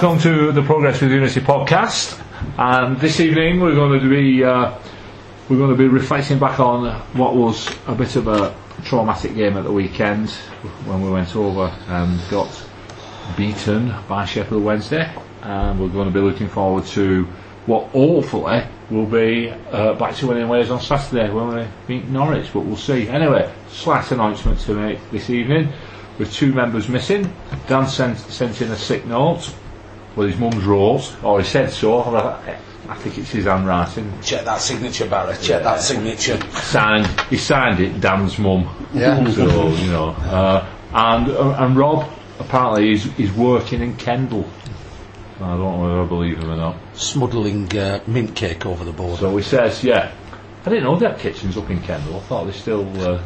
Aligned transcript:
Welcome 0.00 0.20
to 0.20 0.52
the 0.52 0.62
Progress 0.62 1.00
with 1.00 1.10
Unity 1.10 1.40
podcast. 1.40 2.22
And 2.56 3.00
this 3.00 3.18
evening 3.18 3.58
we're 3.58 3.74
going 3.74 3.98
to 3.98 4.08
be 4.08 4.44
uh, 4.44 4.78
we're 5.48 5.56
going 5.56 5.72
to 5.72 5.76
be 5.76 5.88
reflecting 5.88 6.38
back 6.38 6.60
on 6.60 7.00
what 7.14 7.34
was 7.34 7.68
a 7.88 7.96
bit 7.96 8.14
of 8.14 8.28
a 8.28 8.54
traumatic 8.84 9.34
game 9.34 9.56
at 9.56 9.64
the 9.64 9.72
weekend 9.72 10.30
when 10.86 11.02
we 11.02 11.10
went 11.10 11.34
over 11.34 11.74
and 11.88 12.20
got 12.30 12.48
beaten 13.36 13.92
by 14.08 14.24
Sheffield 14.24 14.62
Wednesday. 14.62 15.12
And 15.42 15.80
we're 15.80 15.88
going 15.88 16.06
to 16.06 16.14
be 16.14 16.20
looking 16.20 16.48
forward 16.48 16.86
to 16.86 17.24
what 17.66 17.88
hopefully 17.88 18.62
will 18.90 19.06
be 19.06 19.50
uh, 19.50 19.94
back 19.94 20.14
to 20.18 20.28
winning 20.28 20.48
ways 20.48 20.70
on 20.70 20.80
Saturday 20.80 21.28
when 21.28 21.48
we 21.48 21.66
meet 21.88 22.08
Norwich, 22.08 22.52
but 22.52 22.60
we'll 22.60 22.76
see. 22.76 23.08
Anyway, 23.08 23.52
slight 23.68 24.12
announcement 24.12 24.60
to 24.60 24.74
make 24.74 25.10
this 25.10 25.28
evening 25.28 25.72
with 26.20 26.32
two 26.32 26.52
members 26.52 26.88
missing. 26.88 27.34
Dan 27.66 27.88
sent, 27.88 28.16
sent 28.18 28.62
in 28.62 28.70
a 28.70 28.76
sick 28.76 29.04
note 29.04 29.52
with 30.18 30.30
his 30.30 30.38
mum's 30.38 30.64
wrote, 30.64 31.16
or 31.22 31.40
he 31.40 31.46
said 31.46 31.70
so. 31.70 32.00
I, 32.02 32.58
I 32.88 32.94
think 32.96 33.18
it's 33.18 33.30
his 33.30 33.44
handwriting. 33.44 34.12
Check 34.22 34.44
that 34.44 34.60
signature, 34.60 35.06
Barry. 35.06 35.36
Check 35.40 35.62
that 35.62 35.80
signature. 35.80 36.40
Signed, 36.50 37.06
he 37.30 37.36
signed 37.36 37.80
it, 37.80 38.00
Dan's 38.00 38.38
mum. 38.38 38.68
Yeah. 38.92 39.24
So 39.34 39.68
you 39.68 39.90
know, 39.90 40.08
uh, 40.10 40.66
and 40.92 41.28
uh, 41.28 41.64
and 41.64 41.76
Rob 41.76 42.10
apparently 42.40 42.92
is 42.92 43.06
is 43.18 43.32
working 43.32 43.80
in 43.82 43.96
Kendal. 43.96 44.44
I 45.36 45.50
don't 45.50 45.60
know 45.60 45.82
whether 45.82 46.02
I 46.02 46.06
believe 46.06 46.38
him 46.38 46.50
or 46.50 46.56
not. 46.56 46.76
Smuddling 46.94 47.72
uh, 47.76 48.00
mint 48.08 48.34
cake 48.34 48.66
over 48.66 48.84
the 48.84 48.92
board. 48.92 49.20
So 49.20 49.36
he 49.36 49.42
says, 49.44 49.84
yeah. 49.84 50.10
I 50.66 50.70
didn't 50.70 50.84
know 50.84 50.96
that 50.96 51.20
kitchen's 51.20 51.56
up 51.56 51.70
in 51.70 51.80
Kendal. 51.80 52.16
I 52.16 52.20
thought 52.20 52.44
they 52.46 52.52
still 52.52 52.84
uh, 53.00 53.22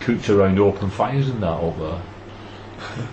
cooked 0.00 0.28
around 0.28 0.58
open 0.58 0.90
fires 0.90 1.28
and 1.28 1.40
that 1.42 1.46
up 1.46 1.78
there. 1.78 2.02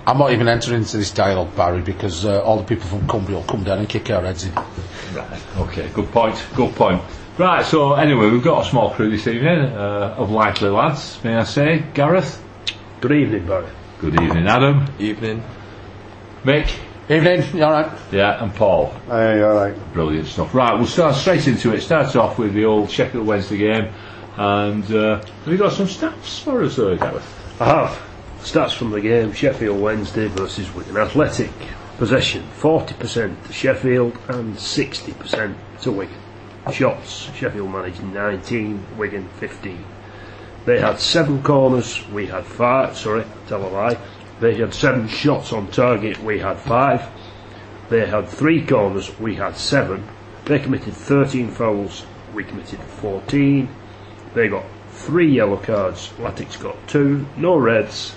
I'm 0.06 0.18
not 0.18 0.32
even 0.32 0.48
entering 0.48 0.80
into 0.80 0.98
this 0.98 1.12
dialogue, 1.12 1.56
Barry, 1.56 1.82
because 1.82 2.26
uh, 2.26 2.42
all 2.42 2.58
the 2.58 2.64
people 2.64 2.88
from 2.88 3.08
Cumbria 3.08 3.38
will 3.38 3.46
come 3.46 3.64
down 3.64 3.80
and 3.80 3.90
kick 3.90 4.10
our 4.10 4.22
heads 4.22 4.44
in. 4.46 4.54
Right. 5.14 5.42
Okay. 5.58 5.90
Good 5.94 6.12
point. 6.12 6.44
Good 6.56 6.76
point. 6.76 7.02
Right. 7.38 7.66
So 7.66 7.94
anyway, 7.94 8.30
we've 8.30 8.44
got 8.44 8.66
a 8.66 8.70
small 8.70 8.92
crew 8.92 9.10
this 9.10 9.28
evening 9.28 9.60
uh, 9.60 10.16
of 10.18 10.32
likely 10.32 10.70
lads. 10.70 11.24
May 11.24 11.36
I 11.36 11.44
say, 11.44 11.84
Gareth? 11.94 12.42
Good 13.00 13.12
evening, 13.12 13.48
Barry. 13.48 13.68
Good 14.00 14.22
evening, 14.22 14.48
Adam. 14.48 14.88
Evening. 15.00 15.44
Mick. 16.44 16.72
Evening, 17.10 17.44
you 17.54 17.64
alright? 17.64 17.92
Yeah, 18.12 18.42
and 18.42 18.54
Paul. 18.56 18.94
Hey, 19.08 19.42
all 19.44 19.54
right. 19.56 19.94
Brilliant 19.94 20.28
stuff. 20.28 20.54
Right, 20.56 20.74
we'll 20.76 20.86
start 20.86 21.16
straight 21.16 21.46
into 21.48 21.74
it. 21.74 21.82
Starts 21.82 22.16
off 22.16 22.38
with 22.38 22.54
the 22.54 22.64
old 22.64 22.90
Sheffield 22.90 23.28
Wednesday 23.28 23.58
game, 23.58 23.94
and 24.38 24.84
uh, 24.94 25.18
have 25.18 25.48
you 25.48 25.58
got 25.58 25.74
some 25.74 25.88
stats 25.88 26.42
for 26.42 26.64
us, 26.64 26.78
there, 26.78 26.96
Gareth? 26.96 27.60
I 27.60 27.66
have 27.66 28.11
stats 28.44 28.76
from 28.76 28.90
the 28.92 29.02
game: 29.02 29.34
Sheffield 29.34 29.80
Wednesday 29.80 30.28
versus 30.28 30.74
Wigan 30.74 30.98
Athletic. 30.98 31.52
Possession 31.98 32.44
40% 32.60 33.46
to 33.46 33.54
Sheffield 33.54 34.18
and 34.28 34.56
60% 34.56 35.56
to 35.82 35.92
Wigan. 35.92 36.18
Shots: 36.72 37.30
Sheffield 37.36 37.72
managed 37.72 38.04
19, 38.04 38.98
Wigan 38.98 39.30
15. 39.40 39.86
They 40.66 40.80
had 40.80 41.00
seven 41.00 41.42
corners, 41.42 42.08
we 42.10 42.28
had 42.28 42.46
five. 42.46 42.98
Sorry, 42.98 43.24
tell 43.48 43.66
a 43.66 43.70
lie. 43.70 43.98
They 44.40 44.56
had 44.56 44.74
seven 44.74 45.08
shots 45.08 45.54
on 45.54 45.68
target, 45.68 46.22
we 46.24 46.40
had 46.40 46.58
five. 46.58 47.08
They 47.90 48.06
had 48.08 48.28
three 48.28 48.66
corners, 48.66 49.20
we 49.20 49.36
had 49.36 49.56
seven. 49.56 50.08
They 50.46 50.60
committed 50.60 50.94
13 50.94 51.52
fouls, 51.52 52.06
we 52.34 52.44
committed 52.44 52.80
14. 52.80 53.70
They 54.34 54.48
got 54.48 54.66
three 54.92 55.32
yellow 55.32 55.58
cards, 55.58 56.12
Latics 56.18 56.60
got 56.60 56.88
two, 56.88 57.26
no 57.38 57.58
reds, 57.58 58.16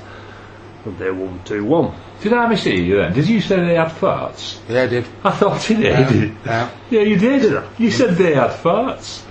and 0.84 0.99
they 0.99 1.11
won 1.11 1.41
2 1.45 1.65
1. 1.65 1.95
Did 2.21 2.33
I 2.33 2.47
mishear 2.53 2.84
you 2.84 2.97
then? 2.97 3.12
Did 3.12 3.28
you 3.28 3.41
say 3.41 3.56
they 3.56 3.75
had 3.75 3.89
farts? 3.89 4.59
Yeah, 4.69 4.83
I 4.83 4.87
did. 4.87 5.06
I 5.25 5.31
thought 5.31 5.69
you 5.71 5.77
did. 5.77 6.37
Yeah. 6.45 6.71
Yeah, 6.91 7.00
you 7.00 7.17
did. 7.19 7.62
You 7.78 7.91
said 7.91 8.15
they 8.17 8.34
had 8.34 8.50
farts. 8.50 9.23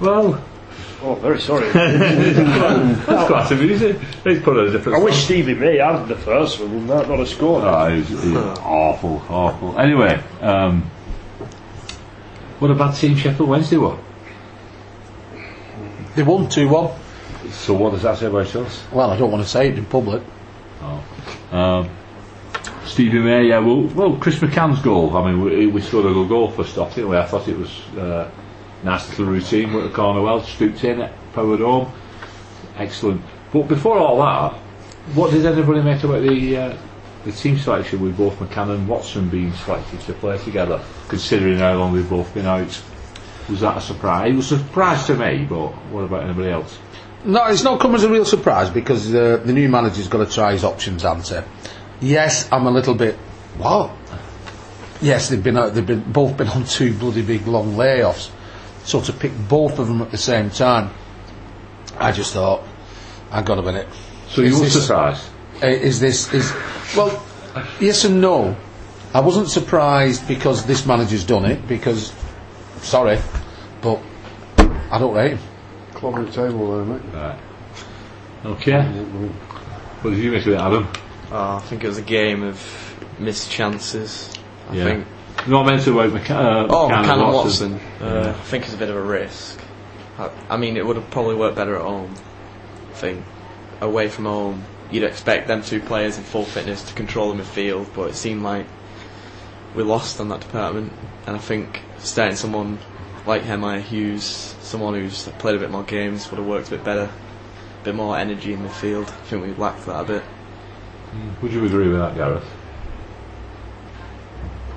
Well, 0.00 0.42
Oh, 1.02 1.14
very 1.14 1.38
sorry. 1.40 1.68
that's 1.72 3.26
quite 3.28 3.50
amusing. 3.52 4.00
He's 4.24 4.40
put 4.40 4.56
a 4.56 4.70
different. 4.72 4.98
I 4.98 5.04
wish 5.04 5.24
Stevie 5.24 5.54
May 5.54 5.76
had 5.76 6.06
the 6.06 6.16
first 6.16 6.58
one 6.58 6.70
and 6.70 6.90
that 6.90 7.06
not 7.08 7.20
a 7.20 7.26
score. 7.26 7.60
Oh, 7.62 7.94
he's, 7.94 8.08
he's 8.08 8.34
awful, 8.34 9.22
awful. 9.28 9.78
Anyway, 9.78 10.20
um, 10.40 10.82
what 12.58 12.70
about 12.70 12.96
Team 12.96 13.14
Sheffield 13.16 13.48
Wednesday? 13.48 13.76
What? 13.76 13.98
They 16.16 16.22
won 16.22 16.48
2 16.48 16.66
1. 16.68 16.98
So 17.50 17.74
what 17.74 17.92
does 17.92 18.02
that 18.02 18.16
say 18.18 18.26
about 18.26 18.56
us? 18.56 18.82
Well, 18.90 19.10
I 19.10 19.18
don't 19.18 19.30
want 19.30 19.44
to 19.44 19.48
say 19.48 19.68
it 19.68 19.78
in 19.78 19.84
public. 19.84 20.22
Um, 21.52 21.90
Stevie 22.84 23.18
May, 23.18 23.48
yeah. 23.48 23.58
Well, 23.58 23.82
well, 23.82 24.16
Chris 24.16 24.36
McCann's 24.36 24.80
goal. 24.80 25.16
I 25.16 25.30
mean, 25.30 25.40
we, 25.40 25.66
we 25.66 25.80
scored 25.80 26.06
a 26.06 26.12
good 26.12 26.28
goal 26.28 26.50
for 26.50 26.62
off, 26.80 26.94
didn't 26.94 27.10
we? 27.10 27.16
I 27.16 27.26
thought 27.26 27.48
it 27.48 27.56
was 27.56 27.80
uh, 27.96 28.30
nice 28.82 29.08
little 29.10 29.26
routine 29.26 29.72
with 29.72 29.84
the 29.84 29.90
corner 29.90 30.20
well, 30.22 30.42
stooped 30.42 30.84
in, 30.84 31.08
powered 31.32 31.60
home, 31.60 31.92
excellent. 32.76 33.22
But 33.52 33.68
before 33.68 33.98
all 33.98 34.18
that, 34.18 34.58
what 35.14 35.30
did 35.30 35.44
anybody 35.46 35.82
make 35.82 36.02
about 36.04 36.22
the 36.22 36.56
uh, 36.56 36.76
the 37.24 37.32
team 37.32 37.58
selection 37.58 38.00
with 38.00 38.16
both 38.16 38.38
McCann 38.38 38.74
and 38.74 38.88
Watson 38.88 39.28
being 39.28 39.52
selected 39.52 40.00
to 40.00 40.12
play 40.14 40.38
together? 40.38 40.82
Considering 41.08 41.58
how 41.58 41.74
long 41.74 41.94
they've 41.94 42.08
both 42.08 42.32
been 42.34 42.46
out, 42.46 42.82
was 43.48 43.60
that 43.60 43.76
a 43.76 43.80
surprise? 43.80 44.32
It 44.32 44.36
was 44.36 44.52
a 44.52 44.58
surprise 44.58 45.06
to 45.06 45.16
me, 45.16 45.44
but 45.44 45.68
what 45.90 46.02
about 46.02 46.24
anybody 46.24 46.50
else? 46.50 46.78
No, 47.26 47.44
it's 47.46 47.64
not 47.64 47.80
come 47.80 47.94
as 47.96 48.04
a 48.04 48.08
real 48.08 48.24
surprise 48.24 48.70
because 48.70 49.12
uh, 49.12 49.42
the 49.44 49.52
new 49.52 49.68
manager's 49.68 50.06
got 50.06 50.26
to 50.26 50.32
try 50.32 50.52
his 50.52 50.62
options, 50.62 51.04
answer. 51.04 51.44
Yes, 52.00 52.48
I'm 52.52 52.66
a 52.66 52.70
little 52.70 52.94
bit. 52.94 53.16
What? 53.58 53.90
Yes, 55.02 55.28
they've 55.28 55.42
been 55.42 55.56
out, 55.58 55.74
they've 55.74 55.84
been 55.84 56.12
both 56.12 56.36
been 56.36 56.48
on 56.48 56.64
two 56.64 56.94
bloody 56.94 57.22
big 57.22 57.46
long 57.48 57.74
layoffs. 57.74 58.30
So 58.84 59.00
to 59.00 59.12
pick 59.12 59.32
both 59.48 59.80
of 59.80 59.88
them 59.88 60.00
at 60.02 60.12
the 60.12 60.16
same 60.16 60.50
time, 60.50 60.90
I 61.98 62.12
just 62.12 62.32
thought, 62.32 62.62
I 63.32 63.42
got 63.42 63.58
a 63.58 63.62
minute. 63.62 63.88
So 64.28 64.42
you 64.42 64.60
were 64.60 64.68
surprised? 64.68 65.28
Uh, 65.60 65.66
is 65.66 65.98
this 65.98 66.32
is 66.32 66.52
well? 66.96 67.24
Yes 67.80 68.04
and 68.04 68.20
no. 68.20 68.56
I 69.12 69.20
wasn't 69.20 69.48
surprised 69.48 70.28
because 70.28 70.64
this 70.66 70.86
manager's 70.86 71.24
done 71.24 71.44
it. 71.46 71.66
Because 71.66 72.12
sorry, 72.82 73.18
but 73.80 74.00
I 74.58 74.98
don't 74.98 75.14
rate 75.14 75.32
him. 75.32 75.38
Club 75.96 76.26
the 76.26 76.30
table 76.30 76.76
there, 76.76 76.84
mate. 76.84 77.02
Right. 77.14 77.38
Okay. 78.44 78.82
What 80.02 80.10
did 80.10 80.18
you 80.18 80.30
make 80.30 80.42
of 80.44 80.52
it, 80.52 80.56
Adam? 80.60 80.86
Uh, 81.32 81.56
I 81.56 81.60
think 81.60 81.84
it 81.84 81.88
was 81.88 81.96
a 81.96 82.02
game 82.02 82.42
of 82.42 82.60
missed 83.18 83.50
chances. 83.50 84.30
I 84.70 84.74
Yeah. 84.76 84.84
think. 84.84 85.06
Not 85.46 85.64
meant 85.64 85.82
to 85.84 85.98
about 85.98 86.12
McCann. 86.20 86.30
Uh, 86.36 86.66
Oh, 86.68 86.88
McCann 86.90 87.12
and 87.24 87.32
Watson. 87.32 87.72
Watson. 87.72 87.80
Uh, 88.06 88.34
I 88.38 88.42
think 88.44 88.64
it's 88.64 88.74
a 88.74 88.76
bit 88.76 88.90
of 88.90 88.96
a 88.96 89.00
risk. 89.00 89.58
I, 90.18 90.28
I 90.50 90.56
mean, 90.58 90.76
it 90.76 90.84
would 90.86 90.96
have 90.96 91.10
probably 91.10 91.34
worked 91.34 91.56
better 91.56 91.76
at 91.76 91.82
home. 91.82 92.14
I 92.90 92.94
think 92.94 93.24
away 93.80 94.08
from 94.08 94.26
home, 94.26 94.64
you'd 94.90 95.02
expect 95.02 95.48
them 95.48 95.62
two 95.62 95.80
players 95.80 96.18
in 96.18 96.24
full 96.24 96.44
fitness 96.44 96.82
to 96.84 96.94
control 96.94 97.32
the 97.32 97.42
midfield, 97.42 97.86
but 97.94 98.10
it 98.10 98.16
seemed 98.16 98.42
like 98.42 98.66
we 99.74 99.82
lost 99.82 100.20
on 100.20 100.28
that 100.28 100.40
department. 100.40 100.92
And 101.26 101.36
I 101.36 101.38
think 101.38 101.80
starting 101.98 102.36
someone 102.36 102.78
like 103.26 103.42
Emyr 103.42 103.82
Huws, 103.82 104.22
someone 104.62 104.94
who's 104.94 105.28
played 105.38 105.56
a 105.56 105.58
bit 105.58 105.70
more 105.70 105.82
games, 105.82 106.30
would 106.30 106.38
have 106.38 106.46
worked 106.46 106.68
a 106.68 106.70
bit 106.72 106.84
better. 106.84 107.10
A 107.80 107.84
bit 107.84 107.94
more 107.94 108.16
energy 108.16 108.52
in 108.52 108.62
the 108.62 108.68
field. 108.68 109.06
I 109.06 109.24
think 109.24 109.44
we 109.44 109.52
lacked 109.54 109.86
that 109.86 110.00
a 110.00 110.04
bit. 110.04 110.22
Mm. 111.12 111.42
Would 111.42 111.52
you 111.52 111.64
agree 111.64 111.88
with 111.88 111.98
that, 111.98 112.14
Gareth? 112.14 112.44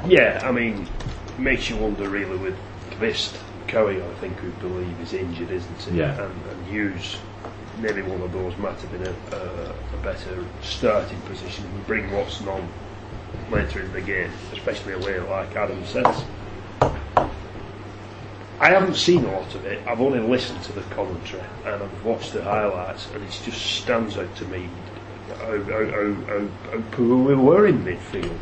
Yeah, 0.08 0.42
I 0.44 0.52
mean, 0.52 0.88
it 1.28 1.40
makes 1.40 1.70
you 1.70 1.76
wonder 1.76 2.10
really 2.10 2.38
with 2.38 2.56
Kvist, 2.92 3.38
Cowie, 3.68 4.02
I 4.02 4.14
think, 4.16 4.38
who 4.38 4.50
believe 4.68 5.00
is 5.02 5.14
injured, 5.14 5.52
isn't 5.52 5.82
he? 5.82 6.00
Yeah. 6.00 6.24
And, 6.24 6.34
and 6.50 6.68
Huws, 6.68 7.18
maybe 7.80 8.02
one 8.02 8.22
of 8.22 8.32
those 8.32 8.56
might 8.58 8.80
have 8.80 8.92
been 8.92 9.08
a, 9.08 9.36
a, 9.36 9.74
a 9.94 10.04
better 10.04 10.46
starting 10.62 11.20
position. 11.22 11.66
We 11.76 11.82
bring 11.82 12.12
Watson 12.12 12.48
on 12.48 12.68
later 13.52 13.82
in 13.82 13.92
the 13.92 14.02
game, 14.02 14.32
especially 14.54 14.94
away, 14.94 15.20
like 15.20 15.56
Adam 15.56 15.86
says. 15.86 16.24
I 18.60 18.70
haven't 18.72 18.96
seen 18.96 19.24
a 19.24 19.32
lot 19.32 19.54
of 19.56 19.66
it. 19.66 19.82
I've 19.88 20.02
only 20.02 20.20
listened 20.20 20.62
to 20.64 20.74
the 20.74 20.82
commentary 20.94 21.44
and 21.66 21.82
I've 21.82 22.04
watched 22.06 22.34
the 22.34 22.44
highlights, 22.44 23.08
and 23.14 23.24
it 23.24 23.32
just 23.46 23.62
stands 23.82 24.18
out 24.18 24.36
to 24.38 24.46
me 24.46 24.70
how, 25.30 25.64
how, 25.64 25.86
how, 25.86 26.14
how, 26.14 26.48
how 26.72 26.82
poor 26.92 27.16
we 27.24 27.36
were 27.36 27.68
in 27.68 27.84
midfield. 27.86 28.38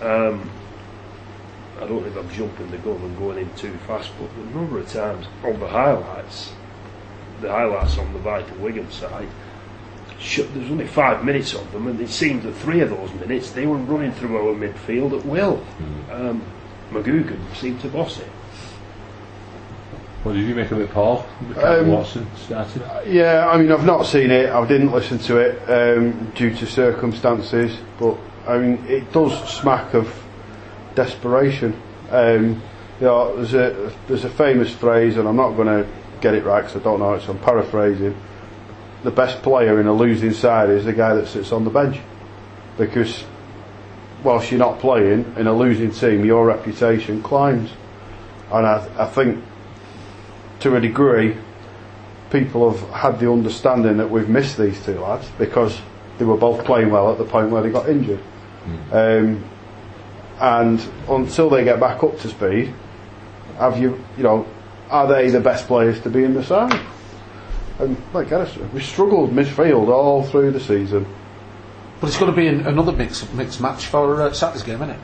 Um, 0.00 0.50
I 1.80 1.86
don't 1.86 2.02
think 2.02 2.16
I'm 2.16 2.30
jumping 2.30 2.70
the 2.70 2.78
gun 2.78 2.96
and 2.96 3.16
going 3.18 3.38
in 3.38 3.54
too 3.54 3.72
fast, 3.86 4.10
but 4.20 4.34
the 4.34 4.58
number 4.58 4.78
of 4.78 4.88
times 4.92 5.26
on 5.44 5.58
the 5.60 5.68
highlights, 5.68 6.52
the 7.40 7.50
highlights 7.50 7.98
on 7.98 8.12
the 8.12 8.18
Vital 8.18 8.56
Wigan 8.58 8.90
side, 8.90 9.28
sh- 10.18 10.40
there 10.52 10.62
was 10.62 10.70
only 10.70 10.86
five 10.86 11.24
minutes 11.24 11.54
of 11.54 11.70
them, 11.72 11.86
and 11.86 12.00
it 12.00 12.08
seemed 12.08 12.42
that 12.42 12.52
three 12.54 12.80
of 12.80 12.90
those 12.90 13.12
minutes 13.14 13.50
they 13.52 13.66
were 13.66 13.76
running 13.76 14.12
through 14.12 14.36
our 14.36 14.54
midfield 14.54 15.16
at 15.18 15.24
will. 15.24 15.64
Um, 16.10 16.42
McGugan 16.90 17.38
seemed 17.56 17.80
to 17.82 17.88
boss 17.88 18.18
it. 18.18 18.28
What 20.22 20.34
did 20.34 20.46
you 20.46 20.54
make 20.54 20.70
of 20.70 20.80
it, 20.80 20.90
Paul? 20.90 21.26
Um, 21.56 21.88
Watson 21.88 22.28
started. 22.36 22.82
Yeah, 23.06 23.48
I 23.48 23.58
mean, 23.58 23.72
I've 23.72 23.84
not 23.84 24.06
seen 24.06 24.30
it. 24.30 24.50
I 24.50 24.66
didn't 24.68 24.92
listen 24.92 25.18
to 25.18 25.38
it 25.38 25.68
um, 25.68 26.30
due 26.36 26.54
to 26.54 26.66
circumstances. 26.66 27.76
But 27.98 28.16
I 28.46 28.58
mean, 28.58 28.84
it 28.86 29.12
does 29.12 29.32
smack 29.52 29.94
of 29.94 30.14
desperation. 30.94 31.80
Um, 32.10 32.62
you 33.00 33.06
know, 33.06 33.34
there's 33.34 33.54
a 33.54 33.92
there's 34.06 34.24
a 34.24 34.30
famous 34.30 34.72
phrase, 34.72 35.16
and 35.16 35.26
I'm 35.26 35.34
not 35.34 35.56
going 35.56 35.66
to 35.66 35.88
get 36.20 36.34
it 36.34 36.44
right 36.44 36.60
because 36.60 36.80
I 36.80 36.84
don't 36.84 37.00
know 37.00 37.14
it, 37.14 37.22
so 37.22 37.32
I'm 37.32 37.40
paraphrasing. 37.40 38.16
The 39.02 39.10
best 39.10 39.42
player 39.42 39.80
in 39.80 39.88
a 39.88 39.92
losing 39.92 40.32
side 40.32 40.70
is 40.70 40.84
the 40.84 40.92
guy 40.92 41.14
that 41.14 41.26
sits 41.26 41.50
on 41.50 41.64
the 41.64 41.70
bench, 41.70 41.98
because 42.78 43.24
whilst 44.22 44.52
you're 44.52 44.60
not 44.60 44.78
playing 44.78 45.34
in 45.36 45.48
a 45.48 45.52
losing 45.52 45.90
team, 45.90 46.24
your 46.24 46.46
reputation 46.46 47.20
climbs, 47.24 47.72
and 48.52 48.64
I, 48.64 48.88
I 48.96 49.06
think 49.06 49.42
to 50.62 50.76
a 50.76 50.80
degree, 50.80 51.36
people 52.30 52.70
have 52.70 52.90
had 52.90 53.20
the 53.20 53.30
understanding 53.30 53.98
that 53.98 54.10
we've 54.10 54.28
missed 54.28 54.58
these 54.58 54.82
two 54.84 54.98
lads 54.98 55.28
because 55.38 55.78
they 56.18 56.24
were 56.24 56.36
both 56.36 56.64
playing 56.64 56.90
well 56.90 57.12
at 57.12 57.18
the 57.18 57.24
point 57.24 57.50
where 57.50 57.62
they 57.62 57.70
got 57.70 57.88
injured. 57.88 58.20
Um, 58.92 59.44
and 60.40 60.88
until 61.08 61.50
they 61.50 61.64
get 61.64 61.78
back 61.78 62.02
up 62.02 62.18
to 62.20 62.28
speed, 62.28 62.72
have 63.58 63.78
you, 63.78 64.02
you 64.16 64.22
know, 64.22 64.46
are 64.88 65.06
they 65.06 65.30
the 65.30 65.40
best 65.40 65.66
players 65.66 66.00
to 66.00 66.10
be 66.10 66.24
in 66.24 66.34
the 66.34 66.44
side? 66.44 66.80
And 67.78 67.96
like 68.12 68.28
said, 68.28 68.72
we 68.72 68.80
struggled 68.80 69.30
midfield 69.30 69.88
all 69.88 70.22
through 70.22 70.52
the 70.52 70.60
season. 70.60 71.06
But 72.00 72.08
it's 72.08 72.18
going 72.18 72.30
to 72.30 72.36
be 72.36 72.46
an, 72.46 72.66
another 72.66 72.92
mixed 72.92 73.32
mixed 73.34 73.60
match 73.60 73.86
for 73.86 74.22
uh, 74.22 74.32
Saturday's 74.32 74.64
game, 74.64 74.76
isn't 74.76 74.90
it? 74.90 75.00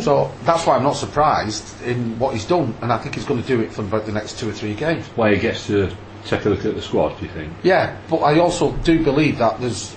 So 0.00 0.32
that's 0.42 0.66
why 0.66 0.76
I'm 0.76 0.82
not 0.82 0.96
surprised 0.96 1.82
in 1.82 2.18
what 2.18 2.34
he's 2.34 2.44
done, 2.44 2.74
and 2.82 2.92
I 2.92 2.98
think 2.98 3.14
he's 3.14 3.24
going 3.24 3.40
to 3.40 3.46
do 3.46 3.60
it 3.60 3.72
for 3.72 3.82
about 3.82 4.06
the 4.06 4.12
next 4.12 4.38
two 4.38 4.48
or 4.48 4.52
three 4.52 4.74
games. 4.74 5.06
Why 5.14 5.34
he 5.34 5.40
gets 5.40 5.66
to 5.68 5.94
take 6.26 6.44
a 6.44 6.48
look 6.48 6.64
at 6.64 6.74
the 6.74 6.82
squad, 6.82 7.18
do 7.18 7.26
you 7.26 7.32
think? 7.32 7.52
Yeah, 7.62 7.96
but 8.10 8.18
I 8.18 8.38
also 8.40 8.72
do 8.78 9.02
believe 9.04 9.38
that 9.38 9.60
there's 9.60 9.96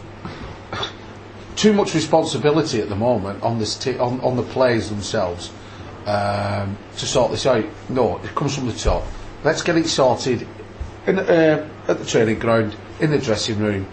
too 1.56 1.74
much 1.74 1.96
responsibility 1.96 2.80
at 2.80 2.90
the 2.90 2.96
moment 2.96 3.42
on 3.44 3.58
this 3.58 3.76
t- 3.76 3.98
on, 3.98 4.20
on 4.22 4.36
the 4.36 4.44
players 4.44 4.90
themselves 4.90 5.52
um, 6.06 6.78
to 6.98 7.06
sort 7.06 7.32
this 7.32 7.46
out. 7.48 7.66
No, 7.90 8.18
it 8.20 8.36
comes 8.36 8.56
from 8.56 8.68
the 8.68 8.74
top. 8.74 9.04
Let's 9.44 9.64
get 9.64 9.78
it 9.78 9.88
sorted 9.88 10.48
in, 11.08 11.20
uh, 11.20 11.68
at 11.88 12.00
the 12.00 12.06
training 12.06 12.40
ground, 12.40 12.76
in 13.00 13.12
the 13.12 13.20
dressing 13.20 13.60
room. 13.60 13.88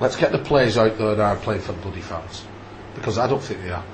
Let's 0.00 0.16
get 0.16 0.32
the 0.32 0.38
players 0.38 0.76
out 0.78 0.98
there 0.98 1.12
and 1.12 1.20
are 1.20 1.36
playing 1.36 1.62
for 1.62 1.72
the 1.72 1.80
bloody 1.80 2.00
fans, 2.02 2.44
because 2.94 3.18
I 3.18 3.26
don't 3.26 3.42
think 3.42 3.62
they 3.62 3.70
are. 3.70 3.84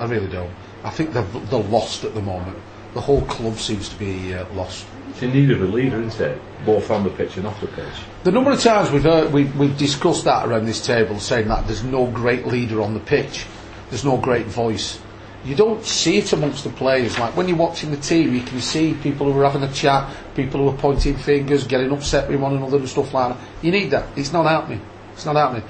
I 0.00 0.06
really 0.06 0.28
don't. 0.28 0.50
I 0.82 0.90
think 0.90 1.12
they're, 1.12 1.22
they're 1.22 1.60
lost 1.60 2.04
at 2.04 2.14
the 2.14 2.22
moment. 2.22 2.56
The 2.94 3.00
whole 3.00 3.20
club 3.22 3.58
seems 3.58 3.88
to 3.90 3.96
be 3.96 4.34
uh, 4.34 4.48
lost. 4.54 4.86
It's 5.10 5.22
in 5.22 5.32
need 5.32 5.50
of 5.50 5.60
a 5.60 5.66
leader, 5.66 6.00
isn't 6.00 6.20
it? 6.20 6.40
Both 6.64 6.90
on 6.90 7.04
the 7.04 7.10
pitch 7.10 7.36
and 7.36 7.46
off 7.46 7.60
the 7.60 7.68
pitch. 7.68 7.94
The 8.24 8.32
number 8.32 8.50
of 8.50 8.60
times 8.60 8.90
we've, 8.90 9.02
heard, 9.02 9.32
we've, 9.32 9.54
we've 9.56 9.76
discussed 9.76 10.24
that 10.24 10.48
around 10.48 10.64
this 10.64 10.84
table, 10.84 11.20
saying 11.20 11.48
that 11.48 11.66
there's 11.66 11.84
no 11.84 12.06
great 12.06 12.46
leader 12.46 12.80
on 12.80 12.94
the 12.94 13.00
pitch, 13.00 13.44
there's 13.90 14.04
no 14.04 14.16
great 14.16 14.46
voice. 14.46 14.98
You 15.44 15.54
don't 15.54 15.84
see 15.84 16.18
it 16.18 16.32
amongst 16.32 16.64
the 16.64 16.70
players. 16.70 17.18
Like 17.18 17.36
when 17.36 17.48
you're 17.48 17.56
watching 17.56 17.90
the 17.90 17.96
team, 17.96 18.34
you 18.34 18.42
can 18.42 18.60
see 18.60 18.94
people 18.94 19.30
who 19.30 19.38
are 19.40 19.50
having 19.50 19.68
a 19.68 19.72
chat, 19.72 20.14
people 20.34 20.60
who 20.60 20.68
are 20.68 20.78
pointing 20.78 21.16
fingers, 21.16 21.66
getting 21.66 21.92
upset 21.92 22.28
with 22.28 22.40
one 22.40 22.56
another 22.56 22.78
and 22.78 22.88
stuff 22.88 23.12
like 23.14 23.36
that. 23.36 23.46
You 23.62 23.70
need 23.70 23.90
that. 23.90 24.06
It's 24.18 24.32
not 24.32 24.46
happening. 24.46 24.80
It's 25.12 25.24
not 25.24 25.36
happening. 25.36 25.62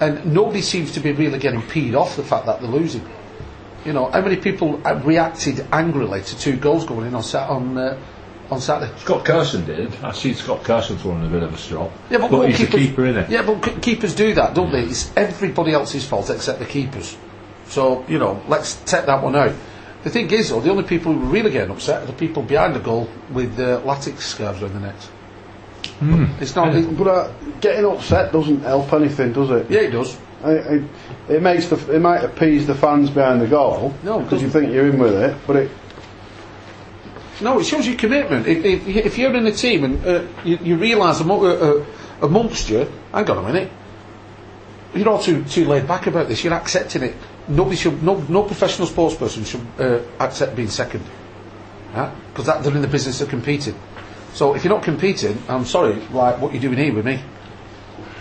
And 0.00 0.32
nobody 0.32 0.62
seems 0.62 0.92
to 0.92 1.00
be 1.00 1.12
really 1.12 1.38
getting 1.38 1.62
peed 1.62 1.94
off 1.94 2.16
the 2.16 2.24
fact 2.24 2.46
that 2.46 2.60
they're 2.60 2.70
losing. 2.70 3.08
You 3.84 3.92
know, 3.92 4.10
how 4.10 4.20
many 4.20 4.36
people 4.36 4.78
reacted 5.04 5.66
angrily 5.72 6.22
to 6.22 6.38
two 6.38 6.56
goals 6.56 6.84
going 6.86 7.06
in 7.06 7.14
on 7.14 7.22
Sat 7.22 7.48
on 7.50 7.76
uh, 7.76 7.98
on 8.50 8.60
Saturday? 8.60 8.92
Scott 8.98 9.24
Carson 9.24 9.64
did. 9.64 9.94
I 10.04 10.12
see 10.12 10.34
Scott 10.34 10.62
Carson 10.62 10.96
throwing 10.98 11.24
a 11.24 11.28
bit 11.28 11.42
of 11.42 11.52
a 11.52 11.58
strop. 11.58 11.90
Yeah, 12.10 12.18
but, 12.18 12.30
but 12.30 12.48
he's 12.48 12.58
the 12.58 12.66
goalkeepers- 12.66 12.70
keeper, 12.88 13.06
isn't 13.06 13.26
he? 13.26 13.32
Yeah, 13.34 13.42
but 13.42 13.82
keepers 13.82 14.14
do 14.14 14.34
that, 14.34 14.54
don't 14.54 14.70
they? 14.70 14.82
It's 14.82 15.10
everybody 15.16 15.72
else's 15.72 16.06
fault 16.06 16.30
except 16.30 16.58
the 16.60 16.66
keepers. 16.66 17.16
So 17.66 18.04
you 18.08 18.18
know, 18.18 18.42
let's 18.48 18.74
take 18.84 19.06
that 19.06 19.22
one 19.22 19.34
out. 19.34 19.54
The 20.04 20.10
thing 20.10 20.30
is, 20.32 20.50
though, 20.50 20.60
the 20.60 20.70
only 20.70 20.82
people 20.82 21.12
who 21.12 21.22
are 21.22 21.32
really 21.32 21.50
getting 21.50 21.70
upset 21.70 22.02
are 22.02 22.06
the 22.06 22.12
people 22.12 22.42
behind 22.42 22.74
the 22.74 22.80
goal 22.80 23.08
with 23.30 23.58
uh, 23.58 23.80
Latics 23.82 24.18
scarves 24.22 24.60
around 24.62 24.72
their 24.74 24.80
necks. 24.92 25.08
It's 26.40 26.56
not. 26.56 26.74
It, 26.74 26.96
But 26.98 27.06
uh, 27.06 27.32
getting 27.60 27.84
upset 27.84 28.32
doesn't 28.32 28.62
help 28.62 28.92
anything, 28.92 29.32
does 29.32 29.50
it? 29.50 29.70
yeah, 29.70 29.80
it 29.82 29.90
does. 29.90 30.18
I, 30.44 30.50
I, 30.50 30.84
it 31.28 31.42
makes 31.42 31.66
the 31.68 31.76
it 31.94 32.00
might 32.00 32.24
appease 32.24 32.66
the 32.66 32.74
fans 32.74 33.10
behind 33.10 33.40
the 33.40 33.46
goal 33.46 33.94
No, 34.02 34.20
because 34.20 34.42
you 34.42 34.50
think 34.50 34.72
you're 34.72 34.88
in 34.88 34.98
with 34.98 35.14
it, 35.14 35.36
but 35.46 35.56
it 35.56 35.70
No, 37.42 37.58
it 37.58 37.64
shows 37.64 37.86
your 37.86 37.96
commitment. 37.96 38.46
If, 38.46 38.64
if, 38.64 38.86
if 39.06 39.18
you're 39.18 39.34
in 39.34 39.46
a 39.46 39.52
team 39.52 39.84
and 39.84 40.06
uh, 40.06 40.26
you, 40.44 40.58
you 40.62 40.76
realise 40.76 41.20
uh, 41.20 41.34
uh, 41.34 41.84
amongst 42.22 42.70
you, 42.70 42.88
hang 43.12 43.28
on 43.28 43.38
a 43.38 43.42
minute, 43.42 43.70
you're 44.94 45.08
all 45.08 45.18
too 45.20 45.42
too 45.44 45.64
laid 45.66 45.88
back 45.88 46.06
about 46.06 46.28
this. 46.28 46.44
You're 46.44 46.54
accepting 46.54 47.02
it. 47.02 47.16
Nobody 47.48 47.76
should, 47.76 48.02
no, 48.02 48.18
no 48.28 48.44
professional 48.44 48.86
sports 48.86 49.16
person 49.16 49.44
should 49.44 49.66
uh, 49.78 50.00
accept 50.20 50.54
being 50.54 50.68
second, 50.68 51.02
because 51.92 52.46
that 52.46 52.62
they're 52.62 52.74
in 52.74 52.82
the 52.82 52.88
business 52.88 53.20
of 53.20 53.28
competing. 53.28 53.74
So 54.34 54.54
if 54.54 54.64
you're 54.64 54.72
not 54.72 54.84
competing, 54.84 55.42
I'm 55.48 55.64
sorry, 55.64 55.94
like 56.12 56.40
what 56.40 56.52
you're 56.52 56.62
doing 56.62 56.78
here 56.78 56.94
with 56.94 57.04
me. 57.04 57.20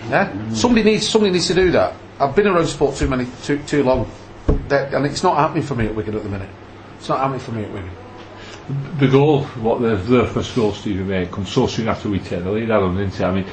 Yeah, 0.09 0.49
somebody 0.53 0.83
needs 0.83 1.07
somebody 1.07 1.31
needs 1.31 1.47
to 1.47 1.53
do 1.53 1.71
that. 1.71 1.93
I've 2.21 2.35
been 2.35 2.45
around 2.45 2.67
sport 2.67 2.95
too 2.95 3.07
many 3.07 3.25
too 3.41 3.57
too 3.63 3.81
long, 3.83 4.09
that, 4.67 4.93
and 4.93 5.07
it's 5.07 5.23
not 5.23 5.37
happening 5.37 5.63
for 5.63 5.73
me 5.73 5.87
at 5.87 5.95
Wigan 5.95 6.15
at 6.15 6.21
the 6.21 6.29
minute. 6.29 6.49
It's 6.99 7.09
not 7.09 7.19
happening 7.19 7.39
for 7.39 7.51
me 7.51 7.63
at 7.63 7.71
Wigan. 7.71 7.89
The 8.99 9.07
goal, 9.07 9.43
what 9.43 9.81
the, 9.81 9.95
the 9.95 10.27
first 10.27 10.55
goal 10.55 10.71
Stephen 10.71 11.07
made, 11.07 11.31
comes 11.31 11.51
so 11.51 11.65
soon 11.65 11.87
after 11.87 12.09
we 12.09 12.19
take 12.19 12.43
the 12.43 12.51
lead, 12.51 12.69
Adam, 12.69 12.95
didn't 12.95 13.19
it? 13.19 13.23
I 13.23 13.31
mean, 13.33 13.45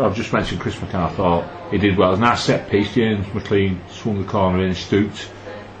I've 0.00 0.16
just 0.16 0.32
mentioned 0.32 0.60
Chris 0.60 0.74
McCann, 0.74 1.06
I 1.06 1.10
thought 1.10 1.70
he 1.70 1.78
did 1.78 1.96
well. 1.96 2.08
It 2.08 2.12
was 2.12 2.18
a 2.18 2.22
nice 2.22 2.42
set 2.42 2.68
piece, 2.68 2.92
James 2.92 3.24
McClean 3.28 3.78
swung 3.88 4.20
the 4.20 4.28
corner 4.28 4.66
in, 4.66 4.74
stooped, 4.74 5.30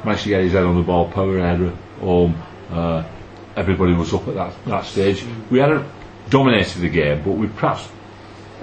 managed 0.04 0.22
to 0.22 0.28
get 0.28 0.44
his 0.44 0.52
head 0.52 0.62
on 0.62 0.76
the 0.76 0.82
ball, 0.82 1.10
power 1.10 1.40
header 1.40 1.70
home. 2.00 2.40
Uh, 2.70 3.04
everybody 3.56 3.94
was 3.94 4.14
up 4.14 4.28
at 4.28 4.34
that, 4.34 4.64
that 4.66 4.84
stage. 4.84 5.24
We 5.50 5.58
hadn't 5.58 5.86
dominated 6.30 6.78
the 6.78 6.88
game, 6.88 7.22
but 7.24 7.32
we 7.32 7.48
perhaps 7.48 7.88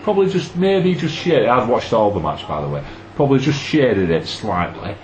probably 0.01 0.29
just 0.29 0.55
maybe 0.55 0.95
just 0.95 1.15
shared 1.15 1.47
I've 1.47 1.67
watched 1.67 1.91
all 1.91 2.11
the 2.11 2.19
match 2.19 2.47
by 2.47 2.61
the 2.61 2.69
way. 2.69 2.83
Probably 3.15 3.39
just 3.39 3.61
shaded 3.61 4.09
it 4.09 4.27
slightly 4.27 4.95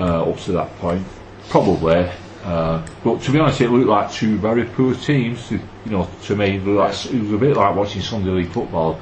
uh, 0.00 0.30
up 0.30 0.38
to 0.40 0.52
that 0.52 0.74
point. 0.78 1.06
Probably. 1.48 2.08
Uh, 2.44 2.86
but 3.02 3.20
to 3.22 3.32
be 3.32 3.38
honest, 3.38 3.60
it 3.60 3.70
looked 3.70 3.88
like 3.88 4.12
two 4.12 4.38
very 4.38 4.64
poor 4.64 4.94
teams. 4.94 5.50
You 5.50 5.60
know, 5.86 6.08
to 6.22 6.36
me, 6.36 6.56
it, 6.56 6.64
was 6.64 7.06
a 7.10 7.38
bit 7.38 7.56
like 7.56 7.74
watching 7.74 8.00
Sunday 8.00 8.30
League 8.30 8.50
football. 8.50 9.00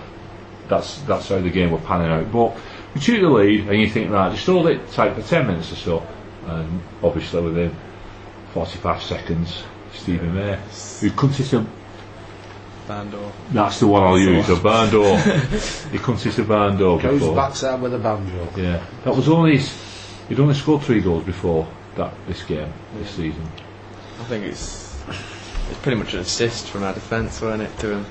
That's 0.68 1.00
that's 1.02 1.28
how 1.28 1.40
the 1.40 1.50
game 1.50 1.70
was 1.70 1.82
panning 1.82 2.10
out. 2.10 2.32
But 2.32 2.56
we 2.94 3.00
took 3.00 3.20
the 3.20 3.28
lead, 3.28 3.68
and 3.68 3.80
you 3.80 3.88
think, 3.88 4.10
right, 4.10 4.32
just 4.32 4.46
hold 4.46 4.66
it 4.68 4.90
tight 4.90 5.14
for 5.14 5.22
10 5.22 5.46
minutes 5.46 5.70
or 5.70 5.76
so. 5.76 6.06
And 6.46 6.80
obviously, 7.02 7.42
within 7.42 7.76
45 8.54 9.02
seconds, 9.02 9.64
Stephen 9.92 10.34
May, 10.34 10.58
who 11.00 11.10
consists 11.10 11.52
of 11.52 11.68
Bandor. 12.86 13.32
that's 13.52 13.80
the 13.80 13.86
one 13.86 14.02
I'll 14.02 14.18
use. 14.18 14.48
A 14.48 14.56
barn 14.56 14.90
door. 14.90 15.18
he 15.18 15.98
consists 15.98 16.38
of 16.38 16.48
barn 16.48 16.76
door 16.76 17.00
Goes 17.00 17.20
before. 17.20 17.34
backside 17.34 17.80
with 17.80 17.94
a 17.94 17.98
banjo. 17.98 18.48
Yeah, 18.56 18.84
that 19.04 19.14
was 19.14 19.28
only 19.28 19.56
his, 19.56 19.72
he'd 20.28 20.38
only 20.40 20.54
scored 20.54 20.82
three 20.82 21.00
goals 21.00 21.24
before 21.24 21.66
that 21.96 22.12
this 22.28 22.42
game 22.44 22.72
this 22.98 23.10
season. 23.10 23.46
I 24.20 24.24
think 24.24 24.44
it's 24.44 24.96
it's 25.70 25.78
pretty 25.80 25.98
much 25.98 26.14
an 26.14 26.20
assist 26.20 26.68
from 26.68 26.82
our 26.84 26.94
defence, 26.94 27.40
wasn't 27.40 27.62
it, 27.64 27.78
to 27.80 27.90
him? 27.96 28.04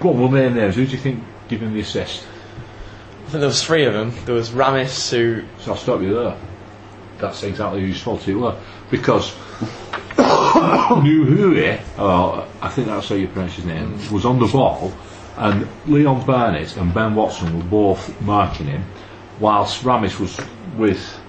What 0.00 0.14
were 0.16 0.28
their 0.28 0.50
names? 0.50 0.74
Who 0.74 0.84
do 0.86 0.92
you 0.92 0.98
think 0.98 1.22
gave 1.48 1.60
him 1.62 1.74
the 1.74 1.80
assist? 1.80 2.24
I 3.26 3.28
think 3.30 3.40
there 3.40 3.48
was 3.48 3.62
three 3.62 3.84
of 3.84 3.92
them. 3.92 4.12
There 4.24 4.34
was 4.34 4.50
Ramis, 4.50 5.10
who 5.10 5.42
So 5.60 5.72
I'll 5.72 5.76
stop 5.76 6.00
you 6.00 6.14
there. 6.14 6.36
That's 7.18 7.42
exactly 7.42 7.80
whose 7.80 8.00
fault 8.00 8.26
it 8.28 8.34
was 8.34 8.56
because 8.90 9.34
Nuhiu, 11.02 11.80
oh, 11.98 12.48
I 12.60 12.68
think 12.68 12.88
that's 12.88 13.08
how 13.08 13.14
you 13.14 13.28
pronounce 13.28 13.54
his 13.54 13.64
name, 13.64 13.92
was 14.10 14.24
on 14.24 14.38
the 14.38 14.46
ball, 14.46 14.92
and 15.36 15.68
Leon 15.86 16.26
Barnett 16.26 16.76
and 16.76 16.92
Ben 16.92 17.14
Watson 17.14 17.56
were 17.56 17.64
both 17.64 18.20
marking 18.22 18.66
him, 18.66 18.84
whilst 19.38 19.84
Ramis 19.84 20.18
was 20.18 20.38
with 20.76 21.20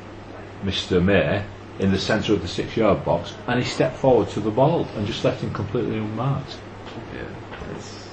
Mr. 0.63 1.03
May 1.03 1.44
in 1.79 1.91
the 1.91 2.00
centre 2.00 2.34
of 2.34 2.41
the 2.41 2.48
six-yard 2.48 3.06
box, 3.06 3.36
and 3.48 3.62
he 3.62 3.65
stepped 3.65 3.98
forward 3.98 4.29
to 4.29 4.39
the 4.39 4.50
ball 4.50 4.88
and 4.96 5.06
just 5.06 5.24
left 5.24 5.41
him 5.41 5.53
completely 5.53 5.98
unmarked. 5.98 6.58
yeah, 7.13 7.75
it's, 7.75 8.10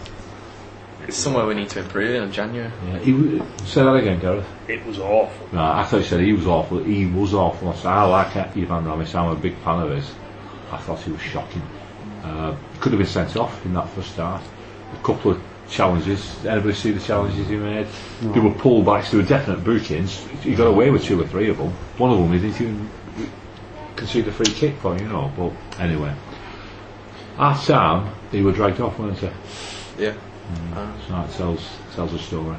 it's 1.07 1.16
somewhere 1.16 1.47
we 1.47 1.54
need 1.54 1.71
to 1.71 1.81
improve 1.81 2.23
in 2.23 2.31
January. 2.33 2.71
Yeah, 2.87 2.99
he, 2.99 3.12
w- 3.12 3.47
say 3.64 3.83
that 3.83 3.95
again, 3.95 4.21
Gareth. 4.21 4.47
It 4.69 4.85
was 4.85 4.99
awful. 4.99 5.49
No, 5.52 5.62
I 5.62 5.85
thought 5.85 5.99
you 5.99 6.04
said 6.04 6.21
he 6.21 6.35
was 6.35 6.47
awful. 6.47 6.83
He 6.83 7.07
was 7.07 7.33
awful. 7.33 7.71
I 7.71 7.75
said, 7.76 7.87
I 7.87 8.04
like 8.04 8.37
Ivan 8.37 8.85
Ramis. 8.85 9.14
I'm 9.14 9.31
a 9.31 9.37
big 9.37 9.57
fan 9.59 9.81
of 9.81 9.90
his. 9.90 10.11
I 10.75 10.78
thought 10.78 11.00
he 11.00 11.12
was 11.12 11.21
shocking. 11.21 11.62
Uh, 12.23 12.57
could 12.81 12.93
have 12.93 12.99
been 12.99 13.07
sent 13.07 13.37
off 13.37 13.64
in 13.64 13.75
that 13.75 13.88
first 13.90 14.12
start. 14.12 14.43
A 14.93 15.02
couple 15.04 15.33
of 15.33 15.43
challenges. 15.71 16.45
Anybody 16.45 16.75
see 16.75 16.93
the 16.93 17.00
challenges 17.00 17.49
he 17.49 17.57
made? 17.57 17.87
They 18.21 18.40
were 18.40 18.50
pullbacks. 18.50 19.11
They 19.11 19.19
were 19.19 19.23
definite 19.25 19.64
bookings. 19.64 20.26
He 20.43 20.54
got 20.54 20.66
away 20.66 20.90
with 20.90 21.04
two 21.04 21.21
or 21.21 21.26
three 21.26 21.49
of 21.49 21.59
them. 21.59 21.71
One 21.99 22.11
of 22.11 22.19
them 22.19 22.33
he 22.33 22.38
didn't 22.40 22.61
even 22.61 22.90
concede 23.97 24.28
a 24.28 24.33
free 24.33 24.47
kick 24.52 24.76
for, 24.76 24.97
you 24.99 25.09
know. 25.09 25.33
But 25.37 25.81
anyway, 25.81 26.14
half 27.37 27.66
time 27.66 28.14
they 28.31 28.43
were 28.43 28.52
dragged 28.52 28.81
off, 28.81 28.99
weren't 28.99 29.19
they? 29.21 29.33
Yeah. 29.99 30.14
So 31.07 31.12
that 31.12 31.31
tells 31.33 31.66
tells 31.95 32.12
a 32.12 32.19
story. 32.19 32.57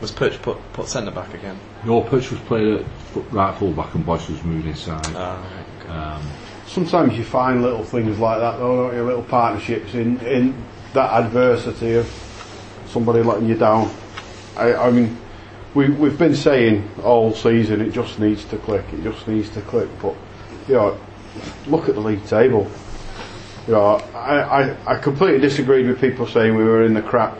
Was 0.00 0.10
Perch 0.10 0.40
put 0.42 0.58
put 0.72 0.88
centre 0.88 1.10
back 1.10 1.32
again? 1.34 1.58
No, 1.84 2.00
Perch 2.02 2.30
was 2.30 2.40
played 2.40 2.80
at 2.80 2.86
right 3.30 3.56
full 3.56 3.72
back 3.72 3.94
and 3.94 4.04
Boyce 4.04 4.28
was 4.28 4.42
moved 4.42 4.66
inside. 4.66 5.06
Ah, 5.14 5.42
okay. 5.80 5.88
Um, 5.88 6.22
Sometimes 6.66 7.16
you 7.16 7.24
find 7.24 7.62
little 7.62 7.84
things 7.84 8.18
like 8.18 8.40
that, 8.40 8.58
though, 8.58 8.88
don't 8.88 8.96
you? 8.96 9.04
Little 9.04 9.22
partnerships 9.22 9.94
in, 9.94 10.18
in 10.20 10.54
that 10.94 11.24
adversity 11.24 11.94
of 11.94 12.06
somebody 12.88 13.22
letting 13.22 13.48
you 13.48 13.54
down. 13.54 13.90
I, 14.56 14.74
I 14.74 14.90
mean, 14.90 15.16
we, 15.74 15.90
we've 15.90 16.18
been 16.18 16.34
saying 16.34 16.88
all 17.02 17.34
season 17.34 17.80
it 17.80 17.90
just 17.90 18.18
needs 18.18 18.44
to 18.46 18.56
click, 18.58 18.84
it 18.92 19.02
just 19.02 19.26
needs 19.28 19.50
to 19.50 19.60
click. 19.62 19.88
But, 20.00 20.14
you 20.68 20.74
know, 20.74 20.98
look 21.66 21.88
at 21.88 21.94
the 21.96 22.00
league 22.00 22.24
table. 22.26 22.70
You 23.66 23.72
know, 23.74 23.96
I, 24.14 24.62
I, 24.70 24.94
I 24.94 24.98
completely 24.98 25.40
disagreed 25.40 25.86
with 25.86 26.00
people 26.00 26.26
saying 26.26 26.54
we 26.54 26.64
were 26.64 26.84
in 26.84 26.94
the 26.94 27.02
crap 27.02 27.36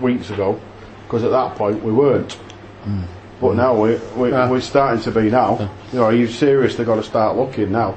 weeks 0.00 0.30
ago, 0.30 0.60
because 1.04 1.24
at 1.24 1.30
that 1.30 1.56
point 1.56 1.82
we 1.82 1.92
weren't. 1.92 2.32
Hmm. 2.32 3.02
But 3.40 3.54
now 3.56 3.74
we, 3.80 3.96
we, 4.16 4.30
Yeah. 4.30 4.48
we're 4.48 4.60
starting 4.60 5.02
to 5.02 5.10
be 5.10 5.30
now. 5.30 5.70
You 5.92 5.98
know, 5.98 6.10
you've 6.10 6.30
seriously 6.30 6.84
got 6.84 6.96
to 6.96 7.02
start 7.02 7.36
looking 7.36 7.72
now. 7.72 7.96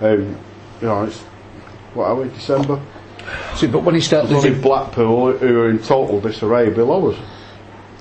Um, 0.00 0.38
you 0.80 0.86
know, 0.86 1.04
it's 1.04 1.18
what 1.94 2.06
are 2.08 2.14
we 2.14 2.28
December? 2.28 2.80
See, 3.54 3.66
but 3.66 3.82
when 3.82 3.94
you 3.94 4.00
start 4.00 4.28
losing, 4.30 4.60
Blackpool 4.60 5.32
who 5.32 5.60
are 5.60 5.68
in 5.70 5.78
total 5.78 6.20
disarray 6.20 6.70
below 6.70 7.10
us. 7.10 7.18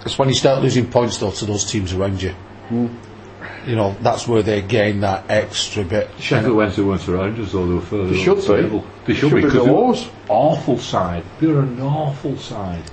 it's 0.06 0.18
when 0.18 0.29
you 0.29 0.36
start 0.36 0.62
losing 0.62 0.89
points 0.89 1.18
though 1.18 1.32
to 1.32 1.46
those 1.46 1.65
teams 1.70 1.94
around 1.94 2.22
you. 2.22 2.34
You 2.72 3.75
know, 3.75 3.96
that's 4.01 4.27
where 4.27 4.41
they 4.41 4.62
gain 4.62 5.01
that 5.01 5.25
extra 5.29 5.84
bit. 5.84 6.10
Sheffield 6.20 6.56
Wednesday 6.56 6.82
weren't 6.84 7.08
around 7.10 7.39
us, 7.39 7.51
though 7.51 7.68
they 7.68 7.74
were 7.74 7.82
further 7.82 8.06
They 8.08 8.18
up 8.20 8.24
should 8.24 8.38
the 8.38 8.56
be. 8.56 8.62
table. 8.63 8.86
They 9.06 9.13
should, 9.13 9.29
Should 9.29 9.36
be 9.36 9.41
be 9.41 9.48
because 9.48 9.65
below 9.65 9.91
they're 9.94 10.01
us. 10.03 10.10
awful 10.29 10.77
side. 10.79 11.24
They're 11.39 11.60
an 11.60 11.82
awful 11.82 12.38
side, 12.38 12.84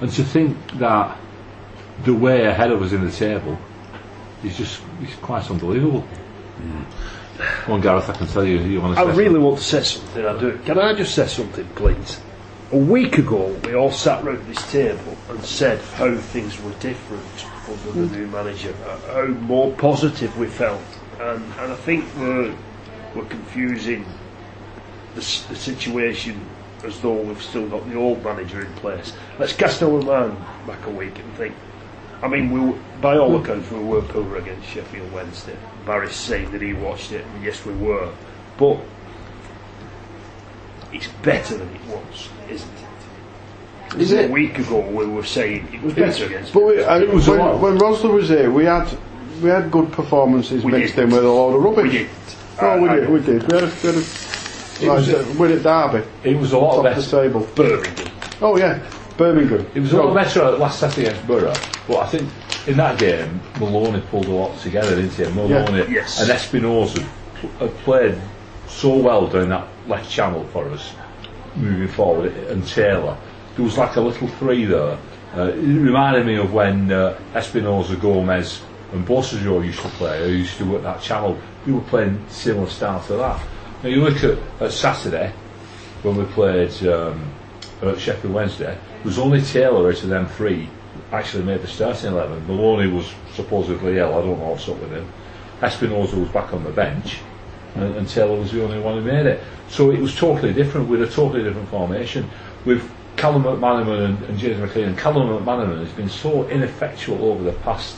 and 0.00 0.12
to 0.12 0.22
think 0.22 0.56
that 0.78 1.16
the 2.04 2.14
way 2.14 2.44
ahead 2.44 2.70
of 2.70 2.82
us 2.82 2.92
in 2.92 3.04
the 3.04 3.10
table 3.10 3.58
is 4.44 4.56
just 4.58 4.82
is 5.02 5.14
quite 5.22 5.50
unbelievable. 5.50 6.04
One 7.66 7.80
Gareth, 7.80 8.10
I 8.10 8.14
can 8.14 8.26
tell 8.26 8.44
you, 8.44 8.58
you 8.58 8.80
want 8.80 8.96
to. 8.96 9.04
Say. 9.04 9.10
I 9.10 9.14
really 9.14 9.38
want 9.38 9.58
to 9.58 9.64
say 9.64 9.82
something. 9.82 10.24
I 10.24 10.38
do. 10.38 10.58
Can 10.64 10.78
I 10.78 10.94
just 10.94 11.14
say 11.14 11.26
something, 11.26 11.66
please? 11.76 12.20
A 12.72 12.76
week 12.76 13.18
ago, 13.18 13.56
we 13.64 13.74
all 13.74 13.92
sat 13.92 14.24
round 14.24 14.44
this 14.46 14.70
table 14.70 15.16
and 15.30 15.42
said 15.44 15.80
how 15.94 16.14
things 16.16 16.60
were 16.60 16.72
different 16.72 17.46
under 17.68 18.06
the 18.06 18.16
new 18.16 18.26
manager, 18.26 18.74
uh, 18.84 18.98
how 19.12 19.26
more 19.26 19.72
positive 19.74 20.36
we 20.36 20.46
felt, 20.46 20.82
and, 21.20 21.42
and 21.42 21.72
I 21.72 21.76
think 21.76 22.04
we're 22.16 22.54
we're 23.14 23.24
confusing 23.26 24.04
the, 25.14 25.20
the 25.20 25.56
situation 25.56 26.44
as 26.84 27.00
though 27.00 27.20
we've 27.20 27.42
still 27.42 27.68
got 27.68 27.88
the 27.88 27.96
old 27.96 28.22
manager 28.22 28.64
in 28.64 28.72
place. 28.74 29.12
Let's 29.38 29.52
cast 29.52 29.82
our 29.82 30.02
mind 30.02 30.36
back 30.66 30.84
a 30.86 30.90
week 30.90 31.18
and 31.18 31.32
think. 31.34 31.54
I 32.22 32.28
mean, 32.28 32.50
we 32.50 32.60
were, 32.60 32.78
by 33.00 33.16
all 33.16 33.40
accounts, 33.40 33.70
we 33.70 33.78
were 33.78 34.02
poor 34.02 34.36
against 34.38 34.66
Sheffield 34.68 35.12
Wednesday. 35.12 35.56
Barry's 35.86 36.14
saying 36.16 36.50
that 36.50 36.60
he 36.60 36.72
watched 36.74 37.12
it, 37.12 37.24
and 37.24 37.44
yes, 37.44 37.64
we 37.64 37.72
were. 37.74 38.12
But 38.58 38.80
it's 40.92 41.08
better 41.22 41.56
than 41.56 41.68
it 41.74 41.80
was, 41.86 42.28
isn't 42.50 42.68
it? 43.94 44.00
Is 44.00 44.12
A 44.12 44.26
week 44.28 44.58
ago, 44.58 44.80
we 44.80 45.06
were 45.06 45.24
saying 45.24 45.68
it 45.72 45.80
was 45.82 45.94
better 45.94 46.26
against. 46.26 46.52
But 46.52 46.64
we, 46.64 46.84
I, 46.84 46.98
It 47.00 47.08
was 47.12 47.26
when, 47.28 47.38
lot. 47.38 47.58
when 47.60 47.78
Rosler 47.78 48.12
was 48.12 48.28
here, 48.28 48.50
we 48.50 48.64
had 48.64 48.86
we 49.42 49.48
had 49.48 49.70
good 49.70 49.90
performances 49.92 50.62
We 50.64 50.72
mixed 50.72 50.96
didn't. 50.96 51.10
in 51.10 51.16
with 51.16 51.24
a 51.24 51.28
lot 51.30 51.54
of 51.54 51.62
rubbish. 51.62 51.84
we 51.84 51.90
didn't. 51.98 52.10
Oh, 52.60 52.82
we 52.82 52.88
I- 52.88 52.96
did. 52.96 53.08
We 53.08 53.20
did. 53.20 53.50
We 53.50 53.58
had 53.58 53.64
a, 53.64 53.72
we 53.82 53.88
had 53.88 53.94
a 53.94 54.86
like, 54.92 55.08
uh, 55.08 55.38
win 55.38 55.52
at 55.52 55.62
Derby, 55.62 56.06
It 56.24 56.36
was 56.38 56.52
a 56.52 56.58
lot 56.58 56.70
top 56.70 56.78
of 56.78 56.84
better. 56.84 57.00
the 57.00 57.22
table. 57.22 57.48
Birmingham. 57.54 58.12
Oh 58.42 58.56
yeah, 58.58 58.78
Birmingham. 59.18 59.66
It 59.74 59.80
was 59.80 59.92
a 59.92 60.02
lot 60.02 60.14
better 60.14 60.50
last 60.52 60.80
Saturday 60.80 61.08
against 61.08 61.26
Boro, 61.26 61.52
but 61.86 61.96
I 61.98 62.06
think 62.06 62.30
in 62.66 62.76
that 62.78 62.98
game 62.98 63.40
Maloney 63.58 64.00
pulled 64.10 64.26
a 64.26 64.30
lot 64.30 64.58
together, 64.60 64.94
didn't 64.96 65.12
he? 65.12 65.24
Maloney 65.34 65.92
Yes. 65.92 66.20
and 66.20 66.30
Espinoza 66.30 67.02
had 67.58 67.74
played 67.78 68.18
so 68.68 68.96
well 68.96 69.26
down 69.26 69.48
that 69.50 69.66
left 69.86 70.08
channel 70.10 70.44
for 70.52 70.68
us, 70.70 70.94
moving 71.56 71.88
forward, 71.88 72.32
and 72.48 72.66
Taylor. 72.66 73.16
There 73.56 73.64
was 73.64 73.76
like 73.76 73.96
a 73.96 74.00
little 74.00 74.28
three 74.28 74.64
there. 74.64 74.96
Uh, 75.36 75.48
it 75.52 75.56
reminded 75.56 76.24
me 76.24 76.36
of 76.36 76.52
when 76.54 76.90
uh, 76.92 77.18
Espinoza, 77.34 78.00
Gomez, 78.00 78.62
and 78.92 79.06
Beausejour 79.06 79.64
used 79.64 79.80
to 79.82 79.88
play, 79.88 80.24
who 80.24 80.32
used 80.32 80.56
to 80.58 80.64
work 80.64 80.82
that 80.82 81.02
channel. 81.02 81.36
We 81.66 81.72
were 81.72 81.80
playing 81.82 82.24
similar 82.28 82.68
style 82.68 83.02
to 83.08 83.14
that. 83.14 83.40
Now 83.82 83.88
you 83.88 84.02
look 84.02 84.22
at, 84.24 84.38
at 84.62 84.72
Saturday 84.72 85.32
when 86.02 86.16
we 86.16 86.24
played 86.26 86.86
um, 86.86 87.20
at 87.82 87.98
Sheffield 87.98 88.34
Wednesday, 88.34 88.76
was 89.04 89.18
only 89.18 89.40
Taylor 89.40 89.88
out 89.88 90.02
of 90.02 90.08
them 90.08 90.26
three 90.26 90.68
actually 91.12 91.44
made 91.44 91.62
the 91.62 91.66
starting 91.66 92.12
eleven. 92.12 92.46
Maloney 92.46 92.90
was 92.90 93.14
supposedly 93.34 93.98
ill, 93.98 94.10
I 94.10 94.20
don't 94.20 94.38
know 94.38 94.48
what's 94.50 94.68
up 94.68 94.78
with 94.78 94.90
him. 94.90 95.10
Espinoza 95.60 96.18
was 96.18 96.28
back 96.30 96.52
on 96.52 96.64
the 96.64 96.70
bench, 96.70 97.18
and, 97.74 97.94
and 97.96 98.08
Taylor 98.08 98.38
was 98.38 98.52
the 98.52 98.62
only 98.62 98.78
one 98.80 98.94
who 98.94 99.04
made 99.04 99.26
it. 99.26 99.42
So 99.68 99.90
it 99.90 100.00
was 100.00 100.14
totally 100.16 100.52
different, 100.52 100.88
with 100.88 101.02
a 101.02 101.06
totally 101.06 101.42
different 101.42 101.68
formation. 101.68 102.28
With 102.64 102.88
Callum 103.16 103.42
McManaman 103.44 104.04
and, 104.04 104.22
and 104.24 104.38
James 104.38 104.58
McClean, 104.58 104.88
and 104.88 104.98
Callum 104.98 105.28
McManaman 105.28 105.78
has 105.80 105.92
been 105.92 106.08
so 106.08 106.48
ineffectual 106.48 107.24
over 107.24 107.42
the 107.42 107.52
past 107.60 107.96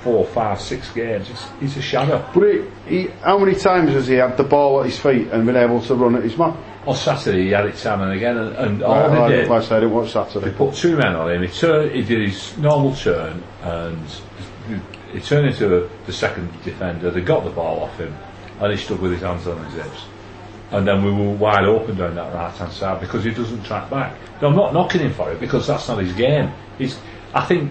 four, 0.00 0.26
five, 0.26 0.60
six 0.60 0.92
games. 0.92 1.30
It's, 1.30 1.46
he's 1.60 1.76
a 1.76 1.82
shadow. 1.82 2.28
But 2.34 2.64
he, 2.88 3.06
how 3.22 3.38
many 3.38 3.54
times 3.54 3.92
has 3.92 4.08
he 4.08 4.14
had 4.14 4.36
the 4.36 4.44
ball 4.44 4.80
at 4.80 4.86
his 4.86 4.98
feet 4.98 5.28
and 5.28 5.46
been 5.46 5.56
able 5.56 5.80
to 5.82 5.94
run 5.94 6.16
at 6.16 6.24
his 6.24 6.36
man? 6.36 6.56
On 6.86 6.96
Saturday, 6.96 7.44
he 7.44 7.50
had 7.50 7.66
it 7.66 7.76
time 7.76 8.00
and 8.02 8.12
again, 8.12 8.36
and, 8.36 8.56
and 8.56 8.82
all 8.82 9.08
like, 9.08 9.30
did. 9.30 9.48
like 9.48 9.62
I 9.62 9.64
said, 9.64 9.82
it 9.84 9.86
was 9.86 10.06
He 10.08 10.12
Saturday. 10.12 10.50
put 10.50 10.74
two 10.74 10.96
men 10.96 11.14
on 11.14 11.30
him. 11.30 11.42
He 11.42 11.48
turned. 11.48 11.92
He 11.92 12.02
did 12.02 12.28
his 12.28 12.58
normal 12.58 12.94
turn, 12.96 13.40
and 13.62 14.00
he 15.12 15.20
turned 15.20 15.46
into 15.46 15.88
the 16.06 16.12
second 16.12 16.50
defender. 16.64 17.10
They 17.10 17.20
got 17.20 17.44
the 17.44 17.50
ball 17.50 17.84
off 17.84 17.96
him, 17.98 18.16
and 18.60 18.72
he 18.72 18.78
stood 18.78 19.00
with 19.00 19.12
his 19.12 19.20
hands 19.20 19.46
on 19.46 19.64
his 19.66 19.74
hips. 19.74 20.04
And 20.72 20.88
then 20.88 21.04
we 21.04 21.12
were 21.12 21.34
wide 21.34 21.64
open 21.64 21.96
down 21.98 22.14
that 22.14 22.34
right 22.34 22.50
hand 22.52 22.72
side 22.72 23.00
because 23.00 23.22
he 23.22 23.30
doesn't 23.30 23.62
track 23.62 23.90
back. 23.90 24.16
Now, 24.40 24.48
I'm 24.48 24.56
not 24.56 24.72
knocking 24.72 25.02
him 25.02 25.12
for 25.12 25.30
it 25.30 25.38
because 25.38 25.66
that's 25.66 25.86
not 25.86 25.98
his 25.98 26.14
game. 26.14 26.50
He's, 26.78 26.98
I 27.34 27.44
think 27.44 27.70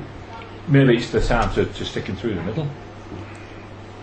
maybe 0.67 0.95
it's 0.95 1.09
the 1.09 1.19
time 1.19 1.51
to, 1.55 1.65
to 1.65 1.85
stick 1.85 2.05
him 2.05 2.15
through 2.15 2.35
the 2.35 2.43
middle. 2.43 2.69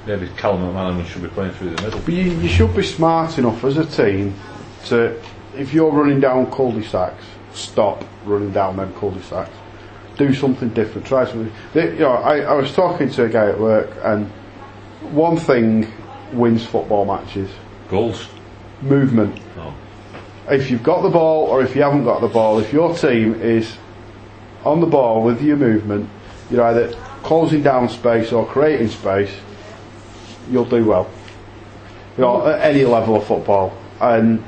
Maybe 0.04 0.28
Callum 0.36 0.62
McManaman 0.62 1.06
should 1.06 1.22
be 1.22 1.28
playing 1.28 1.52
through 1.52 1.76
the 1.76 1.82
middle. 1.82 2.00
But 2.00 2.12
you, 2.12 2.24
you 2.24 2.48
should 2.48 2.74
be 2.74 2.82
smart 2.82 3.38
enough 3.38 3.62
as 3.62 3.76
a 3.76 3.86
team 3.86 4.34
to, 4.88 5.20
if 5.56 5.72
you're 5.72 5.90
running 5.90 6.20
down 6.20 6.50
cul-de-sacs, 6.50 7.24
stop 7.52 8.04
running 8.24 8.52
down 8.52 8.76
them 8.76 8.92
cul-de-sacs. 8.94 9.50
Do 10.16 10.34
something 10.34 10.70
different. 10.70 11.06
Try 11.06 11.24
something. 11.26 11.52
They, 11.72 11.92
you 11.92 12.00
know, 12.00 12.12
I, 12.12 12.40
I 12.40 12.54
was 12.54 12.72
talking 12.74 13.08
to 13.10 13.24
a 13.24 13.28
guy 13.28 13.48
at 13.48 13.58
work, 13.58 13.90
and 14.02 14.26
one 15.12 15.36
thing 15.36 15.92
wins 16.32 16.66
football 16.66 17.04
matches: 17.04 17.50
Goals. 17.88 18.28
movement. 18.82 19.40
Oh. 19.56 19.74
If 20.48 20.70
you've 20.70 20.82
got 20.82 21.02
the 21.02 21.10
ball, 21.10 21.46
or 21.46 21.62
if 21.62 21.76
you 21.76 21.82
haven't 21.82 22.04
got 22.04 22.20
the 22.20 22.28
ball, 22.28 22.58
if 22.58 22.72
your 22.72 22.96
team 22.96 23.40
is 23.40 23.76
on 24.64 24.80
the 24.80 24.86
ball 24.86 25.22
with 25.22 25.40
your 25.40 25.56
movement, 25.56 26.10
you're 26.50 26.64
either 26.64 26.92
closing 27.22 27.62
down 27.62 27.88
space 27.88 28.32
or 28.32 28.46
creating 28.46 28.88
space. 28.88 29.32
You'll 30.50 30.64
do 30.64 30.84
well. 30.84 31.08
You 32.16 32.24
know, 32.24 32.46
at 32.48 32.60
any 32.62 32.84
level 32.84 33.16
of 33.16 33.26
football, 33.26 33.76
and 34.00 34.42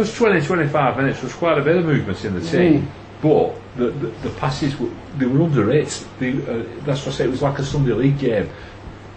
First 0.00 0.16
20, 0.16 0.46
25 0.46 0.96
minutes 0.96 1.22
was 1.22 1.34
quite 1.34 1.58
a 1.58 1.62
bit 1.62 1.76
of 1.76 1.84
movement 1.84 2.24
in 2.24 2.32
the 2.32 2.40
team, 2.40 2.90
but 3.20 3.54
the, 3.76 3.90
the, 3.90 4.06
the 4.06 4.30
passes 4.30 4.74
were, 4.80 4.88
they 5.18 5.26
were 5.26 5.42
under 5.42 5.70
it. 5.70 6.06
They, 6.18 6.30
uh, 6.30 6.64
that's 6.86 7.04
what 7.04 7.08
I 7.08 7.18
say. 7.18 7.24
It 7.24 7.30
was 7.30 7.42
like 7.42 7.58
a 7.58 7.62
Sunday 7.62 7.92
league 7.92 8.18
game. 8.18 8.48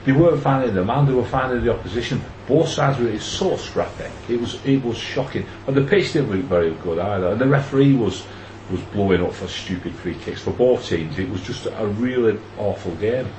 They 0.03 0.11
weren't 0.11 0.43
finding 0.43 0.75
the 0.75 0.83
man; 0.83 1.05
they 1.05 1.13
were 1.13 1.23
finding 1.23 1.63
the 1.63 1.73
opposition. 1.73 2.21
Both 2.49 2.67
sides 2.67 2.99
were 2.99 3.17
so 3.19 3.55
scrappy. 3.55 4.11
It 4.27 4.41
was 4.41 4.59
it 4.65 4.83
was 4.83 4.97
shocking, 4.97 5.45
and 5.67 5.73
the 5.77 5.85
pitch 5.85 6.11
didn't 6.11 6.31
look 6.31 6.43
very 6.47 6.71
good 6.71 6.99
either. 6.99 7.27
And 7.27 7.39
the 7.39 7.47
referee 7.47 7.93
was 7.93 8.25
was 8.69 8.81
blowing 8.91 9.23
up 9.23 9.33
for 9.33 9.47
stupid 9.47 9.95
free 9.95 10.15
kicks 10.15 10.41
for 10.41 10.51
both 10.51 10.85
teams. 10.85 11.17
It 11.17 11.29
was 11.29 11.39
just 11.43 11.65
a 11.65 11.87
really 11.87 12.37
awful 12.57 12.93
game, 12.95 13.29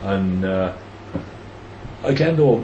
and. 0.00 0.42
Uh, 0.42 0.74
again 2.04 2.36
though, 2.36 2.62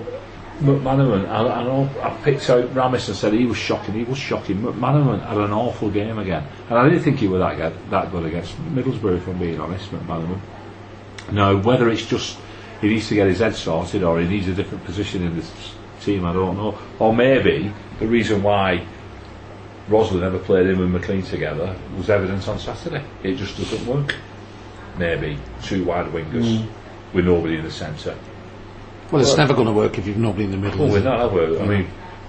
McManaman, 0.61 1.27
I, 1.29 1.61
I 1.61 1.65
know 1.65 1.89
I 2.03 2.11
picked 2.23 2.49
out 2.51 2.65
Ramis 2.75 3.09
and 3.09 3.17
said 3.17 3.33
he 3.33 3.47
was 3.47 3.57
shocking, 3.57 3.95
he 3.95 4.05
was 4.05 4.19
shocking. 4.19 4.59
McManaman 4.59 5.27
had 5.27 5.39
an 5.39 5.53
awful 5.53 5.91
game 5.91 6.19
again. 6.19 6.47
And 6.69 6.79
I 6.79 6.89
didn't 6.89 7.03
think 7.03 7.19
he 7.19 7.29
was 7.29 7.41
that 7.41 7.57
good, 7.57 7.91
that 7.91 8.11
good 8.11 8.27
against 8.27 8.57
Middlesbrough, 8.75 9.17
if 9.17 9.27
I'm 9.27 9.39
being 9.39 9.59
honest, 9.59 9.91
McManaman. 9.91 10.39
Now, 11.33 11.57
whether 11.57 11.89
it's 11.89 12.05
just 12.05 12.39
he 12.81 12.89
needs 12.89 13.09
to 13.09 13.15
get 13.15 13.27
his 13.27 13.39
head 13.39 13.55
sorted 13.55 14.03
or 14.03 14.21
he 14.21 14.29
needs 14.29 14.49
a 14.49 14.55
different 14.55 14.85
position 14.85 15.23
in 15.23 15.37
this 15.37 15.51
team, 16.03 16.27
I 16.27 16.33
don't 16.33 16.57
know. 16.57 16.79
Or 16.99 17.15
maybe 17.15 17.73
the 17.99 18.07
reason 18.07 18.43
why 18.43 18.87
Rosler 19.89 20.21
never 20.21 20.39
played 20.39 20.67
him 20.67 20.81
and 20.81 20.95
McClean 20.95 21.27
together 21.29 21.75
was 21.97 22.11
evident 22.11 22.47
on 22.49 22.59
Saturday. 22.59 23.03
It 23.23 23.37
just 23.37 23.57
doesn't 23.57 23.87
work. 23.87 24.15
Maybe 24.99 25.39
two 25.63 25.85
wide 25.85 26.07
wingers 26.07 26.65
hmm. 26.65 27.17
with 27.17 27.25
nobody 27.25 27.57
in 27.57 27.65
the 27.65 27.71
centre. 27.71 28.17
Well, 29.11 29.23
it's 29.23 29.37
never 29.37 29.55
going 29.55 29.67
to 29.67 29.73
work 29.73 29.99
if 29.99 30.07
you've 30.07 30.17
nobody 30.17 30.45
in 30.45 30.53
the 30.53 30.57
middle. 30.57 30.83
Oh, 30.83 30.87
is 30.87 30.93
we're 30.93 31.01
not, 31.03 31.19
have 31.19 31.33
we? 31.33 31.59
I 31.59 31.67
mean, 31.67 31.89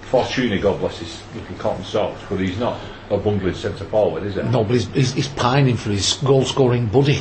Fortuné, 0.10 0.62
God 0.62 0.80
bless 0.80 0.98
his 0.98 1.22
little 1.36 1.56
cotton 1.58 1.86
socks, 1.86 2.22
but 2.28 2.40
he's 2.40 2.58
not 2.58 2.82
a 3.10 3.18
bungling 3.18 3.54
centre 3.54 3.86
forward, 3.86 4.24
is 4.24 4.36
he? 4.36 4.42
No, 4.42 4.64
but 4.64 4.74
he's, 4.74 4.88
he's, 4.88 5.14
he's 5.14 5.28
pining 5.28 5.78
for 5.78 5.90
his 5.90 6.14
goal 6.14 6.44
scoring 6.44 6.88
buddy. 6.88 7.20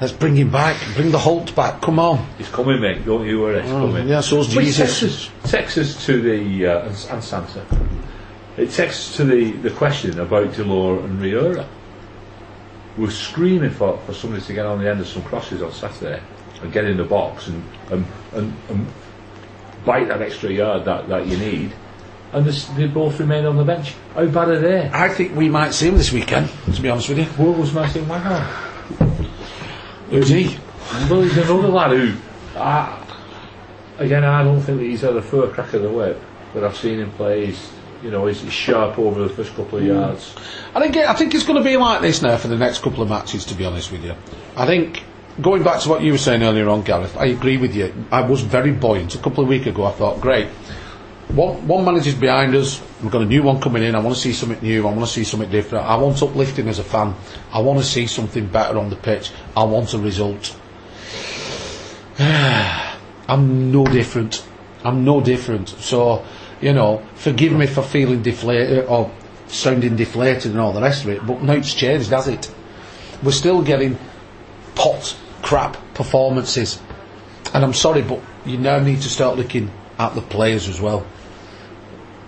Let's 0.00 0.12
bring 0.12 0.36
him 0.36 0.52
back. 0.52 0.76
Bring 0.94 1.10
the 1.10 1.18
Holt 1.18 1.56
back. 1.56 1.82
Come 1.82 1.98
on. 1.98 2.24
He's 2.38 2.48
coming, 2.48 2.80
mate. 2.80 3.04
Don't 3.04 3.26
you 3.26 3.40
worry. 3.40 3.62
He's 3.62 3.70
coming. 3.70 4.06
Yeah, 4.06 4.20
so's 4.20 4.54
Which 4.54 4.66
Jesus. 4.66 5.28
takes 5.44 5.76
us, 5.76 6.06
to 6.06 6.22
the 6.22 6.66
uh, 6.66 6.80
and, 6.82 7.06
and 7.10 7.24
Santa. 7.24 7.66
It 8.56 8.70
takes 8.70 9.10
us 9.10 9.16
to 9.16 9.24
the, 9.24 9.50
the 9.50 9.70
question 9.70 10.20
about 10.20 10.52
Delort 10.52 11.04
and 11.04 11.20
Riera. 11.20 11.68
We're 12.96 13.10
screaming 13.10 13.70
for, 13.70 13.98
for 13.98 14.14
somebody 14.14 14.42
to 14.44 14.52
get 14.52 14.66
on 14.66 14.80
the 14.80 14.88
end 14.88 15.00
of 15.00 15.08
some 15.08 15.22
crosses 15.24 15.62
on 15.62 15.72
Saturday 15.72 16.22
and 16.62 16.72
get 16.72 16.84
in 16.84 16.96
the 16.96 17.04
box 17.04 17.48
and 17.48 17.62
and, 17.90 18.06
and, 18.32 18.56
and 18.68 18.86
bite 19.84 20.08
that 20.08 20.22
extra 20.22 20.50
yard 20.50 20.84
that, 20.84 21.08
that 21.08 21.26
you 21.26 21.36
need. 21.38 21.72
And 22.32 22.44
this, 22.44 22.66
they 22.66 22.86
both 22.86 23.18
remain 23.20 23.46
on 23.46 23.56
the 23.56 23.64
bench. 23.64 23.94
How 24.14 24.26
bad 24.26 24.48
are 24.48 24.60
they? 24.60 24.90
I 24.92 25.08
think 25.08 25.34
we 25.34 25.48
might 25.48 25.72
see 25.72 25.88
him 25.88 25.96
this 25.96 26.12
weekend, 26.12 26.50
to 26.74 26.82
be 26.82 26.90
honest 26.90 27.08
with 27.08 27.18
you. 27.18 27.24
What 27.24 27.56
was 27.56 27.72
Martyn 27.72 28.06
Waghorn? 28.06 28.42
Who's 30.10 30.28
he? 30.28 30.58
Well, 31.08 31.22
he's 31.22 31.36
another 31.38 31.68
lad 31.68 31.92
who, 31.92 32.14
I, 32.54 33.02
again, 33.98 34.24
I 34.24 34.42
don't 34.42 34.60
think 34.60 34.78
that 34.78 34.84
he's 34.84 35.00
had 35.00 35.16
a 35.16 35.22
fair 35.22 35.48
crack 35.48 35.72
of 35.72 35.82
the 35.82 35.90
whip, 35.90 36.20
but 36.52 36.64
I've 36.64 36.76
seen 36.76 37.00
him 37.00 37.10
play. 37.12 37.46
He's, 37.46 37.72
you 38.02 38.10
know, 38.10 38.26
he's 38.26 38.40
sharp 38.52 38.98
over 38.98 39.22
the 39.22 39.28
first 39.30 39.54
couple 39.54 39.78
of 39.78 39.84
yards. 39.84 40.34
I 40.74 40.80
think 40.80 40.96
I 40.96 41.14
think 41.14 41.34
it's 41.34 41.44
going 41.44 41.58
to 41.58 41.64
be 41.64 41.76
like 41.76 42.02
this 42.02 42.20
now 42.20 42.36
for 42.36 42.48
the 42.48 42.58
next 42.58 42.82
couple 42.82 43.02
of 43.02 43.08
matches. 43.08 43.46
To 43.46 43.54
be 43.54 43.64
honest 43.64 43.90
with 43.90 44.04
you, 44.04 44.14
I 44.54 44.66
think 44.66 45.02
going 45.40 45.62
back 45.62 45.80
to 45.82 45.88
what 45.88 46.02
you 46.02 46.12
were 46.12 46.18
saying 46.18 46.42
earlier 46.42 46.68
on, 46.68 46.82
Gareth, 46.82 47.16
I 47.16 47.26
agree 47.26 47.56
with 47.56 47.74
you. 47.74 47.92
I 48.10 48.22
was 48.22 48.42
very 48.42 48.72
buoyant 48.72 49.14
a 49.14 49.18
couple 49.18 49.42
of 49.42 49.48
weeks 49.48 49.66
ago. 49.66 49.84
I 49.84 49.92
thought, 49.92 50.20
great, 50.20 50.48
one 51.28 51.66
one 51.66 51.84
manager's 51.84 52.14
behind 52.14 52.54
us. 52.54 52.82
We've 53.02 53.12
got 53.12 53.22
a 53.22 53.26
new 53.26 53.42
one 53.42 53.60
coming 53.60 53.82
in. 53.82 53.94
I 53.94 54.00
want 54.00 54.16
to 54.16 54.20
see 54.20 54.32
something 54.32 54.60
new. 54.62 54.86
I 54.86 54.90
want 54.90 55.06
to 55.06 55.12
see 55.12 55.24
something 55.24 55.50
different. 55.50 55.84
I 55.84 55.96
want 55.96 56.22
uplifting 56.22 56.68
as 56.68 56.78
a 56.78 56.84
fan. 56.84 57.14
I 57.52 57.60
want 57.60 57.78
to 57.78 57.84
see 57.84 58.06
something 58.06 58.46
better 58.46 58.78
on 58.78 58.90
the 58.90 58.96
pitch. 58.96 59.30
I 59.56 59.64
want 59.64 59.94
a 59.94 59.98
result. 59.98 60.56
I'm 62.18 63.70
no 63.70 63.84
different. 63.84 64.44
I'm 64.82 65.04
no 65.04 65.20
different. 65.20 65.68
So, 65.68 66.24
you 66.60 66.72
know, 66.72 67.06
forgive 67.14 67.52
me 67.52 67.66
for 67.66 67.82
feeling 67.82 68.22
deflated 68.22 68.86
uh, 68.86 68.88
or 68.88 69.10
sounding 69.48 69.96
deflated 69.96 70.52
and 70.52 70.60
all 70.60 70.72
the 70.72 70.80
rest 70.80 71.04
of 71.04 71.10
it, 71.10 71.26
but 71.26 71.42
now 71.42 71.54
it's 71.54 71.74
changed, 71.74 72.10
has 72.10 72.28
it? 72.28 72.52
We're 73.22 73.32
still 73.32 73.62
getting 73.62 73.98
pot 74.74 75.16
crap 75.42 75.76
performances. 75.94 76.80
And 77.54 77.64
I'm 77.64 77.74
sorry, 77.74 78.02
but 78.02 78.20
you 78.44 78.58
now 78.58 78.78
need 78.78 79.00
to 79.02 79.08
start 79.08 79.36
looking 79.36 79.70
at 79.98 80.14
the 80.14 80.22
players 80.22 80.68
as 80.68 80.80
well. 80.80 81.06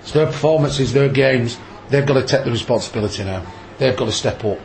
It's 0.00 0.12
their 0.12 0.26
performances, 0.26 0.92
their 0.92 1.08
games, 1.08 1.58
they've 1.90 2.06
got 2.06 2.14
to 2.14 2.26
take 2.26 2.44
the 2.44 2.50
responsibility 2.50 3.24
now. 3.24 3.44
They've 3.78 3.96
got 3.96 4.06
to 4.06 4.12
step 4.12 4.44
up. 4.44 4.58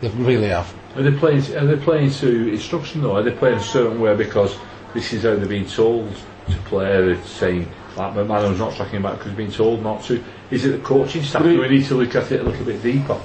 They 0.00 0.08
really 0.08 0.48
have. 0.48 0.72
Are 0.96 1.02
they 1.02 1.16
playing? 1.16 1.56
Are 1.56 1.66
they 1.66 1.82
playing 1.82 2.10
to 2.10 2.52
instruction 2.52 3.02
though? 3.02 3.16
Are 3.16 3.22
they 3.22 3.30
playing 3.30 3.58
a 3.58 3.62
certain 3.62 4.00
way 4.00 4.14
because 4.16 4.56
this 4.92 5.12
is 5.12 5.22
how 5.22 5.36
they're 5.36 5.46
being 5.46 5.66
told 5.66 6.14
to 6.48 6.56
play? 6.64 6.86
They're 6.86 7.24
saying 7.24 7.70
like 7.96 8.14
McManaman's 8.14 8.58
not 8.58 8.74
tracking 8.74 9.02
back 9.02 9.18
because 9.18 9.28
he's 9.28 9.36
been 9.36 9.52
told 9.52 9.82
not 9.82 10.02
to. 10.04 10.22
Is 10.50 10.64
it 10.64 10.70
the 10.70 10.78
coaching 10.78 11.22
staff? 11.22 11.42
Do 11.42 11.60
we 11.60 11.68
need 11.68 11.86
to 11.86 11.94
look 11.94 12.14
at 12.16 12.32
it 12.32 12.40
a 12.40 12.42
little 12.42 12.64
bit 12.64 12.82
deeper? 12.82 13.20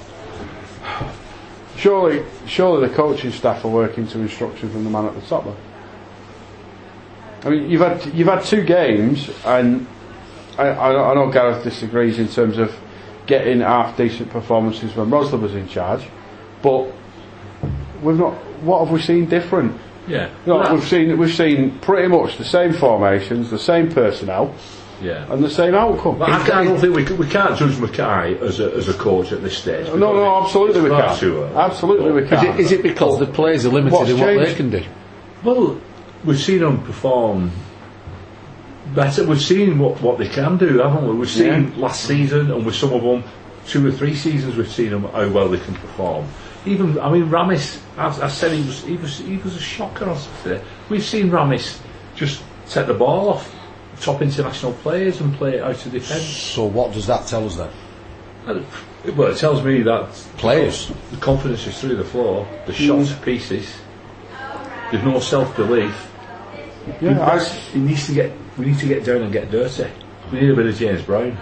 Surely, 1.76 2.24
surely 2.46 2.88
the 2.88 2.94
coaching 2.94 3.30
staff 3.30 3.64
are 3.64 3.68
working 3.68 4.06
to 4.08 4.20
instruction 4.20 4.70
from 4.70 4.84
the 4.84 4.90
man 4.90 5.06
at 5.06 5.14
the 5.14 5.20
top. 5.22 5.44
Though. 5.44 5.56
I 7.44 7.50
mean, 7.50 7.70
you've 7.70 7.80
had 7.80 8.04
you've 8.14 8.28
had 8.28 8.42
two 8.44 8.64
games, 8.64 9.30
and 9.44 9.86
I, 10.58 10.68
I, 10.68 11.10
I 11.10 11.14
know 11.14 11.30
Gareth 11.30 11.62
disagrees 11.62 12.18
in 12.18 12.28
terms 12.28 12.58
of 12.58 12.74
getting 13.26 13.60
half 13.60 13.96
decent 13.96 14.30
performances 14.30 14.94
when 14.94 15.10
Rosler 15.10 15.40
was 15.40 15.54
in 15.54 15.68
charge, 15.68 16.08
but 16.62 16.90
we've 18.02 18.18
not. 18.18 18.34
What 18.62 18.84
have 18.84 18.90
we 18.90 19.00
seen 19.00 19.26
different? 19.26 19.78
Yeah. 20.08 20.30
You 20.46 20.54
know, 20.54 20.74
we've 20.74 20.84
seen 20.84 21.18
we've 21.18 21.34
seen 21.34 21.78
pretty 21.80 22.08
much 22.08 22.38
the 22.38 22.44
same 22.44 22.72
formations, 22.72 23.50
the 23.50 23.58
same 23.58 23.92
personnel, 23.92 24.54
yeah. 25.02 25.30
and 25.32 25.42
the 25.42 25.50
same 25.50 25.74
outcome. 25.74 26.16
Oh, 26.16 26.18
but 26.18 26.30
I, 26.30 26.60
I 26.60 26.64
don't 26.64 26.78
think 26.78 26.94
we, 26.94 27.04
we 27.16 27.28
can't 27.28 27.56
judge 27.58 27.78
Mackay 27.78 28.38
as 28.40 28.60
a, 28.60 28.72
as 28.74 28.88
a 28.88 28.94
coach 28.94 29.32
at 29.32 29.42
this 29.42 29.58
stage. 29.58 29.86
no, 29.88 29.96
no, 29.96 30.42
absolutely 30.42 30.82
we 30.82 30.90
can't. 30.90 31.18
too 31.18 31.42
early. 31.42 31.54
Absolutely 31.56 32.12
we 32.12 32.22
Is 32.22 32.30
can't. 32.30 32.48
it, 32.48 32.60
is 32.60 32.72
it 32.72 32.82
because 32.82 33.18
the 33.18 33.26
players 33.26 33.66
are 33.66 33.70
limited 33.70 33.96
What's 33.96 34.10
in 34.10 34.18
what 34.20 34.44
they 34.46 34.54
can 34.54 34.70
do? 34.70 34.84
Well, 35.44 35.80
we've 36.24 36.38
seen 36.38 36.60
them 36.60 36.82
perform 36.84 37.50
better. 38.94 39.26
We've 39.26 39.40
seen 39.40 39.78
what, 39.78 40.00
what 40.00 40.18
they 40.18 40.28
can 40.28 40.56
do, 40.56 40.78
haven't 40.78 41.06
we? 41.06 41.14
We've 41.14 41.30
seen 41.30 41.72
Yeah. 41.72 41.80
last 41.82 42.04
season, 42.04 42.50
and 42.50 42.64
with 42.64 42.74
some 42.74 42.92
of 42.92 43.02
them, 43.02 43.24
two 43.66 43.86
or 43.86 43.92
three 43.92 44.14
seasons, 44.14 44.56
we've 44.56 44.70
seen 44.70 44.90
them 44.90 45.04
how 45.04 45.28
well 45.28 45.48
they 45.48 45.58
can 45.58 45.74
perform. 45.74 46.26
Even, 46.64 46.98
I 46.98 47.10
mean, 47.10 47.28
Ramis. 47.28 47.80
I, 47.96 48.06
I 48.08 48.28
said 48.28 48.52
he 48.52 48.64
was, 48.66 48.82
he 48.82 48.96
was 48.96 49.18
he 49.18 49.36
was 49.36 49.54
a 49.56 49.60
shocker 49.60 50.08
on 50.08 50.16
Saturday. 50.18 50.64
We've 50.88 51.04
seen 51.04 51.30
Ramis 51.30 51.78
just 52.16 52.42
take 52.68 52.86
the 52.88 52.94
ball 52.94 53.28
off 53.28 53.54
top 54.00 54.22
international 54.22 54.72
players 54.74 55.20
and 55.20 55.34
play 55.34 55.56
it 55.56 55.62
out 55.62 55.84
of 55.84 55.92
defence. 55.92 56.24
So 56.24 56.64
what 56.64 56.92
does 56.92 57.06
that 57.06 57.26
tell 57.26 57.46
us 57.46 57.56
then? 57.56 57.70
Well, 59.16 59.32
it 59.32 59.38
tells 59.38 59.62
me 59.64 59.82
that 59.82 60.10
Players. 60.38 60.92
the 61.10 61.16
confidence 61.16 61.66
is 61.66 61.80
through 61.80 61.96
the 61.96 62.04
floor. 62.04 62.46
The 62.66 62.72
shots 62.72 63.10
to 63.10 63.16
pieces. 63.16 63.76
There's 64.90 65.04
no 65.04 65.18
self 65.18 65.56
belief. 65.56 66.10
yeah, 67.00 67.20
I, 67.26 67.42
He 67.42 67.80
needs 67.80 68.06
to 68.06 68.14
get. 68.14 68.32
We 68.56 68.66
need 68.66 68.78
to 68.78 68.86
get 68.86 69.04
down 69.04 69.22
and 69.22 69.32
get 69.32 69.50
dirty. 69.50 69.90
We 70.32 70.40
need 70.40 70.50
a 70.50 70.54
bit 70.56 70.66
of 70.66 70.76
James 70.76 71.02
Brown. 71.02 71.36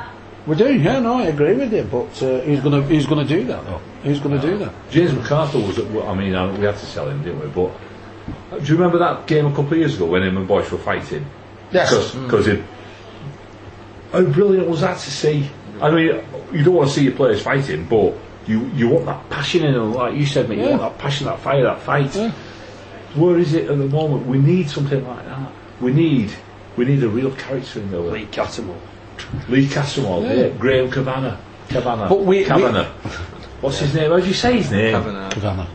We 0.46 0.56
do, 0.56 0.74
yeah, 0.74 1.00
no, 1.00 1.14
I 1.20 1.24
agree 1.24 1.54
with 1.54 1.72
you, 1.72 1.84
but 1.84 2.22
uh, 2.22 2.40
who's 2.40 2.60
going 2.60 2.82
to 2.82 2.82
who's 2.82 3.06
going 3.06 3.26
to 3.26 3.34
do 3.38 3.44
that 3.46 3.64
though? 3.64 3.80
Who's 4.02 4.20
going 4.20 4.38
to 4.38 4.46
do 4.46 4.58
that? 4.58 4.72
James 4.90 5.12
McArthur 5.12 5.66
was. 5.66 5.78
At, 5.78 5.86
I 6.06 6.14
mean, 6.14 6.34
uh, 6.34 6.54
we 6.56 6.64
had 6.64 6.76
to 6.76 6.86
sell 6.86 7.08
him, 7.08 7.22
didn't 7.22 7.40
we? 7.40 7.46
But 7.48 7.70
uh, 8.54 8.58
do 8.58 8.64
you 8.64 8.74
remember 8.74 8.98
that 8.98 9.26
game 9.26 9.46
a 9.46 9.50
couple 9.50 9.72
of 9.72 9.78
years 9.78 9.94
ago 9.94 10.06
when 10.06 10.22
him 10.22 10.36
and 10.36 10.46
Boyce 10.46 10.70
were 10.70 10.78
fighting? 10.78 11.24
Yes. 11.72 12.14
Because 12.14 12.46
hmm. 12.46 12.52
it. 12.52 12.64
How 14.12 14.22
brilliant 14.22 14.68
was 14.68 14.80
that 14.82 14.98
to 14.98 15.10
see? 15.10 15.50
I 15.80 15.90
mean, 15.90 16.24
you 16.52 16.62
don't 16.62 16.74
want 16.74 16.88
to 16.88 16.94
see 16.94 17.02
your 17.02 17.14
players 17.14 17.42
fighting, 17.42 17.86
but 17.86 18.14
you 18.46 18.66
you 18.74 18.88
want 18.88 19.06
that 19.06 19.28
passion 19.30 19.64
in 19.64 19.74
them, 19.74 19.92
like 19.92 20.14
you 20.14 20.24
said, 20.24 20.48
mate. 20.48 20.58
You 20.58 20.70
want 20.70 20.82
that 20.82 20.98
passion, 20.98 21.26
that 21.26 21.40
fire, 21.40 21.64
that 21.64 21.80
fight. 21.80 22.14
Yeah. 22.14 22.30
Where 23.14 23.38
is 23.38 23.54
it 23.54 23.68
at 23.68 23.78
the 23.78 23.86
moment? 23.86 24.26
We 24.26 24.38
need 24.38 24.70
something 24.70 25.06
like 25.06 25.24
that. 25.24 25.52
We 25.80 25.92
need 25.92 26.32
we 26.76 26.84
need 26.84 27.02
a 27.02 27.08
real 27.08 27.32
character 27.32 27.80
in 27.80 27.90
there. 27.90 28.00
Lee 28.00 28.26
Cattermole. 28.26 28.80
Lee 29.48 29.66
Castlewell, 29.66 30.24
Yeah. 30.24 30.34
yeah. 30.34 30.48
Graham 30.50 30.90
Cavanagh. 30.90 31.36
Cavanagh. 31.68 32.08
But 32.08 32.20
we- 32.20 32.38
we- 32.38 32.44
Cavanagh. 32.44 32.86
What's 33.60 33.78
his 33.78 33.94
name? 33.94 34.10
How 34.10 34.20
do 34.20 34.26
you 34.26 34.34
say 34.34 34.58
his 34.58 34.70
name? 34.70 34.92
Kavanagh. 34.92 35.30
Kavanagh, 35.30 35.66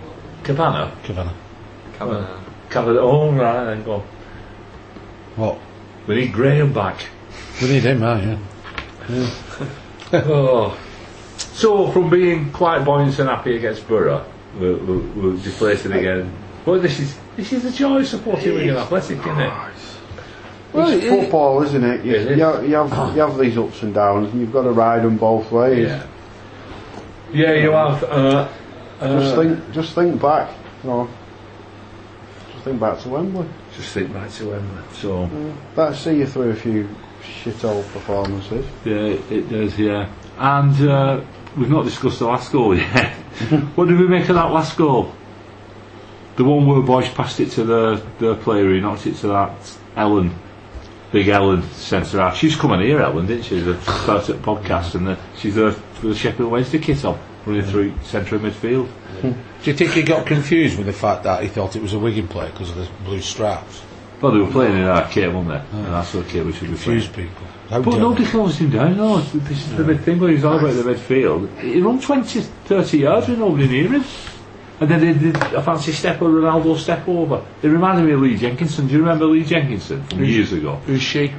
Cavanagh. 0.44 0.92
Kavanagh. 1.04 1.34
Kavanagh. 1.98 2.28
Cavanagh. 2.70 3.02
Oh, 3.02 3.32
right, 3.32 3.64
then 3.66 3.84
go. 3.84 4.04
What? 5.36 5.58
We 6.10 6.16
need 6.16 6.34
Graham 6.34 6.74
back. 6.74 7.06
We 7.62 7.68
need 7.70 7.84
him, 7.84 8.02
right? 8.02 8.36
Yeah. 9.10 9.30
oh. 10.14 10.76
So, 11.38 11.92
from 11.92 12.10
being 12.10 12.52
quite 12.52 12.84
buoyant 12.84 13.20
and 13.20 13.30
happy 13.30 13.56
against 13.58 13.88
Boro, 13.88 14.26
we're, 14.58 14.76
we're, 14.78 14.98
we're 14.98 15.38
deflated 15.38 15.96
again. 15.96 16.34
But 16.66 16.82
this 16.82 17.00
is 17.00 17.16
this 17.38 17.54
is 17.54 17.62
the 17.62 17.70
joy 17.70 18.00
of 18.00 18.08
supporting 18.08 18.56
Wigan 18.56 18.78
Athletic, 18.78 19.20
isn't 19.20 19.40
it? 19.40 19.54
Well, 20.74 20.90
it's 20.90 21.04
it- 21.04 21.10
football, 21.12 21.62
isn't 21.62 21.84
it? 21.84 22.04
You, 22.04 22.16
It 22.16 22.32
is. 22.32 22.38
you, 22.40 22.44
have, 22.44 22.68
you, 22.68 22.76
have, 22.76 23.16
you 23.16 23.22
have 23.22 23.38
these 23.38 23.56
ups 23.60 23.84
and 23.84 23.94
downs, 23.94 24.32
and 24.32 24.42
you've 24.42 24.52
got 24.52 24.64
to 24.64 24.72
ride 24.72 25.04
them 25.04 25.16
both 25.16 25.52
ways. 25.52 25.90
Yeah. 25.90 26.08
Yeah, 27.32 27.54
you 27.54 27.70
have. 27.70 28.04
Uh, 28.04 28.50
Just 29.00 29.36
uh, 29.36 29.42
think, 29.44 29.72
just 29.74 29.94
think 29.94 30.20
back. 30.20 30.50
You 30.84 30.90
know, 30.90 31.10
just 32.52 32.64
think 32.64 32.80
back 32.80 33.00
to 33.02 33.10
Wembley. 33.10 33.48
Just 33.80 33.94
think 33.94 34.12
back 34.14 34.30
to 34.32 34.50
Wembley. 34.50 34.84
So. 34.94 35.30
That'll 35.76 35.96
see 35.96 36.18
you 36.18 36.28
through 36.28 36.52
a 36.52 36.56
few 36.56 36.90
shithole 37.22 37.84
performances. 37.94 38.66
Yeah, 38.84 39.18
it 39.30 39.50
does, 39.50 39.80
yeah. 39.80 40.12
And 40.38 40.90
uh, 40.90 41.22
we've 41.58 41.70
not 41.70 41.86
discussed 41.86 42.20
the 42.20 42.28
last 42.28 42.52
goal 42.52 42.76
yet. 42.76 43.14
what 43.76 43.88
did 43.88 44.00
we 44.00 44.08
make 44.08 44.28
of 44.30 44.36
that 44.36 44.52
last 44.52 44.78
goal? 44.78 45.14
The 46.36 46.44
one 46.44 46.66
where 46.68 46.82
Boyce 46.82 47.14
passed 47.14 47.40
it 47.40 47.52
to 47.52 47.64
the, 47.64 48.06
the 48.20 48.36
player 48.36 48.66
who 48.66 48.80
knocked 48.82 49.08
it 49.08 49.16
to 49.18 49.28
that 49.28 49.78
Ellen, 49.96 50.34
big 51.12 51.28
Ellen 51.28 51.64
centre 51.72 52.20
half. 52.20 52.38
She's 52.38 52.56
coming 52.56 52.82
here, 52.82 53.02
Ellen, 53.02 53.28
didn't 53.28 53.44
she? 53.44 53.60
The 53.60 53.74
at 53.74 54.42
podcast, 54.42 54.96
and 54.96 55.08
the, 55.08 55.18
she's 55.38 55.56
the, 55.56 55.78
the 56.02 56.16
Sheffield 56.16 56.52
Wednesday 56.52 56.80
kit 56.80 57.04
on, 57.04 57.20
running 57.46 57.64
through 57.64 57.94
centre 58.04 58.36
of 58.36 58.42
midfield. 58.42 58.88
Hmm. 58.88 59.32
Do 59.64 59.72
you 59.72 59.74
think 59.74 59.92
he 59.92 60.04
got 60.04 60.26
confused 60.26 60.78
with 60.78 60.88
the 60.88 60.94
fact 60.94 61.24
that 61.24 61.42
he 61.44 61.50
thought 61.50 61.76
it 61.76 61.82
was 61.82 61.94
a 61.94 62.00
Wigan 62.00 62.28
player 62.28 62.50
because 62.52 62.70
of 62.70 62.76
the 62.78 62.88
blue 63.04 63.22
straps? 63.22 63.82
Well, 64.22 64.34
they 64.34 64.40
were 64.40 64.52
playing 64.52 64.78
in 64.78 64.84
our 64.84 65.08
kit, 65.08 65.34
weren't 65.34 65.48
they? 65.48 65.78
And 65.78 65.86
that's 65.88 66.14
okay, 66.16 66.42
we 66.42 66.52
should 66.52 66.70
be 66.70 66.76
playing. 66.78 67.02
Confused 67.02 67.14
people. 67.14 67.48
How 67.70 67.82
But 67.82 67.98
nobody 68.00 68.26
they? 68.26 68.32
closed 68.32 68.58
him 68.60 68.70
down, 68.70 68.98
no. 68.98 69.20
This 69.22 69.60
is 69.66 69.76
the 69.78 69.84
big 69.84 70.02
thing 70.02 70.20
when 70.20 70.32
he's 70.32 70.44
all 70.44 70.60
about 70.60 70.74
the 70.74 70.84
midfield. 70.84 71.58
He 71.60 71.80
run 71.82 72.00
20, 72.02 72.42
30 72.42 72.98
yards 72.98 73.28
with 73.30 73.40
nobody 73.40 73.68
near 73.68 73.92
him. 73.94 74.04
And 74.82 74.90
then 74.90 75.02
they 75.02 75.14
did 75.14 75.36
a 75.54 75.62
fancy 75.62 75.92
step 75.92 76.22
or 76.22 76.30
Ronaldo 76.30 76.78
step 76.78 77.08
over. 77.08 77.46
It 77.62 77.68
reminded 77.68 78.06
me 78.06 78.14
of 78.14 78.22
Lee 78.22 78.38
Jenkinson. 78.38 78.88
Do 78.88 78.94
you 78.94 79.00
remember 79.00 79.26
Lee 79.26 79.44
Jenkinson 79.44 80.04
from 80.06 80.24
years 80.24 80.54
ago? 80.54 80.76
Who's 80.86 81.02
she? 81.02 81.34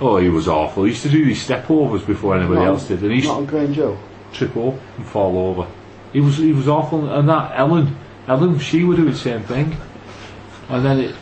Oh, 0.00 0.16
he 0.18 0.28
was 0.28 0.46
awful. 0.48 0.84
He 0.84 0.90
used 0.90 1.02
to 1.02 1.08
do 1.10 1.24
these 1.24 1.42
step 1.42 1.68
overs 1.70 2.02
before 2.02 2.36
anybody 2.36 2.60
Not- 2.60 2.68
else 2.68 2.88
did. 2.88 3.02
And 3.02 3.10
he's 3.12 3.24
used 3.24 3.28
Not 3.28 3.38
on 3.38 3.46
Grange 3.46 3.76
Hill. 3.76 3.98
To 4.34 4.38
trip 4.46 4.56
up 4.56 4.74
and 4.96 5.06
fall 5.06 5.38
over. 5.38 5.66
He 6.12 6.20
was 6.20 6.36
he 6.36 6.52
was 6.52 6.68
awful. 6.68 7.08
And 7.12 7.28
that 7.28 7.52
Ellen, 7.58 7.96
Ellen, 8.28 8.58
she 8.58 8.84
would 8.84 8.96
do 8.96 9.04
the 9.10 9.16
same 9.16 9.42
thing. 9.42 9.76
and 10.68 10.84
then 10.84 11.00
it. 11.00 11.14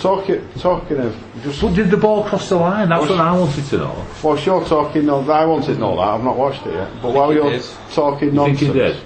Talking, 0.00 0.46
talking 0.58 0.98
of 0.98 1.16
just. 1.42 1.60
But 1.60 1.74
did 1.74 1.90
the 1.90 1.96
ball 1.96 2.22
cross 2.22 2.48
the 2.50 2.56
line? 2.56 2.88
That's 2.88 3.08
what 3.08 3.18
I 3.18 3.32
wanted 3.36 3.64
to 3.64 3.78
know. 3.78 4.06
Whilst 4.22 4.46
you're 4.46 4.64
talking, 4.64 5.06
no, 5.06 5.28
I 5.28 5.44
wanted 5.44 5.74
to 5.74 5.78
know 5.80 5.96
that. 5.96 6.02
I've 6.02 6.22
not 6.22 6.36
watched 6.36 6.64
it 6.66 6.74
yet. 6.74 6.88
But 7.02 7.14
while 7.14 7.32
you're 7.32 7.50
did. 7.50 7.64
talking 7.92 8.28
You 8.28 8.34
nonsense, 8.34 8.60
think 8.60 8.72
he 8.74 8.78
did? 8.78 8.96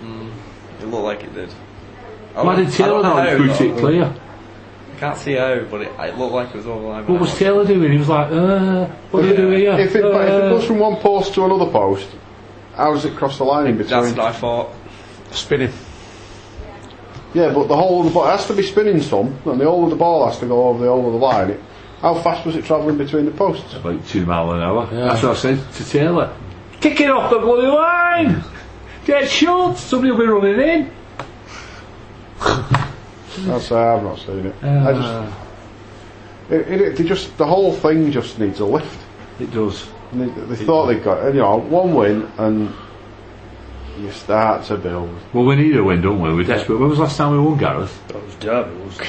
It 0.80 0.86
looked 0.86 1.04
like 1.04 1.22
it 1.24 1.34
did. 1.34 1.48
I 2.36 2.42
Why 2.42 2.56
don't- 2.56 2.64
did 2.66 2.74
I 2.74 2.76
Taylor 2.76 2.90
don't 2.90 3.02
know 3.04 3.14
not 3.14 3.28
how, 3.28 3.44
it 3.44 3.58
though. 3.74 3.78
clear? 3.80 4.04
I 4.94 4.98
can't 5.00 5.16
see 5.16 5.32
how, 5.34 5.60
but 5.70 5.80
it, 5.80 5.92
it 5.98 6.18
looked 6.18 6.34
like 6.34 6.48
it 6.50 6.56
was 6.56 6.66
all 6.66 6.80
line. 6.80 7.06
What 7.06 7.20
was 7.20 7.38
Taylor 7.38 7.64
doing? 7.64 7.90
He 7.92 7.98
was 7.98 8.08
like, 8.10 8.30
uh, 8.30 8.86
what 9.12 9.22
do 9.22 9.28
you 9.28 9.36
do 9.36 9.50
here? 9.50 9.72
if 9.72 9.94
it, 9.96 10.04
if 10.04 10.04
it 10.04 10.04
Uh, 10.04 10.48
goes 10.50 10.64
from 10.66 10.78
one 10.78 10.96
post 10.96 11.32
to 11.34 11.44
another 11.46 11.70
post, 11.70 12.06
how 12.74 12.92
does 12.94 13.04
it 13.04 13.16
cross 13.16 13.38
the 13.38 13.44
line 13.44 13.66
in 13.66 13.76
That's 13.78 13.90
between? 13.90 14.16
what 14.16 14.26
I 14.26 14.32
thought. 14.32 14.70
Spinning. 15.30 15.72
Yeah, 17.35 17.52
but 17.54 17.66
the 17.68 17.76
whole 17.76 18.00
of 18.00 18.06
the 18.06 18.12
ball 18.12 18.26
has 18.26 18.46
to 18.48 18.54
be 18.54 18.62
spinning 18.62 19.00
some, 19.00 19.38
and 19.46 19.58
the 19.61 19.64
whole 19.64 19.85
of 19.85 19.90
the 19.90 19.96
ball 19.96 20.26
has 20.26 20.38
to 20.40 20.46
go 20.46 20.68
over 20.68 20.85
the 20.85 20.90
whole 20.90 21.06
of 21.06 21.12
the 21.12 21.18
line. 21.18 21.50
It, 21.50 21.61
how 22.00 22.14
fast 22.20 22.44
was 22.44 22.56
it 22.56 22.64
travelling 22.64 22.98
between 22.98 23.24
the 23.24 23.30
posts? 23.30 23.74
About 23.74 24.04
two 24.06 24.26
mile 24.26 24.52
an 24.52 24.61
hour. 24.61 24.87
That's 24.87 25.22
what 25.22 25.32
I 25.37 25.40
said 25.40 25.72
to 25.74 25.85
Taylor. 25.88 26.37
Kick 26.80 27.00
it 27.00 27.11
off 27.11 27.30
the 27.30 27.38
bloody 27.38 27.68
line! 27.68 28.44
Get 29.06 29.28
short, 29.30 29.78
somebody 29.78 30.11
will 30.12 30.18
be 30.18 30.26
running 30.26 30.61
in. 30.68 30.90
That's 33.46 33.70
uh, 33.72 33.96
I've 33.96 34.02
not 34.02 34.18
seen 34.18 34.46
it. 34.46 34.54
I 34.62 34.92
just, 34.92 35.08
Uh, 35.08 35.32
it, 36.50 36.61
it, 36.68 36.80
it- 36.82 36.96
they 36.96 37.04
just 37.04 37.37
the 37.38 37.46
whole 37.46 37.72
thing 37.72 38.11
just 38.12 38.38
needs 38.38 38.61
a 38.61 38.64
lift. 38.66 38.98
it 39.40 39.50
does. 39.52 39.88
And 40.12 40.20
they, 40.20 40.55
they 40.55 40.64
thought 40.64 40.87
they 40.87 40.98
got 41.01 41.27
you 41.35 41.40
know 41.40 41.57
one 41.57 41.94
win, 41.94 42.31
and 42.38 42.72
you 43.98 44.11
start 44.12 44.64
to 44.66 44.77
build. 44.77 45.11
Well, 45.33 45.44
we 45.44 45.57
need 45.57 45.77
a 45.77 45.83
win, 45.83 46.01
don't 46.03 46.20
we? 46.20 46.35
We're 46.35 46.44
desperate. 46.44 46.79
When 46.79 46.88
was 46.88 46.98
the 46.98 47.05
last 47.05 47.16
time 47.16 47.33
we 47.33 47.38
won, 47.38 47.59
Gareth? 47.59 48.09
That 48.09 48.22
was 48.25 48.35
Derby, 48.37 48.77
wasn't 48.77 49.09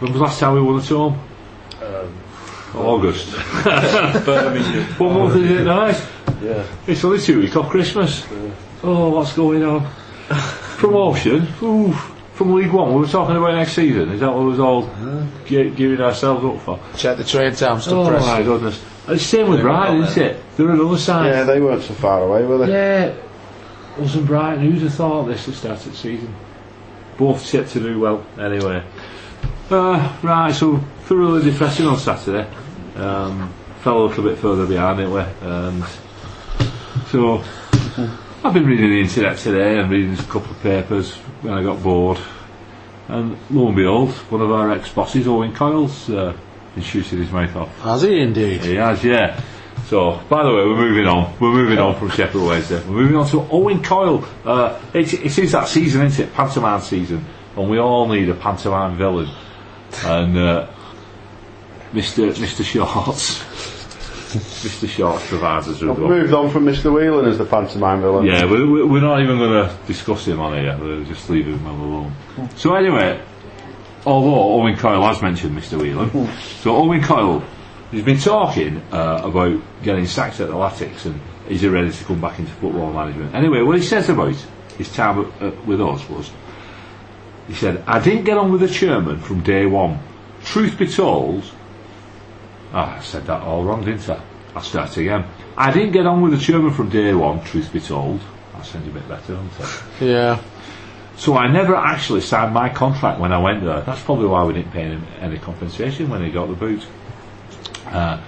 When 0.00 0.12
was 0.12 0.18
the 0.18 0.24
last 0.24 0.40
time 0.40 0.54
we 0.54 0.62
won 0.62 0.80
at 0.80 0.86
home? 0.86 1.20
Um, 1.82 2.18
August. 2.74 3.32
Birmingham. 4.24 4.84
What 4.98 5.12
month 5.12 5.36
is 5.36 5.50
it 5.50 5.64
now? 5.64 5.86
Yeah. 6.42 6.66
It's 6.86 7.04
only 7.04 7.20
two 7.20 7.40
weeks 7.40 7.54
off 7.56 7.70
Christmas. 7.70 8.26
Oh, 8.82 9.10
what's 9.10 9.32
going 9.34 9.62
on? 9.62 9.88
Promotion? 10.78 11.46
Ooh, 11.62 11.96
from 12.34 12.52
League 12.54 12.72
One. 12.72 12.94
We 12.94 13.00
were 13.00 13.06
talking 13.06 13.36
about 13.36 13.54
next 13.54 13.72
season. 13.72 14.10
Is 14.10 14.20
that 14.20 14.30
what 14.32 14.40
we 14.44 14.50
was 14.50 14.60
all 14.60 14.90
gi- 15.46 15.70
giving 15.70 16.00
ourselves 16.00 16.44
up 16.44 16.60
for? 16.60 16.80
Check 16.96 17.16
the 17.16 17.24
train 17.24 17.54
times 17.54 17.84
to 17.86 17.94
Oh 17.94 18.08
press. 18.08 18.24
my 18.26 18.42
goodness. 18.42 18.82
And 19.06 19.16
it's 19.16 19.24
same 19.26 19.48
with 19.48 19.58
They're 19.58 19.68
Brighton, 19.68 20.02
isn't 20.02 20.22
it? 20.22 20.42
They're 20.56 20.70
another 20.70 20.98
side. 20.98 21.26
Yeah, 21.26 21.44
they 21.44 21.60
weren't 21.60 21.82
so 21.82 21.94
far 21.94 22.22
away, 22.22 22.44
were 22.44 22.58
they? 22.66 22.72
Yeah, 22.72 23.14
wasn't 23.98 24.26
Brighton. 24.26 24.64
Who'd 24.70 24.82
have 24.82 24.94
thought 24.94 25.24
this 25.24 25.44
to 25.44 25.52
start 25.52 25.78
the 25.80 25.92
season? 25.94 26.34
Both 27.16 27.44
set 27.44 27.68
to 27.68 27.80
do 27.80 28.00
well, 28.00 28.24
anyway. 28.38 28.82
Uh, 29.70 30.16
right, 30.22 30.52
so 30.54 30.78
thoroughly 31.04 31.42
depressing 31.50 31.86
on 31.86 31.98
Saturday. 31.98 32.48
Um, 32.96 33.52
fell 33.82 33.98
a 33.98 34.04
little 34.06 34.24
bit 34.24 34.38
further 34.38 34.66
behind, 34.66 34.98
didn't 34.98 35.12
we? 35.12 35.20
And 35.42 35.84
so 37.10 37.38
I've 38.44 38.52
been 38.52 38.66
reading 38.66 38.90
the 38.90 39.00
internet 39.00 39.38
today 39.38 39.78
and 39.78 39.90
reading 39.90 40.12
a 40.12 40.22
couple 40.24 40.50
of 40.50 40.60
papers 40.60 41.14
when 41.40 41.54
I 41.54 41.62
got 41.62 41.82
bored. 41.82 42.18
And 43.08 43.38
lo 43.48 43.68
and 43.68 43.74
behold, 43.74 44.10
one 44.10 44.42
of 44.42 44.52
our 44.52 44.70
ex-bosses, 44.70 45.26
Owen 45.26 45.54
Coyle's, 45.54 46.10
uh, 46.10 46.36
been 46.74 46.84
shooting 46.84 47.20
his 47.20 47.30
mouth 47.30 47.56
off. 47.56 47.80
Has 47.80 48.02
he 48.02 48.20
indeed? 48.20 48.60
He 48.60 48.74
has, 48.74 49.02
yeah. 49.02 49.40
So, 49.86 50.20
by 50.28 50.42
the 50.42 50.50
way, 50.50 50.56
we're 50.56 50.76
moving 50.76 51.06
on. 51.06 51.34
We're 51.40 51.54
moving 51.54 51.78
on 51.78 51.98
from 51.98 52.10
Sheffield 52.10 52.46
Wednesday. 52.46 52.84
We're 52.84 53.00
moving 53.00 53.16
on 53.16 53.26
to 53.28 53.48
Owen 53.50 53.82
Coyle. 53.82 54.22
Uh, 54.44 54.78
it, 54.92 55.14
it 55.14 55.38
is 55.38 55.52
that 55.52 55.66
season, 55.66 56.04
isn't 56.04 56.26
it? 56.26 56.34
Pantomime 56.34 56.82
season. 56.82 57.24
And 57.56 57.70
we 57.70 57.78
all 57.78 58.06
need 58.08 58.28
a 58.28 58.34
pantomime 58.34 58.98
villain. 58.98 59.30
And 60.04 60.36
uh, 60.36 60.70
Mr. 61.94 62.30
Mr. 62.34 62.62
Shorts. 62.62 63.42
Mr. 64.34 64.88
Shorts 64.88 65.30
with 65.30 65.42
I've 65.42 65.98
moved 65.98 66.32
on 66.32 66.50
from 66.50 66.64
Mr. 66.64 66.92
Whelan 66.92 67.26
as 67.26 67.38
the 67.38 67.44
pantomime 67.44 68.00
villain. 68.00 68.26
Yeah, 68.26 68.44
we, 68.44 68.64
we, 68.64 68.82
we're 68.84 69.00
not 69.00 69.20
even 69.20 69.38
going 69.38 69.68
to 69.68 69.76
discuss 69.86 70.26
him 70.26 70.40
on 70.40 70.58
here. 70.58 70.76
We'll 70.78 71.04
just 71.04 71.30
leave 71.30 71.46
him 71.46 71.64
alone. 71.66 72.14
So 72.56 72.74
anyway, 72.74 73.22
although 74.04 74.54
Owen 74.54 74.76
Coyle 74.76 75.02
has 75.02 75.22
mentioned 75.22 75.56
Mr. 75.56 75.80
Whelan, 75.80 76.28
so 76.62 76.76
Owen 76.76 77.02
Coyle, 77.02 77.44
he's 77.90 78.04
been 78.04 78.18
talking 78.18 78.78
uh, 78.92 79.22
about 79.24 79.60
getting 79.82 80.06
sacked 80.06 80.40
at 80.40 80.48
the 80.48 80.54
Latics 80.54 81.06
and 81.06 81.20
is 81.48 81.60
he 81.60 81.68
ready 81.68 81.92
to 81.92 82.04
come 82.04 82.20
back 82.20 82.38
into 82.38 82.50
football 82.52 82.92
management? 82.92 83.34
Anyway, 83.34 83.60
what 83.60 83.76
he 83.76 83.82
says 83.82 84.08
about 84.08 84.34
his 84.78 84.92
time 84.92 85.32
uh, 85.40 85.50
with 85.66 85.80
us 85.80 86.08
was, 86.08 86.30
he 87.46 87.54
said, 87.54 87.84
I 87.86 88.00
didn't 88.00 88.24
get 88.24 88.38
on 88.38 88.50
with 88.50 88.62
the 88.62 88.68
chairman 88.68 89.20
from 89.20 89.42
day 89.42 89.66
one. 89.66 89.98
Truth 90.42 90.78
be 90.78 90.86
told, 90.86 91.44
Ah, 92.76 92.98
I 92.98 93.00
said 93.02 93.24
that 93.26 93.40
all 93.42 93.62
wrong, 93.62 93.84
didn't 93.84 94.08
I? 94.10 94.20
I'll 94.56 94.62
start 94.62 94.96
again. 94.96 95.24
I 95.56 95.72
didn't 95.72 95.92
get 95.92 96.06
on 96.06 96.22
with 96.22 96.32
the 96.32 96.38
chairman 96.38 96.72
from 96.72 96.88
day 96.88 97.14
one, 97.14 97.42
truth 97.44 97.72
be 97.72 97.80
told. 97.80 98.20
That 98.52 98.84
you 98.84 98.90
a 98.90 98.94
bit 98.94 99.08
better, 99.08 99.34
doesn't 99.34 99.60
it? 99.60 100.04
Yeah. 100.08 100.42
So 101.16 101.36
I 101.36 101.46
never 101.46 101.76
actually 101.76 102.22
signed 102.22 102.52
my 102.52 102.68
contract 102.68 103.20
when 103.20 103.32
I 103.32 103.38
went 103.38 103.62
there. 103.62 103.80
That's 103.82 104.02
probably 104.02 104.26
why 104.26 104.42
we 104.44 104.54
didn't 104.54 104.72
pay 104.72 104.82
him 104.82 105.06
any 105.20 105.38
compensation 105.38 106.08
when 106.08 106.24
he 106.24 106.30
got 106.30 106.48
the 106.48 106.54
boot. 106.54 106.84
Uh, 107.86 108.20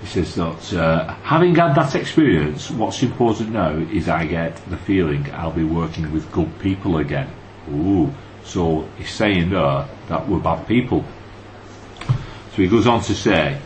he 0.00 0.06
says 0.06 0.34
that 0.36 0.72
uh, 0.72 1.12
having 1.22 1.54
had 1.54 1.74
that 1.74 1.94
experience, 1.94 2.70
what's 2.70 3.02
important 3.02 3.50
now 3.50 3.76
is 3.76 4.08
I 4.08 4.24
get 4.24 4.56
the 4.70 4.78
feeling 4.78 5.30
I'll 5.32 5.52
be 5.52 5.64
working 5.64 6.10
with 6.12 6.30
good 6.32 6.58
people 6.60 6.96
again. 6.96 7.28
Ooh, 7.70 8.14
so 8.44 8.88
he's 8.96 9.10
saying 9.10 9.50
there 9.50 9.86
that 10.08 10.26
we're 10.26 10.38
bad 10.38 10.66
people. 10.66 11.04
So 12.08 12.62
he 12.62 12.68
goes 12.68 12.86
on 12.86 13.02
to 13.02 13.14
say, 13.14 13.60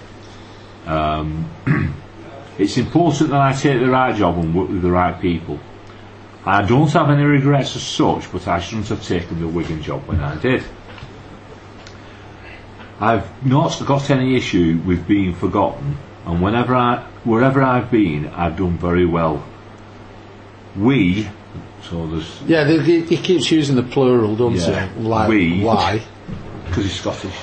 um, 0.87 1.51
it's 2.59 2.77
important 2.77 3.31
that 3.31 3.41
I 3.41 3.53
take 3.53 3.81
the 3.81 3.89
right 3.91 4.15
job 4.15 4.39
and 4.39 4.55
work 4.55 4.69
with 4.69 4.83
the 4.83 4.91
right 4.91 5.21
people. 5.21 5.59
I 6.45 6.63
don't 6.63 6.91
have 6.93 7.11
any 7.11 7.23
regrets 7.23 7.77
as 7.77 7.83
such, 7.83 8.31
but 8.33 8.49
I 8.49 8.61
shouldn't 8.61 8.89
have 8.89 9.05
taken 9.05 9.41
the 9.41 9.49
Wigan 9.49 9.83
job 9.83 10.07
when 10.07 10.21
I 10.21 10.37
did. 10.41 10.65
I've 12.99 13.47
not 13.47 13.81
got 13.87 14.11
any 14.11 14.37
issue 14.37 14.81
with 14.87 15.07
being 15.07 15.35
forgotten, 15.35 15.97
and 16.27 16.43
whenever 16.43 16.75
I, 16.75 17.07
wherever 17.25 17.63
I've 17.63 17.91
been, 17.91 18.29
I've 18.29 18.57
done 18.57 18.77
very 18.79 19.07
well. 19.07 19.45
We, 20.77 21.29
so 21.83 22.07
there's 22.07 22.43
Yeah, 22.43 22.65
they, 22.65 22.79
he 23.03 23.17
keeps 23.17 23.51
using 23.51 23.77
the 23.77 23.83
plural, 23.83 24.37
doesn't 24.37 24.73
Yeah. 24.73 24.87
he? 24.89 25.01
Like, 25.01 25.29
We. 25.29 25.63
why? 25.63 26.03
because 26.67 26.85
he's 26.85 27.01
Scottish. 27.01 27.35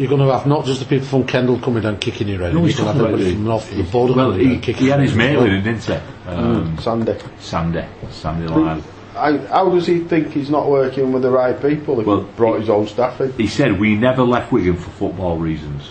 You're 0.00 0.08
going 0.08 0.22
to 0.26 0.32
have 0.32 0.46
not 0.46 0.64
just 0.64 0.80
the 0.80 0.86
people 0.86 1.06
from 1.06 1.26
Kendal 1.26 1.58
coming 1.60 1.82
down 1.82 1.98
kicking 1.98 2.26
your 2.26 2.38
head, 2.40 2.54
No, 2.54 2.60
you're 2.60 2.68
he's 2.68 2.78
going 2.80 2.86
to 2.86 2.92
have 2.94 3.02
talking 3.02 3.12
everybody 3.20 3.44
about 3.44 3.62
from 3.62 3.76
north 3.76 3.86
the 3.86 3.92
border 3.92 4.14
Well, 4.14 4.30
coming 4.32 4.62
he, 4.62 4.72
he 4.72 4.88
had 4.88 5.00
his 5.00 5.10
head. 5.10 5.18
mate 5.18 5.36
with 5.36 5.46
him, 5.52 5.62
didn't 5.62 5.84
he? 5.84 6.26
Um, 6.30 6.78
Sandy. 6.78 7.14
Sandy, 7.38 7.84
Sandy 8.10 8.46
Lyon. 8.48 8.82
How 9.12 9.68
does 9.68 9.86
he 9.86 9.98
think 9.98 10.30
he's 10.32 10.48
not 10.48 10.70
working 10.70 11.12
with 11.12 11.20
the 11.20 11.30
right 11.30 11.60
people 11.60 12.00
if 12.00 12.06
Well, 12.06 12.22
he 12.22 12.30
brought 12.32 12.60
his 12.60 12.70
own 12.70 12.86
staff 12.86 13.20
in? 13.20 13.30
he 13.34 13.46
said 13.46 13.78
we 13.78 13.94
never 13.94 14.22
left 14.22 14.50
Wigan 14.52 14.76
for 14.76 14.88
football 14.90 15.36
reasons. 15.36 15.90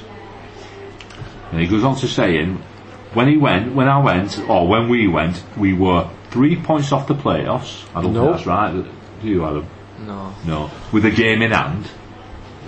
And 1.51 1.61
he 1.61 1.67
goes 1.67 1.83
on 1.83 1.95
to 1.97 2.07
saying, 2.07 2.55
when 3.13 3.27
he 3.27 3.37
went, 3.37 3.75
when 3.75 3.87
I 3.87 3.99
went, 3.99 4.39
or 4.49 4.67
when 4.67 4.89
we 4.89 5.07
went, 5.07 5.43
we 5.55 5.73
were 5.73 6.09
three 6.31 6.55
points 6.55 6.91
off 6.91 7.07
the 7.07 7.13
playoffs. 7.15 7.85
I 7.95 8.01
don't 8.01 8.13
No. 8.13 8.21
think 8.23 8.37
that's 8.37 8.47
right. 8.47 8.73
Do 9.21 9.27
you, 9.27 9.45
Adam? 9.45 9.67
No. 10.07 10.33
No. 10.47 10.71
With 10.91 11.05
a 11.05 11.11
game 11.11 11.43
in 11.43 11.51
hand. 11.51 11.85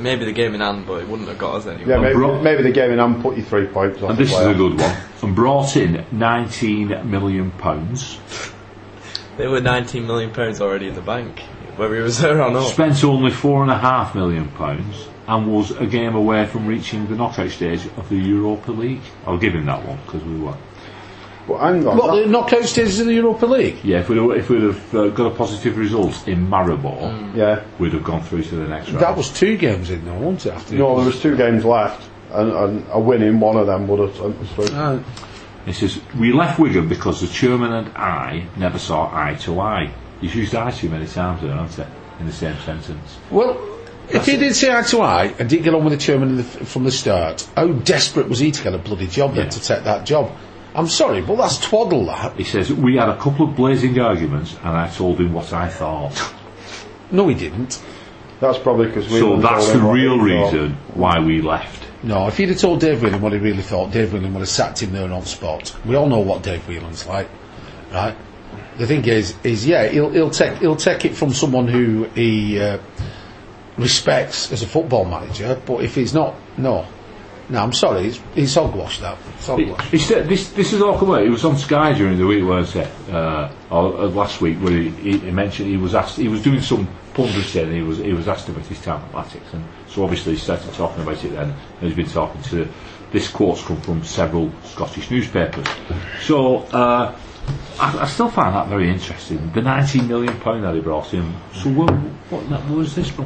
Maybe 0.02 0.26
the 0.26 0.32
game 0.32 0.54
in 0.56 0.62
hand, 0.62 0.86
but 0.88 1.02
it 1.02 1.08
wouldn't 1.08 1.30
have 1.30 1.38
got 1.38 1.56
us 1.56 1.68
anywhere. 1.68 1.96
Yeah, 1.98 2.02
maybe, 2.02 2.14
bro- 2.16 2.42
maybe 2.42 2.64
the 2.64 2.72
game 2.72 2.92
in 2.92 3.00
hand 3.00 3.22
put 3.22 3.38
you 3.38 3.44
three 3.44 3.68
points. 3.68 4.02
And 4.02 4.18
this 4.18 4.32
is 4.32 4.40
a 4.40 4.54
good 4.54 4.80
one. 4.80 4.98
And 5.22 5.36
brought 5.36 5.76
in 5.76 6.06
19 6.12 7.10
million 7.10 7.52
pounds. 7.52 8.20
They 9.38 9.48
were 9.48 9.62
19 9.62 10.06
million 10.08 10.32
pounds 10.32 10.60
already 10.62 10.88
in 10.88 10.96
the 10.96 11.02
bank, 11.02 11.40
whether 11.78 11.96
he 11.96 12.02
was 12.02 12.20
there 12.20 12.42
or 12.42 12.52
not. 12.52 12.68
Spent 12.68 13.04
only 13.04 13.32
four 13.32 13.62
and 13.62 13.72
a 13.72 13.78
half 13.78 14.16
million 14.16 14.50
pounds. 14.50 15.08
And 15.28 15.54
was 15.54 15.72
a 15.72 15.86
game 15.86 16.16
away 16.16 16.46
from 16.48 16.66
reaching 16.68 17.08
the 17.08 17.16
knockout 17.16 17.52
stage 17.52 17.86
of 17.96 18.10
the 18.10 18.18
Europa 18.18 18.72
League. 18.72 19.02
I'll 19.26 19.38
give 19.38 19.54
him 19.54 19.66
that 19.68 19.86
one 19.86 19.98
because 20.06 20.24
we 20.24 20.36
won. 20.36 20.58
But 21.48 21.58
hang 21.60 21.88
on. 21.88 21.98
What, 21.98 22.16
that- 22.16 22.22
the 22.24 22.28
knockout 22.28 22.64
stages 22.66 23.00
of 23.00 23.08
the 23.08 23.14
Europa 23.14 23.46
League? 23.46 23.78
Yeah, 23.84 24.00
if 24.00 24.10
we'd 24.10 24.18
have, 24.18 24.32
if 24.32 24.50
we'd 24.50 24.62
have 24.64 24.96
uh, 24.96 25.08
got 25.10 25.32
a 25.32 25.36
positive 25.36 25.78
result 25.78 26.28
in 26.28 26.48
Maribor, 26.48 27.36
yeah. 27.36 27.64
we'd 27.80 27.94
have 27.94 28.04
gone 28.04 28.22
through 28.22 28.44
to 28.44 28.56
the 28.56 28.68
next 28.68 28.90
round. 28.90 29.02
That 29.02 29.18
was 29.18 29.30
two 29.30 29.58
games 29.58 29.90
in 29.90 30.06
though, 30.06 30.14
wasn't 30.14 30.46
it? 30.46 30.54
After 30.54 30.76
No, 30.76 30.96
there 30.98 31.06
was 31.06 31.22
two 31.22 31.36
games 31.36 31.66
left, 31.66 32.08
and, 32.32 32.52
and 32.52 32.86
a 32.92 33.00
win 33.00 33.22
in 33.24 33.40
one 33.40 33.58
of 33.58 33.68
them 33.68 33.88
would 33.88 34.00
have 34.00 34.16
sent 34.16 34.38
us 34.40 34.52
through. 34.54 35.04
He 35.66 35.74
says, 35.74 36.00
We 36.18 36.32
left 36.34 36.60
Wigan 36.60 36.88
because 36.88 37.22
the 37.22 37.28
chairman 37.28 37.72
and 37.72 37.88
I 37.96 38.48
never 38.58 38.80
saw 38.80 39.10
eye 39.14 39.36
to 39.42 39.60
eye. 39.60 39.92
He's 40.20 40.34
used 40.36 40.56
eye 40.56 40.72
too 40.72 40.90
many 40.90 41.06
times 41.08 41.42
there, 41.42 41.54
hasn't 41.54 41.88
he? 41.88 41.94
In 42.22 42.26
the 42.28 42.34
same 42.34 42.58
sentence. 42.60 43.18
well, 43.32 43.60
if 44.10 44.26
he 44.26 44.38
did 44.38 44.56
say 44.56 44.76
eye 44.76 44.82
to 44.84 45.02
eye 45.02 45.34
and 45.40 45.50
didn't 45.50 45.64
get 45.64 45.74
on 45.74 45.84
with 45.84 45.94
the 45.94 46.00
chairman 46.00 46.30
in 46.30 46.38
the, 46.38 46.44
from 46.44 46.84
the 46.84 46.92
start, 46.92 47.48
how 47.56 47.68
desperate 47.68 48.28
was 48.28 48.40
he 48.40 48.52
to 48.52 48.64
get 48.64 48.74
a 48.74 48.78
bloody 48.78 49.08
job 49.08 49.34
then 49.36 49.46
Yeah. 49.46 49.50
to 49.52 49.62
take 49.62 49.84
that 49.86 50.06
job? 50.06 50.32
I'm 50.74 50.88
sorry, 50.88 51.22
but 51.22 51.36
that's 51.36 51.60
twaddle 51.60 52.06
that. 52.06 52.36
He 52.38 52.44
says, 52.44 52.72
We 52.72 52.96
had 52.96 53.10
a 53.10 53.18
couple 53.18 53.50
of 53.50 53.56
blazing 53.56 54.00
arguments 54.00 54.56
and 54.58 54.70
I 54.70 54.90
told 54.90 55.20
him 55.20 55.34
what 55.34 55.52
I 55.52 55.68
thought. 55.68 56.34
No, 57.12 57.28
he 57.28 57.36
didn't. 57.36 57.82
That's 58.40 58.58
probably 58.58 58.88
because 58.88 59.10
we. 59.10 59.20
So 59.20 59.38
that's 59.38 59.72
the 59.72 59.80
real 59.80 60.24
he 60.24 60.34
thought. 60.34 60.54
reason 60.54 60.78
why 60.94 61.20
we 61.20 61.42
left. 61.42 61.86
No, 62.04 62.28
if 62.28 62.38
he'd 62.38 62.50
have 62.50 62.58
told 62.58 62.80
Dave 62.80 63.04
Whelan 63.04 63.22
what 63.22 63.34
he 63.34 63.38
really 63.38 63.62
thought, 63.62 63.92
Dave 63.92 64.14
Whelan 64.14 64.34
would 64.34 64.40
have 64.40 64.50
sacked 64.50 64.82
him 64.82 64.92
there 64.92 65.12
on 65.12 65.26
spot. 65.26 65.76
We 65.86 65.96
all 65.96 66.08
know 66.08 66.20
what 66.20 66.42
Dave 66.42 66.68
Whelan's 66.68 67.06
like, 67.06 67.30
right? 67.92 68.16
The 68.78 68.88
thing 68.88 69.06
is, 69.06 69.36
is 69.44 69.68
yeah, 69.68 69.88
he'll, 69.88 70.10
he'll 70.10 70.32
take 70.32 70.58
he'll 70.58 70.76
take 70.76 71.06
it 71.06 71.16
from 71.16 71.34
someone 71.34 71.68
who 71.68 72.06
he 72.16 72.60
uh, 72.60 72.80
respects 73.78 74.52
as 74.52 74.64
a 74.64 74.68
football 74.68 75.06
manager. 75.06 75.62
But 75.64 75.84
if 75.84 75.94
he's 75.94 76.14
not, 76.14 76.34
no, 76.58 76.88
no, 77.52 77.64
I'm 77.64 77.74
sorry, 77.74 78.08
it's, 78.08 78.22
it's 78.36 78.56
hogwash 78.56 79.00
that. 79.00 79.18
It's 79.36 79.48
hogwash. 79.48 79.94
It's, 79.94 80.08
this 80.08 80.50
this 80.54 80.72
is 80.72 80.82
all 80.82 80.98
come 80.98 81.12
out. 81.12 81.24
It 81.24 81.30
was 81.30 81.44
on 81.44 81.58
Sky 81.58 81.92
during 81.94 82.18
the 82.18 82.26
week, 82.26 82.46
wasn't 82.46 82.88
it? 82.88 83.14
Uh, 83.14 83.52
or, 83.70 84.00
uh, 84.00 84.08
last 84.08 84.40
week, 84.40 84.58
where 84.60 84.72
he, 84.72 84.90
he, 84.90 85.18
he 85.18 85.32
mentioned 85.32 85.70
he 85.70 85.76
was 85.78 85.94
asked, 85.94 86.18
he 86.18 86.30
was 86.30 86.42
doing 86.42 86.62
some 86.62 86.88
punditry, 87.14 87.64
and 87.64 87.74
he 87.74 87.82
was 87.82 87.98
he 87.98 88.14
was 88.14 88.30
asked 88.30 88.48
about 88.48 88.66
his 88.66 88.82
time 88.82 89.04
at 89.04 89.12
Latics, 89.12 89.54
and 89.54 89.66
so 89.88 90.04
obviously 90.04 90.34
he 90.34 90.40
started 90.40 90.74
talking 90.74 91.04
about 91.04 91.24
it 91.24 91.30
then. 91.30 91.50
And 91.50 91.82
he's 91.82 91.96
been 91.96 92.08
talking 92.10 92.42
to. 92.44 92.68
This 93.12 93.28
quote's 93.28 93.62
come 93.62 93.82
from 93.82 94.06
several 94.06 94.50
Scottish 94.64 95.12
newspapers. 95.12 95.68
So 96.22 96.60
uh, 96.72 97.14
I, 97.78 97.98
I 98.00 98.08
still 98.08 98.30
find 98.30 98.56
that 98.56 98.70
very 98.70 98.90
interesting. 98.90 99.52
The 99.52 99.62
19 99.62 100.08
million 100.08 100.40
pound 100.40 100.64
that 100.64 100.74
he 100.74 100.80
brought 100.80 101.14
in. 101.14 101.36
So 101.54 101.70
what, 101.72 101.92
what, 102.30 102.44
what 102.44 102.70
was 102.70 102.96
this 102.96 103.10
from? 103.10 103.26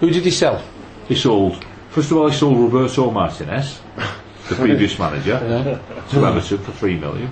Who 0.00 0.08
did 0.08 0.24
he 0.24 0.30
sell? 0.30 0.64
He 1.08 1.14
sold. 1.14 1.62
First 1.92 2.10
of 2.10 2.16
all, 2.16 2.28
he 2.28 2.34
sold 2.36 2.58
Roberto 2.58 3.10
Martinez, 3.10 3.80
the 4.48 4.54
previous 4.54 4.98
manager, 4.98 5.38
to 6.10 6.26
Everton 6.26 6.58
for 6.58 6.72
three 6.72 6.98
million. 6.98 7.30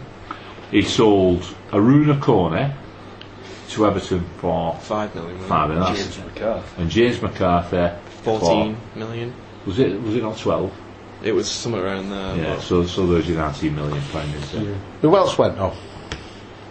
He 0.70 0.82
sold 0.82 1.42
Arouna 1.70 2.20
Kone 2.20 2.74
to 3.70 3.86
Everton 3.86 4.24
for 4.38 4.74
Five 4.76 5.14
million. 5.14 5.38
five 5.40 5.70
million. 5.70 5.94
James 5.96 6.18
McCarthy. 6.18 6.82
And 6.82 6.90
James 6.90 7.22
McCarthy 7.22 7.96
Fourteen 8.22 8.76
million. 8.94 9.32
For, 9.64 9.70
was 9.70 9.78
it 9.78 10.02
was 10.02 10.14
it 10.16 10.22
not 10.22 10.36
twelve? 10.36 10.70
It 11.22 11.32
was 11.32 11.50
somewhere 11.50 11.84
around 11.86 12.10
there. 12.10 12.36
Yeah. 12.36 12.54
but- 12.56 12.60
So 12.62 12.84
so 12.86 13.06
there's 13.06 13.28
your 13.28 13.38
nineteen 13.38 13.74
million 13.74 14.02
pound. 14.12 14.34
is 14.34 14.52
there? 14.52 14.74
Who 15.00 15.16
else 15.16 15.38
went 15.38 15.58
off? 15.58 15.76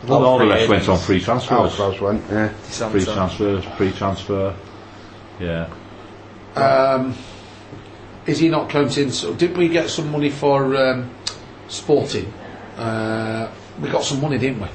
Well, 0.08 0.24
all 0.26 0.38
the 0.38 0.46
free 0.46 0.54
rest 0.54 0.70
went 0.70 0.90
on 0.90 0.98
free 1.00 1.20
transfers. 1.22 1.74
Alcaraz 1.76 2.00
went, 2.00 2.24
yeah. 2.30 2.50
Free 2.90 3.04
transfers, 3.04 3.66
free 3.78 3.92
transfer. 3.92 4.56
Yeah. 5.42 5.68
Um, 6.56 7.14
is 8.30 8.40
he 8.40 8.48
not 8.50 8.70
counting? 8.70 9.12
So 9.12 9.34
didn't 9.34 9.58
we 9.58 9.68
get 9.68 9.90
some 9.90 10.12
money 10.12 10.30
for 10.30 10.76
um, 10.76 11.10
Sporting? 11.68 12.32
Uh, 12.78 13.50
we 13.82 13.90
got 13.90 14.04
some 14.04 14.22
money, 14.22 14.38
didn't 14.38 14.62
we? 14.62 14.68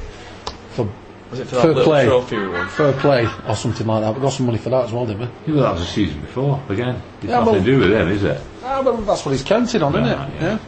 For 0.73 0.89
Was 1.31 1.41
it 1.41 1.45
for 1.47 1.57
Fair 1.57 1.61
that 1.63 1.69
little 1.69 1.85
play. 1.93 2.05
trophy 2.07 2.37
we 2.39 2.49
won? 2.49 2.69
fair 2.69 2.93
play 2.95 3.29
or 3.49 3.57
something 3.57 3.87
like 3.87 4.03
that. 4.03 4.15
We 4.15 4.21
got 4.21 4.33
some 4.33 4.47
money 4.47 4.59
for 4.59 4.71
that 4.71 4.85
as 4.87 4.93
well, 4.93 5.07
didn't 5.07 5.21
we? 5.21 5.27
Yeah, 5.55 5.61
well, 5.61 5.65
that 5.65 5.79
was 5.81 5.81
the 5.89 5.93
season 5.93 6.21
before. 6.21 6.63
Again, 6.69 7.01
it's 7.23 7.25
Yeah, 7.25 7.39
nothing 7.39 7.53
well- 7.55 7.63
to 7.63 7.67
do 7.67 7.79
with 7.81 7.91
them, 7.91 8.09
is 8.09 8.25
it? 8.25 8.41
Ah, 8.65 8.81
well, 8.83 8.97
that's 8.99 9.25
what 9.25 9.33
he's 9.33 9.43
counting 9.45 9.83
on, 9.83 9.95
isn't 9.95 10.19
Right, 10.19 10.29
it? 10.31 10.43
yeah. 10.43 10.59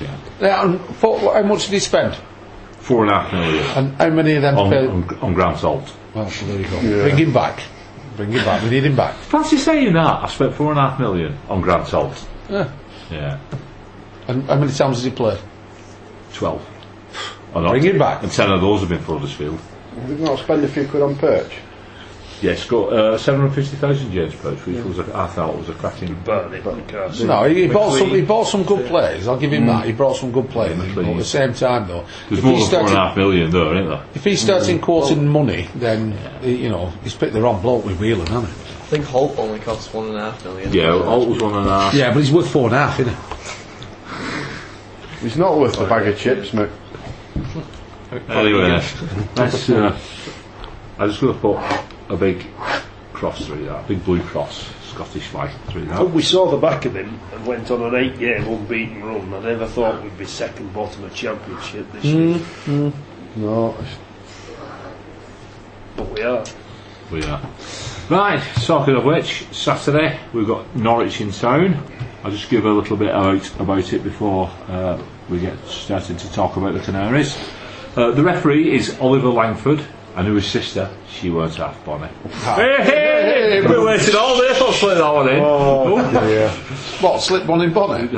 Yeah. 0.00 0.16
Yeah 0.40 0.64
and 0.64 0.80
for, 0.96 1.18
how 1.34 1.42
much 1.42 1.64
did 1.66 1.72
he 1.74 1.80
spend? 1.80 2.16
Four 2.78 3.02
and 3.04 3.12
a 3.12 3.20
half 3.20 3.32
million 3.32 3.64
And 3.76 3.94
how 3.96 4.08
many 4.08 4.34
of 4.36 4.42
them 4.42 4.58
on, 4.58 4.70
paid? 4.70 4.88
on, 4.88 5.18
on 5.20 5.34
Grant 5.34 5.58
Holt. 5.58 5.92
Well, 6.14 6.24
there 6.46 6.58
you 6.60 6.64
go. 6.66 6.80
Yeah. 6.80 7.02
Bring 7.02 7.16
him 7.18 7.32
back. 7.32 7.60
Bring 8.16 8.32
him 8.32 8.44
back. 8.44 8.62
We 8.62 8.70
need 8.70 8.84
him 8.84 8.96
back. 8.96 9.14
Fancy 9.16 9.56
saying 9.58 9.92
that. 9.94 10.22
I 10.24 10.26
spent 10.28 10.54
four 10.54 10.70
and 10.70 10.78
a 10.78 10.82
half 10.90 10.98
million 10.98 11.36
on 11.48 11.60
Grant 11.60 11.88
Holt. 11.88 12.26
Yeah. 12.50 12.72
Yeah. 13.10 13.38
And 14.28 14.42
how 14.44 14.56
many 14.56 14.72
times 14.72 14.96
has 14.96 15.04
he 15.04 15.10
played? 15.10 15.38
Twelve. 16.32 16.66
Or 17.54 17.62
not. 17.62 17.70
Bring 17.70 17.84
him 17.84 17.98
back. 17.98 18.22
And 18.22 18.30
ten 18.30 18.50
of 18.50 18.60
those 18.60 18.80
have 18.80 18.88
been 18.88 19.00
for 19.00 19.18
Huddersfield. 19.18 19.58
Did 20.06 20.20
not 20.20 20.38
spend 20.38 20.64
a 20.64 20.68
few 20.68 20.86
quid 20.86 21.02
on 21.02 21.16
Perch. 21.16 21.52
Yes, 22.42 22.64
got 22.64 22.92
uh, 22.92 23.18
750,000 23.18 24.12
James 24.12 24.34
Perch, 24.34 24.64
which 24.64 24.82
was 24.84 24.98
a, 24.98 25.16
I 25.16 25.26
thought 25.26 25.58
was 25.58 25.68
a 25.68 25.74
cracking. 25.74 26.14
Barney 26.24 26.60
McCarthy. 26.60 27.24
No, 27.24 27.44
he, 27.44 27.62
he 27.62 27.68
bought 27.68 27.98
some. 27.98 28.08
He 28.08 28.22
bought 28.22 28.44
some 28.44 28.62
good 28.64 28.86
players. 28.86 29.28
I'll 29.28 29.38
give 29.38 29.52
him 29.52 29.66
that. 29.66 29.84
He 29.84 29.92
brought 29.92 30.16
some 30.16 30.32
good 30.32 30.48
players. 30.48 30.78
But 30.94 31.04
at 31.04 31.16
the 31.18 31.24
same 31.24 31.52
time, 31.52 31.86
though, 31.86 32.06
There's 32.28 32.38
if 32.38 32.44
more 32.44 32.54
he 32.56 32.60
than 32.62 32.70
four 32.70 32.78
and 32.80 32.88
a 32.88 32.90
started, 32.90 32.96
half 32.96 33.16
million 33.16 33.50
there, 33.50 33.74
isn't 33.74 33.88
there? 33.90 34.04
if 34.14 34.24
he 34.24 34.36
starts 34.36 34.68
in 34.68 34.80
quoting 34.80 35.28
money, 35.28 35.68
then 35.74 36.12
he, 36.40 36.56
you 36.62 36.70
know 36.70 36.86
he's 37.04 37.14
picked 37.14 37.34
the 37.34 37.42
wrong 37.42 37.60
bloke 37.60 37.84
with 37.84 38.00
Whelan, 38.00 38.26
hasn't 38.26 38.46
he? 38.48 38.52
I 38.52 38.90
think 38.90 39.04
Holt 39.04 39.38
only 39.38 39.60
costs 39.60 39.92
one 39.92 40.08
and 40.08 40.16
a 40.16 40.30
half 40.32 40.42
million. 40.44 40.72
Yeah, 40.72 40.98
Holt 41.02 41.28
was 41.28 41.42
one 41.42 41.54
and 41.54 41.66
a 41.68 41.70
half. 41.70 41.94
Yeah, 41.94 42.12
but 42.12 42.20
he's 42.20 42.32
worth 42.32 42.50
four 42.50 42.66
and 42.68 42.74
a 42.74 42.78
half, 42.78 42.98
isn't 43.00 43.14
he? 43.14 43.20
He's 45.28 45.36
not 45.36 45.58
worth 45.58 45.78
a 45.78 45.86
bag 45.86 46.08
of 46.08 46.18
chips, 46.18 46.52
mate. 46.54 46.70
Anyway, 48.28 48.62
let's. 49.36 49.68
Uh, 49.70 49.96
I'm 50.98 51.08
just 51.10 51.20
going 51.20 51.34
to 51.34 51.40
put 51.40 51.56
a 52.10 52.16
big 52.16 52.44
cross 53.12 53.46
through 53.46 53.64
that, 53.66 53.84
a 53.84 53.88
big 53.88 54.04
blue 54.04 54.20
cross, 54.22 54.70
Scottish 54.90 55.26
flag 55.28 55.50
through 55.68 55.82
When 55.82 55.88
that. 55.90 56.10
we 56.10 56.22
saw 56.22 56.50
the 56.50 56.56
back 56.56 56.84
of 56.84 56.96
him 56.96 57.18
and 57.32 57.46
went 57.46 57.70
on 57.70 57.82
an 57.82 57.94
eight-game 57.94 58.46
unbeaten 58.46 59.02
run, 59.04 59.32
I 59.34 59.40
never 59.40 59.66
thought 59.66 60.02
we'd 60.02 60.18
be 60.18 60.24
second 60.26 60.72
bottom 60.74 61.04
of 61.04 61.14
championship 61.14 61.90
this 61.92 62.04
year, 62.04 62.40
No, 63.36 63.76
but 65.96 66.08
we 66.10 66.22
are. 66.22 66.44
We 67.10 67.22
are. 67.24 67.40
Right, 68.08 68.42
talking 68.64 68.96
of 68.96 69.04
which, 69.04 69.44
Saturday 69.52 70.18
we've 70.32 70.46
got 70.46 70.74
Norwich 70.76 71.20
in 71.20 71.30
town. 71.30 71.82
I'll 72.24 72.30
just 72.30 72.50
give 72.50 72.64
a 72.66 72.70
little 72.70 72.96
bit 72.96 73.10
about, 73.10 73.60
about 73.60 73.92
it 73.92 74.02
before 74.02 74.50
uh, 74.68 75.00
we 75.28 75.40
get 75.40 75.58
started 75.66 76.18
to 76.18 76.32
talk 76.32 76.56
about 76.56 76.74
the 76.74 76.80
Canaries. 76.80 77.36
Uh, 77.96 78.10
the 78.12 78.22
referee 78.22 78.72
is 78.74 78.98
Oliver 79.00 79.28
Langford, 79.30 79.84
and 80.20 80.28
who 80.28 80.34
his 80.34 80.46
sister, 80.46 80.90
she 81.08 81.30
weren't 81.30 81.54
half 81.54 81.82
bonny. 81.82 82.06
Hey, 82.44 82.76
hey, 82.82 83.66
we 83.66 83.82
waited 83.82 84.14
all 84.14 84.36
day 84.38 84.52
for 84.52 84.70
slip 84.74 84.98
that 84.98 85.10
one 85.14 85.28
in. 85.30 85.40
Oh, 85.42 85.96
What 87.00 87.22
slip 87.22 87.46
one 87.46 87.62
in 87.62 87.72
bonnet? 87.72 88.12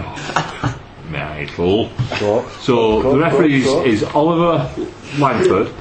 Mate, 1.08 1.50
fool. 1.52 1.90
so, 2.18 2.44
So 2.60 3.02
Go, 3.02 3.12
the 3.12 3.18
referee 3.20 3.62
go, 3.62 3.84
go. 3.84 3.84
is, 3.84 4.02
is 4.02 4.08
Oliver 4.14 4.68
Langford, 5.20 5.72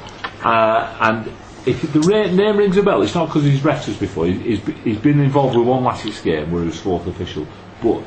uh, 0.44 0.96
and 1.02 1.32
if 1.66 1.92
the 1.92 2.02
ra- 2.02 2.28
name 2.32 2.58
rings 2.58 2.78
a 2.78 2.84
bell, 2.84 3.02
it's 3.02 3.16
not 3.16 3.26
because 3.26 3.44
he's 3.46 3.62
refed 3.62 3.90
us 3.90 3.98
before. 3.98 4.28
He- 4.28 4.34
He's, 4.38 4.60
be- 4.60 4.74
he's 4.74 5.00
been 5.00 5.20
involved 5.22 5.58
with 5.58 5.66
one 5.66 5.82
Latics 5.84 6.22
game 6.22 6.52
where 6.52 6.62
he 6.62 6.68
was 6.68 6.80
fourth 6.80 7.08
official, 7.08 7.48
but 7.82 8.04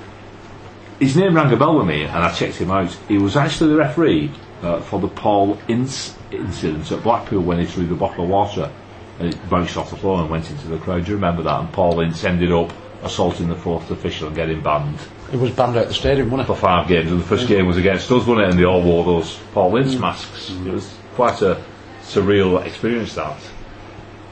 his 1.01 1.17
name 1.17 1.35
rang 1.35 1.53
a 1.53 1.57
bell 1.57 1.77
with 1.79 1.89
me, 1.89 2.05
and 2.05 2.13
I 2.13 2.33
checked 2.33 2.55
him 2.59 2.71
out. 2.71 2.97
He 3.09 3.19
was 3.19 3.37
actually 3.37 3.71
the 3.71 3.77
referee 3.79 4.31
uh, 4.63 4.81
for 4.81 5.01
the 5.01 5.09
Paul 5.09 5.59
Ince 5.69 6.17
incident 6.31 6.91
at 6.91 7.03
Blackpool 7.03 7.43
when 7.43 7.59
he 7.59 7.67
threw 7.67 7.87
the 7.87 7.95
bottle 7.95 8.25
of 8.25 8.31
water 8.31 8.71
and 9.19 9.33
it 9.33 9.51
bounced 9.51 9.77
off 9.77 9.91
the 9.91 9.97
floor 9.97 10.21
and 10.21 10.31
went 10.31 10.51
into 10.51 10.67
the 10.67 10.79
crowd. 10.79 11.05
Do 11.05 11.11
you 11.11 11.17
remember 11.17 11.43
that? 11.43 11.61
And 11.61 11.73
Paul 11.73 12.01
Ince 12.01 12.25
ended 12.25 12.51
up 12.53 12.73
assaulting 13.03 13.49
the 13.49 13.55
fourth 13.55 13.91
official 13.91 14.29
and 14.29 14.37
getting 14.37 14.63
banned 14.63 14.99
It 15.33 15.37
was 15.39 15.51
banned 15.53 15.77
out 15.77 15.89
the 15.89 15.95
stadium, 15.95 16.31
wasn't 16.31 16.49
it? 16.49 16.53
for 16.55 16.59
five 16.59 16.89
games, 16.89 17.11
and 17.11 17.21
the 17.21 17.25
first 17.25 17.47
game 17.47 17.67
was 17.67 17.77
against 17.77 18.11
us, 18.11 18.27
wasn't 18.27 18.41
it? 18.41 18.51
And 18.51 18.59
they 18.59 18.65
all 18.65 18.83
wore 18.83 19.05
those 19.05 19.39
Paul 19.53 19.77
Ince 19.77 19.97
masks. 19.97 20.51
It 20.51 20.73
was 20.73 20.95
quite 21.15 21.41
a 21.43 21.63
surreal 22.03 22.65
experience. 22.65 23.15
That 23.15 23.37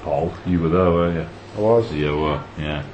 Paul, 0.03 0.33
you 0.47 0.61
were 0.61 0.69
there, 0.69 0.91
weren't 0.91 1.17
you? 1.17 1.27
I 1.57 1.61
was. 1.61 1.93
You 1.93 2.17
were, 2.17 2.45
yeah. 2.59 2.85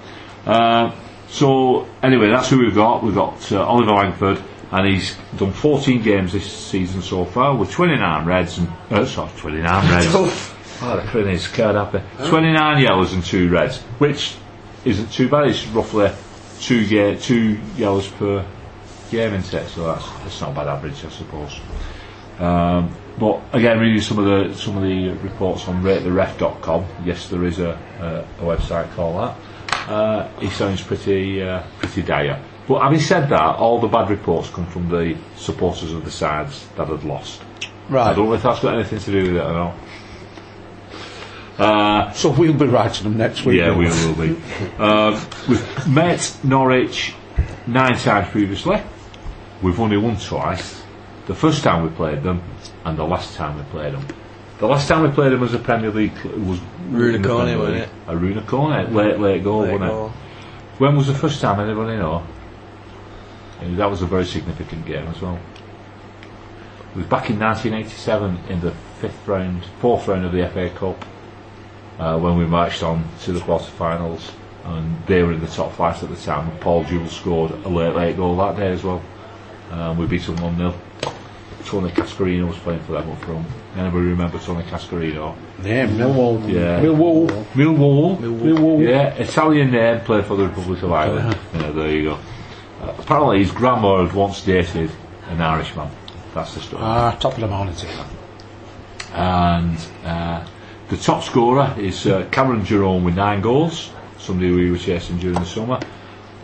Uh, 0.44 0.94
so 1.28 1.86
anyway, 2.02 2.28
that's 2.28 2.50
who 2.50 2.58
we've 2.58 2.74
got. 2.74 3.02
We've 3.02 3.14
got 3.14 3.50
uh, 3.52 3.64
Oliver 3.64 3.92
Langford, 3.92 4.42
and 4.70 4.86
he's 4.86 5.16
done 5.36 5.52
14 5.52 6.02
games 6.02 6.32
this 6.32 6.50
season 6.50 7.02
so 7.02 7.24
far 7.24 7.54
with 7.56 7.70
29 7.70 8.26
reds 8.26 8.58
and 8.58 8.68
uh, 8.90 9.04
sorry, 9.06 9.30
29 9.38 9.90
reds. 9.90 10.06
oh, 10.14 10.96
the 10.96 11.02
crin 11.08 11.28
is 11.28 11.42
scared 11.42 11.74
happy. 11.74 12.00
29 12.28 12.82
yellows 12.82 13.12
and 13.12 13.24
two 13.24 13.48
reds, 13.48 13.78
which 13.98 14.34
isn't 14.84 15.10
too 15.12 15.28
bad. 15.28 15.48
It's 15.48 15.66
roughly 15.68 16.10
two 16.60 16.86
ga- 16.88 17.18
two 17.18 17.58
yellows 17.76 18.08
per 18.08 18.44
game 19.10 19.34
in 19.34 19.42
set, 19.42 19.68
so 19.68 19.84
that's 19.86 20.08
that's 20.20 20.40
not 20.40 20.50
a 20.52 20.54
bad 20.54 20.68
average, 20.68 21.04
I 21.04 21.08
suppose. 21.08 21.60
Um, 22.38 22.94
but 23.18 23.40
again, 23.52 23.80
reading 23.80 24.00
some 24.00 24.18
of 24.18 24.24
the 24.26 24.54
some 24.56 24.76
of 24.76 24.82
the 24.84 25.08
reports 25.10 25.66
on 25.66 25.82
ratetheref.com, 25.82 26.84
yes, 27.04 27.28
there 27.28 27.44
is 27.44 27.58
a, 27.58 27.70
a, 28.40 28.44
a 28.44 28.56
website 28.56 28.92
called 28.94 29.16
that. 29.16 29.88
Uh, 29.90 30.28
he 30.38 30.48
sounds 30.50 30.82
pretty 30.82 31.42
uh, 31.42 31.62
pretty 31.78 32.02
dire. 32.02 32.40
But 32.68 32.82
having 32.82 33.00
said 33.00 33.30
that, 33.30 33.56
all 33.56 33.80
the 33.80 33.88
bad 33.88 34.10
reports 34.10 34.50
come 34.50 34.66
from 34.66 34.88
the 34.90 35.16
supporters 35.36 35.92
of 35.94 36.04
the 36.04 36.10
sides 36.10 36.66
that 36.76 36.86
had 36.86 37.02
lost. 37.02 37.40
it? 37.62 37.68
I 37.94 38.12
don't 38.14 38.26
know 38.28 38.34
if 38.34 38.42
that's 38.42 38.60
got 38.60 38.74
anything 38.74 38.98
to 38.98 39.10
do 39.10 39.22
with 39.32 39.36
it 39.36 39.42
or 39.42 39.52
not. 39.52 39.74
Uh, 41.58 42.12
So 42.12 42.30
we'll 42.30 42.52
be 42.52 42.66
writing 42.66 43.04
them 43.04 43.16
next 43.16 43.44
week. 43.44 43.58
yeah, 43.58 43.74
we 43.76 43.86
will 43.86 44.14
be. 44.14 44.36
Um, 44.78 45.14
we've 45.48 45.88
met 45.88 46.36
Norwich 46.44 47.14
nine 47.66 47.96
times 47.96 48.28
previously. 48.28 48.80
We've 49.62 49.80
only 49.80 49.96
won 49.96 50.16
twice. 50.18 50.82
The 51.26 51.34
first 51.34 51.62
time 51.64 51.82
we 51.82 51.88
played 51.90 52.22
them, 52.22 52.42
and 52.84 52.96
the 52.96 53.04
last 53.04 53.34
time 53.34 53.56
we 53.56 53.62
played 53.64 53.92
them. 53.94 54.06
The 54.58 54.66
last 54.68 54.88
time 54.88 55.02
we 55.02 55.10
played 55.10 55.32
them 55.32 55.42
as 55.42 55.54
a 55.54 55.58
Premier 55.58 55.90
League 55.90 56.12
was 56.24 56.60
Runa 56.90 57.16
in 57.16 57.22
the 57.22 57.28
Premier 57.28 57.58
wasn't 57.58 57.76
it? 57.78 57.88
Arouna 58.06 58.42
Kone, 58.44 58.92
late 58.92 59.18
late 59.20 59.42
goal, 59.44 59.66
you 59.66 59.72
wasn't 59.72 59.90
go. 59.90 60.06
it? 60.06 60.12
When 60.80 60.96
was 60.96 61.06
the 61.06 61.14
first 61.14 61.40
time? 61.40 61.60
Anybody 61.60 61.96
know? 61.96 62.24
Yeah, 63.62 63.76
that 63.76 63.90
was 63.90 64.02
a 64.02 64.06
very 64.06 64.24
significant 64.24 64.86
game 64.86 65.06
as 65.08 65.20
well. 65.20 65.38
It 66.92 66.96
was 66.96 67.06
back 67.06 67.30
in 67.30 67.38
1987 67.38 68.38
in 68.48 68.60
the 68.60 68.72
fifth 69.00 69.26
round, 69.26 69.64
fourth 69.80 70.08
round 70.08 70.24
of 70.24 70.32
the 70.32 70.48
FA 70.48 70.70
Cup, 70.70 71.04
uh, 71.98 72.18
when 72.18 72.36
we 72.38 72.46
marched 72.46 72.82
on 72.82 73.04
to 73.22 73.32
the 73.32 73.40
quarterfinals 73.40 74.30
and 74.64 75.06
they 75.06 75.22
were 75.22 75.32
in 75.32 75.40
the 75.40 75.46
top 75.46 75.72
flight 75.72 76.02
at 76.02 76.08
the 76.08 76.16
time. 76.16 76.50
Paul 76.58 76.84
Jewell 76.84 77.08
scored 77.08 77.50
a 77.50 77.68
late, 77.68 77.94
late 77.94 78.16
goal 78.16 78.36
that 78.36 78.56
day 78.56 78.68
as 78.72 78.84
well. 78.84 79.02
Um, 79.70 79.98
we 79.98 80.06
beat 80.06 80.22
them 80.22 80.36
1 80.36 80.56
0. 80.56 80.74
Tony 81.64 81.90
Cascarino 81.90 82.48
was 82.48 82.56
playing 82.58 82.80
for 82.80 82.92
them 82.92 83.10
up 83.10 83.20
front. 83.20 83.46
Anybody 83.76 84.06
remember 84.06 84.38
Tony 84.38 84.62
Cascarino? 84.64 85.36
Name, 85.62 85.90
Millwall. 85.90 86.50
Yeah. 86.50 86.80
Millwall. 86.80 87.28
Millwall. 87.52 88.16
Millwall. 88.18 88.88
Yeah, 88.88 89.14
Italian 89.14 89.70
name, 89.70 90.00
played 90.00 90.24
for 90.24 90.36
the 90.36 90.48
Republic 90.48 90.82
of 90.82 90.92
Ireland. 90.92 91.36
Yeah, 91.54 91.70
there 91.72 91.90
you 91.90 92.02
go. 92.04 92.18
Uh, 92.80 92.94
apparently, 92.98 93.38
his 93.38 93.50
grandma 93.50 94.04
had 94.04 94.14
once 94.14 94.42
dated 94.44 94.90
an 95.28 95.40
Irishman. 95.40 95.88
That's 96.34 96.54
the 96.54 96.60
story. 96.60 96.82
Ah, 96.84 97.16
top 97.18 97.34
of 97.34 97.40
the 97.40 97.48
morning 97.48 97.74
to 97.74 97.86
you. 97.86 97.92
and 99.14 99.78
uh, 100.04 100.46
the 100.88 100.96
top 100.96 101.22
scorer 101.24 101.74
is 101.78 102.06
uh, 102.06 102.26
Cameron 102.30 102.64
Jerome 102.64 103.04
with 103.04 103.16
nine 103.16 103.40
goals. 103.40 103.90
Somebody 104.18 104.52
we 104.52 104.70
were 104.70 104.78
chasing 104.78 105.18
during 105.18 105.38
the 105.38 105.46
summer, 105.46 105.78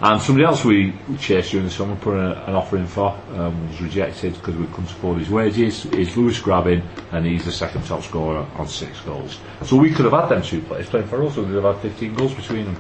and 0.00 0.20
somebody 0.22 0.44
else 0.44 0.64
we 0.64 0.94
chased 1.18 1.50
during 1.50 1.66
the 1.66 1.72
summer, 1.72 1.96
put 1.96 2.14
a, 2.14 2.46
an 2.48 2.54
offer 2.54 2.76
in 2.76 2.86
for, 2.86 3.10
um, 3.34 3.68
was 3.68 3.80
rejected 3.80 4.34
because 4.34 4.54
we 4.56 4.66
couldn't 4.66 4.90
afford 4.90 5.18
his 5.18 5.28
wages. 5.28 5.86
Is 5.86 6.16
Lewis 6.16 6.40
Grabban, 6.40 6.82
and 7.12 7.26
he's 7.26 7.44
the 7.44 7.52
second 7.52 7.84
top 7.84 8.02
scorer 8.02 8.46
on 8.56 8.68
six 8.68 9.00
goals. 9.00 9.38
So 9.64 9.76
we 9.76 9.90
could 9.90 10.04
have 10.04 10.14
had 10.14 10.28
them 10.28 10.42
two 10.42 10.62
players 10.62 10.88
playing 10.88 11.08
for 11.08 11.24
us, 11.24 11.36
and 11.36 11.48
we'd 11.48 11.62
have 11.62 11.74
had 11.74 11.82
15 11.82 12.14
goals 12.14 12.34
between 12.34 12.66
them. 12.66 12.76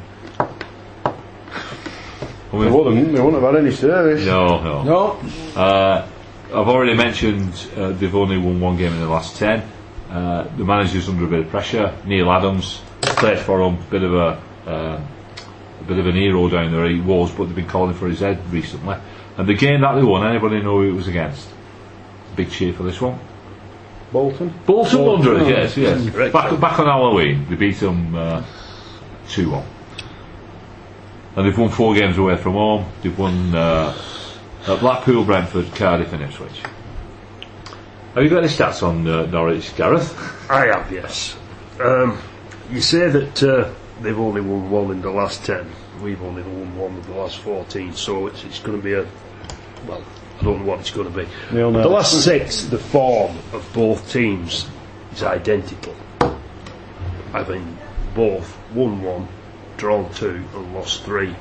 I 2.54 2.58
They 2.58 2.64
mean, 2.70 2.72
wouldn't, 2.84 3.12
they 3.14 3.20
wouldn't 3.20 3.42
have 3.42 3.54
had 3.54 3.62
any 3.64 3.74
service. 3.74 4.24
no, 4.26 4.60
no. 4.62 4.82
No, 4.84 5.60
Uh, 5.60 6.06
I've 6.48 6.68
already 6.68 6.94
mentioned 6.94 7.52
uh, 7.76 7.90
they've 7.92 8.14
only 8.14 8.38
won 8.38 8.60
one 8.60 8.76
game 8.76 8.92
in 8.92 9.00
the 9.00 9.08
last 9.08 9.36
ten. 9.36 9.62
Uh, 10.10 10.44
the 10.56 10.64
manager's 10.64 11.08
under 11.08 11.24
a 11.24 11.28
bit 11.28 11.40
of 11.40 11.48
pressure. 11.48 11.92
Neil 12.04 12.30
Adams 12.30 12.80
played 13.02 13.38
for 13.38 13.58
them, 13.58 13.78
bit 13.90 14.02
of 14.02 14.14
a 14.14 14.40
um 14.66 15.06
a 15.80 15.84
bit 15.86 15.98
of 15.98 16.06
an 16.06 16.14
hero 16.14 16.48
down 16.48 16.70
there. 16.72 16.86
He 16.88 17.00
was, 17.00 17.32
but 17.32 17.44
they've 17.46 17.56
been 17.56 17.66
calling 17.66 17.94
for 17.94 18.08
his 18.08 18.20
head 18.20 18.38
recently. 18.52 18.96
And 19.36 19.48
the 19.48 19.54
game 19.54 19.80
that 19.80 19.94
they 19.96 20.02
won, 20.04 20.24
anybody 20.26 20.60
know 20.62 20.76
who 20.80 20.88
it 20.90 20.92
was 20.92 21.08
against? 21.08 21.48
Big 22.36 22.50
cheer 22.50 22.72
for 22.72 22.84
this 22.84 23.00
one. 23.00 23.18
Bolton. 24.12 24.54
Bolton 24.64 25.04
Wanderers, 25.04 25.48
yes, 25.48 25.76
yes. 25.76 26.32
Back, 26.32 26.60
back 26.60 26.78
on 26.78 26.86
Halloween, 26.86 27.44
they 27.50 27.56
beat 27.56 27.80
them 27.80 28.14
uh, 28.14 28.44
2 29.28 29.50
1. 29.50 29.64
And 31.36 31.46
they've 31.46 31.58
won 31.58 31.70
four 31.70 31.94
games 31.94 32.16
away 32.16 32.36
from 32.36 32.52
home. 32.52 32.86
They've 33.02 33.18
won 33.18 33.54
uh, 33.54 33.96
at 34.68 34.80
Blackpool, 34.80 35.24
Brentford, 35.24 35.74
Cardiff, 35.74 36.12
and 36.12 36.22
Ipswich. 36.22 36.62
Have 38.14 38.22
you 38.22 38.30
got 38.30 38.38
any 38.38 38.48
stats 38.48 38.82
on 38.82 39.06
uh, 39.08 39.26
Norwich, 39.26 39.74
Gareth? 39.76 40.16
I 40.48 40.66
have, 40.66 40.92
yes. 40.92 41.36
Um, 41.80 42.18
you 42.70 42.80
say 42.80 43.08
that 43.08 43.42
uh, 43.42 43.72
they've 44.00 44.18
only 44.18 44.40
won 44.40 44.70
one 44.70 44.90
in 44.92 45.02
the 45.02 45.10
last 45.10 45.44
10. 45.44 45.68
We've 46.00 46.22
only 46.22 46.42
won 46.42 46.76
one 46.76 46.94
in 46.94 47.02
the 47.02 47.14
last 47.14 47.38
14, 47.38 47.92
so 47.94 48.28
it's, 48.28 48.44
it's 48.44 48.60
going 48.60 48.78
to 48.78 48.84
be 48.84 48.92
a. 48.92 49.06
Well, 49.88 50.04
I 50.40 50.44
don't 50.44 50.60
know 50.60 50.64
what 50.64 50.80
it's 50.80 50.90
going 50.90 51.12
to 51.12 51.16
be. 51.16 51.28
Nil 51.52 51.72
nil. 51.72 51.82
The 51.82 51.88
last 51.88 52.22
six, 52.22 52.64
the 52.64 52.78
form 52.78 53.36
of 53.52 53.68
both 53.74 54.12
teams 54.12 54.68
is 55.12 55.22
identical. 55.22 55.94
I 56.20 56.36
Having 57.32 57.78
both 58.14 58.56
won 58.72 59.02
one, 59.02 59.28
drawn 59.76 60.12
two, 60.14 60.44
and 60.54 60.74
lost 60.74 61.04
three. 61.04 61.34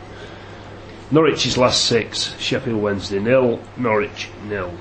Norwich's 1.11 1.57
last 1.57 1.85
six 1.85 2.35
Sheffield 2.39 2.81
Wednesday 2.81 3.19
nil, 3.19 3.59
Norwich 3.77 4.29
nil. 4.47 4.73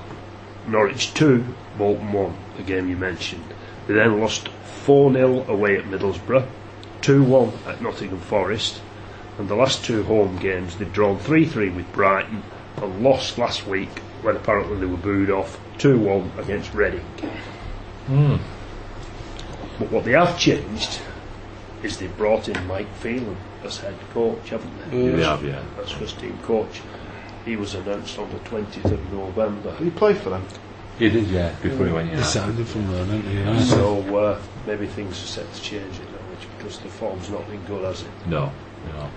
Norwich 0.67 1.13
2, 1.13 1.43
Bolton 1.77 2.13
1, 2.13 2.37
the 2.57 2.63
game 2.63 2.89
you 2.89 2.95
mentioned. 2.95 3.43
They 3.87 3.95
then 3.95 4.19
lost 4.19 4.47
4 4.47 5.11
0 5.11 5.45
away 5.47 5.77
at 5.77 5.85
Middlesbrough, 5.85 6.47
2 7.01 7.23
1 7.23 7.53
at 7.67 7.81
Nottingham 7.81 8.21
Forest, 8.21 8.81
and 9.37 9.49
the 9.49 9.55
last 9.55 9.83
two 9.83 10.03
home 10.03 10.37
games 10.37 10.77
they've 10.77 10.93
drawn 10.93 11.17
3 11.19 11.45
3 11.45 11.69
with 11.69 11.91
Brighton 11.91 12.43
and 12.77 13.03
lost 13.03 13.37
last 13.37 13.67
week 13.67 13.99
when 14.21 14.37
apparently 14.37 14.77
they 14.77 14.85
were 14.85 14.97
booed 14.97 15.29
off 15.29 15.59
2 15.79 15.99
1 15.99 16.31
against 16.37 16.73
Reading. 16.73 17.01
Hmm. 18.07 18.37
But 19.79 19.91
what 19.91 20.05
they 20.05 20.11
have 20.11 20.39
changed 20.39 20.99
is 21.83 21.97
they've 21.97 22.17
brought 22.17 22.47
in 22.47 22.67
Mike 22.67 22.91
Phelan 22.95 23.37
as 23.63 23.77
head 23.77 23.95
coach, 24.13 24.49
haven't 24.49 24.91
they? 24.91 25.09
They 25.09 25.23
have, 25.23 25.43
yeah. 25.43 25.63
As 25.81 25.91
first 25.91 26.19
team 26.19 26.37
coach. 26.39 26.81
He 27.45 27.57
was 27.57 27.75
announced 27.75 28.17
on 28.17 28.29
the 28.31 28.39
20th 28.39 28.85
of 28.85 29.13
November. 29.13 29.75
Did 29.77 29.85
he 29.85 29.89
play 29.91 30.13
for 30.13 30.29
them? 30.29 30.45
He 30.97 31.09
did, 31.09 31.27
yeah, 31.27 31.53
before 31.61 31.87
he 31.87 31.91
went 31.91 32.09
he 32.09 32.21
sounded 32.21 32.65
from 32.67 32.89
there, 32.91 33.05
didn't 33.05 33.23
he? 33.23 33.35
Yeah. 33.39 33.59
So 33.63 34.17
uh, 34.17 34.41
maybe 34.65 34.87
things 34.87 35.21
are 35.23 35.27
set 35.27 35.53
to 35.53 35.61
change 35.61 35.99
at 35.99 36.09
Norwich 36.11 36.47
because 36.57 36.79
the 36.79 36.89
form's 36.89 37.29
not 37.29 37.45
been 37.49 37.63
good, 37.65 37.83
has 37.83 38.03
it? 38.03 38.11
No, 38.27 38.51
no. 38.93 39.09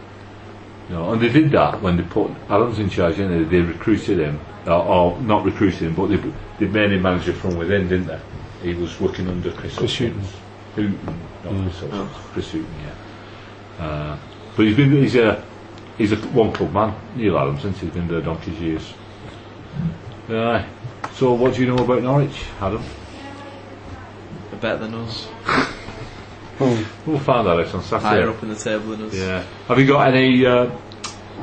No, 0.88 1.12
and 1.12 1.20
they 1.20 1.28
did 1.28 1.50
that 1.50 1.82
when 1.82 1.96
they 1.96 2.04
put 2.04 2.30
Adams 2.48 2.78
in 2.78 2.88
charge, 2.88 3.16
didn't 3.16 3.48
they? 3.48 3.58
They 3.58 3.62
recruited 3.62 4.18
him, 4.18 4.40
or, 4.66 4.72
or 4.72 5.20
not 5.20 5.44
recruited 5.44 5.80
him, 5.80 5.94
but 5.94 6.06
they, 6.08 6.16
they 6.58 6.66
made 6.72 6.92
him 6.92 7.02
manager 7.02 7.32
from 7.32 7.56
within, 7.56 7.88
didn't 7.88 8.06
they? 8.06 8.20
He 8.62 8.74
was 8.74 8.98
working 9.00 9.28
under 9.28 9.52
Chris, 9.52 9.76
Chris 9.76 9.98
Hughton. 9.98 10.22
Houghton, 10.76 11.20
not 11.50 11.62
Chris 11.62 11.80
Houghton, 11.80 12.08
Chris 12.32 12.52
Houghton, 12.52 12.74
yeah. 13.78 13.84
Uh, 13.84 14.18
but 14.56 14.66
he's 14.66 14.76
been, 14.76 14.90
he's 14.92 15.16
a, 15.16 15.44
he's 15.98 16.12
a 16.12 16.16
one 16.16 16.52
club 16.52 16.72
man, 16.72 16.94
Neil 17.14 17.38
Adams, 17.38 17.62
since 17.62 17.80
he's 17.80 17.90
been 17.90 18.08
there 18.08 18.20
donkey's 18.20 18.60
years. 18.60 18.94
Aye. 20.28 20.66
So 21.14 21.32
what 21.34 21.54
do 21.54 21.60
you 21.60 21.68
know 21.68 21.82
about 21.82 22.02
Norwich, 22.02 22.44
Adam? 22.60 22.82
They're 24.50 24.60
better 24.60 24.86
than 24.86 24.94
us. 24.94 25.28
We'll 26.58 27.18
find 27.18 27.46
that 27.46 27.60
out 27.60 27.74
on 27.74 27.82
Saturday. 27.82 28.08
Higher 28.08 28.30
up 28.30 28.42
in 28.42 28.48
the 28.48 28.54
table 28.54 28.86
than 28.96 29.02
us. 29.02 29.14
Yeah. 29.14 29.44
Have 29.68 29.78
you 29.78 29.86
got 29.86 30.08
any 30.08 30.46
uh, 30.46 30.70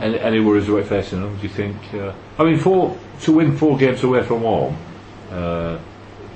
any, 0.02 0.20
any 0.20 0.40
worries 0.40 0.68
about 0.68 0.86
facing 0.86 1.22
them? 1.22 1.36
Do 1.38 1.44
you 1.44 1.50
think? 1.50 1.76
Uh, 1.94 2.14
I 2.40 2.44
mean, 2.44 2.58
four 2.58 2.98
to 3.22 3.32
win 3.32 3.56
four 3.56 3.78
games 3.78 4.04
away 4.04 4.24
from 4.24 4.42
home 4.42 4.76
uh, 5.32 5.78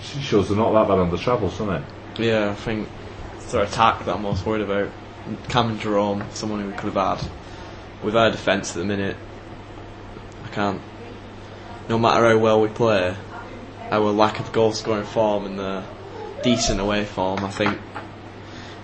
shows 0.02 0.50
they're 0.50 0.58
not 0.58 0.74
that 0.74 0.88
bad 0.88 1.00
on 1.00 1.10
the 1.10 1.18
travels, 1.18 1.58
doesn't 1.58 1.74
it? 1.74 1.84
Yeah, 2.20 2.52
I 2.52 2.56
think 2.56 2.88
it's 3.48 3.54
their 3.54 3.64
attack 3.64 4.04
that 4.04 4.14
I'm 4.14 4.24
most 4.24 4.46
worried 4.46 4.62
about. 4.62 4.92
Cameron 5.48 5.80
Jerome, 5.80 6.26
someone 6.34 6.60
who 6.60 6.68
we 6.68 6.74
could 6.74 6.94
have 6.94 7.20
had. 7.20 7.32
With 8.04 8.14
our 8.14 8.30
defence 8.30 8.72
at 8.72 8.80
the 8.80 8.84
minute, 8.84 9.16
I 10.44 10.50
can't. 10.50 10.82
No 11.88 11.98
matter 11.98 12.28
how 12.28 12.38
well 12.40 12.60
we 12.60 12.68
play, 12.68 13.16
our 13.90 14.12
lack 14.12 14.42
of 14.42 14.52
goal 14.52 14.74
scoring 14.74 15.06
form 15.06 15.46
and 15.46 15.58
the 15.58 15.86
decent 16.44 16.82
away 16.82 17.06
form, 17.06 17.46
I 17.46 17.50
think 17.50 17.80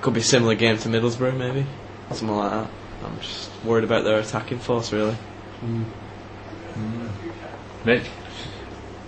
could 0.02 0.14
be 0.14 0.22
a 0.22 0.24
similar 0.24 0.56
game 0.56 0.78
to 0.78 0.88
Middlesbrough, 0.88 1.36
maybe 1.36 1.66
something 2.12 2.30
like 2.30 2.52
that. 2.52 2.70
I'm 3.04 3.20
just 3.20 3.50
worried 3.66 3.84
about 3.84 4.06
their 4.06 4.20
attacking 4.20 4.60
force, 4.60 4.94
really. 4.94 5.16
Hmm. 5.60 5.84
Nick, 7.84 8.04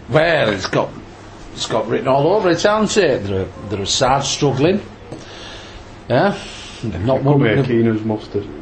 Well, 0.10 0.50
it's 0.50 0.68
got 0.68 0.90
it's 1.54 1.68
got 1.68 1.88
written 1.88 2.10
all 2.10 2.28
over 2.28 2.50
it, 2.50 2.62
hasn't 2.62 2.98
it? 2.98 3.24
They're 3.24 3.44
a, 3.44 3.70
they're 3.70 3.84
a 3.84 3.88
side 3.88 4.26
struggling. 4.26 4.82
Yeah, 6.10 6.38
not 6.84 7.18
Could 7.18 7.26
one 7.26 7.40
be 7.42 7.50
a 7.50 7.60
of 7.60 7.68
the, 7.68 7.74
Keener's 7.74 8.04
mustard. 8.04 8.44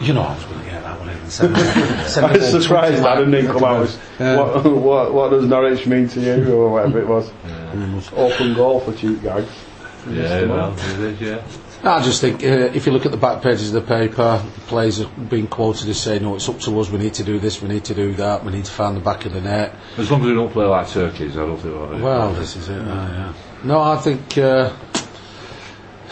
You 0.00 0.12
know, 0.14 0.22
I 0.22 0.34
was 0.34 0.44
going 0.44 0.58
to 0.64 0.70
get 0.70 0.82
that 0.82 0.98
one 0.98 1.08
in. 1.10 1.30
Send, 1.30 1.56
send 2.08 2.26
I 2.26 2.32
the 2.32 2.38
was 2.38 2.64
surprised 2.64 3.00
20 3.00 3.02
that 3.02 3.16
didn't 3.30 3.46
back. 3.46 3.54
come 3.54 3.64
out. 3.64 3.98
Yeah. 4.18 4.36
What, 4.36 4.64
what, 4.82 5.14
what 5.14 5.30
does 5.30 5.44
Norwich 5.46 5.86
mean 5.86 6.08
to 6.08 6.20
you, 6.20 6.52
or 6.54 6.70
whatever 6.70 6.98
it 7.00 7.06
was? 7.06 7.30
Open 8.16 8.54
goal 8.54 8.80
for 8.80 8.92
cheap 8.94 9.22
gags. 9.22 9.50
yeah, 10.08 10.44
well, 10.46 10.72
it 10.72 10.98
is, 11.00 11.20
yeah. 11.20 11.42
I 11.82 12.02
just 12.02 12.20
think 12.22 12.42
uh, 12.42 12.46
if 12.46 12.86
you 12.86 12.92
look 12.92 13.04
at 13.04 13.12
the 13.12 13.18
back 13.18 13.42
pages 13.42 13.74
of 13.74 13.86
the 13.86 13.94
paper, 13.96 14.42
the 14.54 14.60
players 14.62 15.00
are 15.02 15.08
being 15.08 15.46
quoted 15.46 15.86
as 15.90 16.00
saying, 16.00 16.22
"No, 16.22 16.34
it's 16.36 16.48
up 16.48 16.58
to 16.60 16.80
us. 16.80 16.88
We 16.90 16.98
need 16.98 17.12
to 17.14 17.24
do 17.24 17.38
this. 17.38 17.60
We 17.60 17.68
need 17.68 17.84
to 17.84 17.94
do 17.94 18.14
that. 18.14 18.42
We 18.42 18.52
need 18.52 18.64
to 18.64 18.70
find 18.72 18.96
the 18.96 19.00
back 19.02 19.26
of 19.26 19.34
the 19.34 19.42
net." 19.42 19.74
As 19.98 20.10
long 20.10 20.22
as 20.22 20.26
we 20.28 20.34
don't 20.34 20.50
play 20.50 20.64
like 20.64 20.88
turkeys, 20.88 21.36
I 21.36 21.40
don't 21.44 21.58
think. 21.58 21.74
Well, 21.74 21.98
Well, 22.00 22.32
this 22.32 22.56
is 22.56 22.70
it. 22.70 22.80
uh, 22.80 22.84
yeah. 22.84 23.32
No, 23.64 23.80
I 23.82 23.96
think 23.96 24.38
uh, 24.38 24.72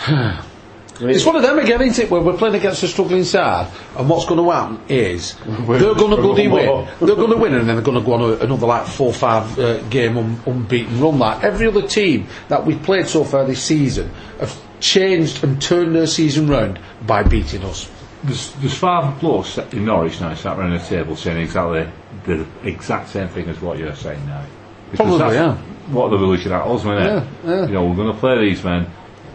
it's 1.00 1.24
one 1.24 1.36
of 1.36 1.42
them 1.42 1.58
again, 1.58 1.80
isn't 1.82 2.04
it? 2.04 2.10
Where 2.10 2.20
we're 2.20 2.36
playing 2.36 2.56
against 2.56 2.82
a 2.82 2.88
struggling 2.88 3.24
side, 3.24 3.70
and 3.96 4.08
what's 4.08 4.26
going 4.26 4.44
to 4.44 4.50
happen 4.50 4.80
is 4.88 5.34
they're 5.46 5.94
going 5.94 6.16
to 6.16 6.22
bloody 6.22 6.48
win. 6.48 6.88
They're 7.00 7.16
going 7.16 7.30
to 7.30 7.36
win, 7.36 7.54
and 7.54 7.68
then 7.68 7.76
they're 7.76 7.84
going 7.84 7.98
to 7.98 8.04
go 8.04 8.14
on 8.14 8.22
a, 8.22 8.44
another 8.44 8.66
like 8.66 8.86
four, 8.86 9.12
five 9.12 9.58
uh, 9.58 9.80
game 9.82 10.18
un, 10.18 10.40
unbeaten 10.46 11.00
run. 11.00 11.18
Like 11.18 11.44
every 11.44 11.66
other 11.66 11.86
team 11.86 12.26
that 12.48 12.64
we've 12.64 12.82
played 12.82 13.06
so 13.06 13.24
far 13.24 13.44
this 13.44 13.62
season 13.62 14.10
have 14.40 14.56
changed 14.80 15.44
and 15.44 15.62
turned 15.62 15.94
their 15.94 16.06
season 16.06 16.48
round 16.48 16.80
by 17.06 17.22
beating 17.22 17.62
us. 17.64 17.90
There's, 18.24 18.52
there's 18.54 18.76
five 18.76 19.18
blokes 19.20 19.58
in 19.58 19.84
Norwich 19.84 20.20
now 20.20 20.34
sat 20.34 20.58
around 20.58 20.72
the 20.72 20.78
table 20.78 21.16
saying 21.16 21.38
exactly 21.38 21.88
the 22.24 22.46
exact 22.62 23.08
same 23.08 23.28
thing 23.28 23.48
as 23.48 23.60
what 23.60 23.78
you're 23.78 23.96
saying 23.96 24.24
now. 24.26 24.44
Because 24.90 25.06
Probably, 25.06 25.36
that's 25.36 25.58
yeah. 25.58 25.92
What 25.92 26.10
they're 26.10 26.18
looking 26.18 26.52
at 26.52 26.62
us, 26.62 26.80
isn't 26.80 26.92
it? 26.92 27.04
Yeah, 27.04 27.26
yeah. 27.44 27.66
You 27.66 27.72
know, 27.72 27.86
we're 27.86 27.96
going 27.96 28.12
to 28.12 28.18
play 28.18 28.38
these 28.38 28.62
men, 28.62 28.88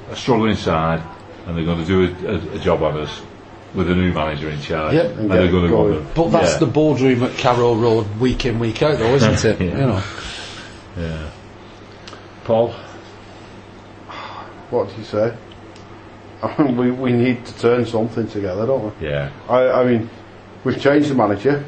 a 0.09 0.15
struggling 0.15 0.55
side, 0.55 1.01
and 1.45 1.57
they're 1.57 1.65
going 1.65 1.79
to 1.79 1.85
do 1.85 2.27
a, 2.27 2.31
a, 2.31 2.55
a 2.55 2.59
job 2.59 2.83
on 2.83 2.97
us 2.97 3.21
with 3.73 3.89
a 3.89 3.95
new 3.95 4.11
manager 4.13 4.49
in 4.49 4.59
charge. 4.61 4.93
Yep. 4.93 5.05
And 5.05 5.19
And 5.19 5.31
they're 5.31 5.43
get 5.43 5.51
going 5.51 5.63
to 5.63 5.69
go. 5.69 6.05
But 6.15 6.29
that's 6.29 6.53
yeah. 6.53 6.59
the 6.59 6.65
boardroom 6.65 7.23
at 7.23 7.37
Carrow 7.37 7.75
Road 7.75 8.19
week 8.19 8.45
in, 8.45 8.59
week 8.59 8.81
out, 8.81 8.97
though, 8.97 9.15
isn't 9.15 9.45
it? 9.45 9.61
Yeah. 9.61 9.67
You 9.77 9.87
know. 9.87 10.03
Yeah. 10.97 11.29
Paul. 12.43 12.73
What 14.69 14.89
did 14.89 14.97
you 14.97 15.03
say? 15.03 15.37
we 16.59 16.91
we 16.91 17.11
need 17.11 17.45
to 17.45 17.59
turn 17.59 17.85
something 17.85 18.27
together, 18.27 18.65
don't 18.65 18.99
we? 18.99 19.07
Yeah. 19.07 19.31
I, 19.47 19.69
I 19.69 19.85
mean, 19.85 20.09
we've 20.63 20.79
changed 20.79 21.09
the 21.09 21.15
manager. 21.15 21.63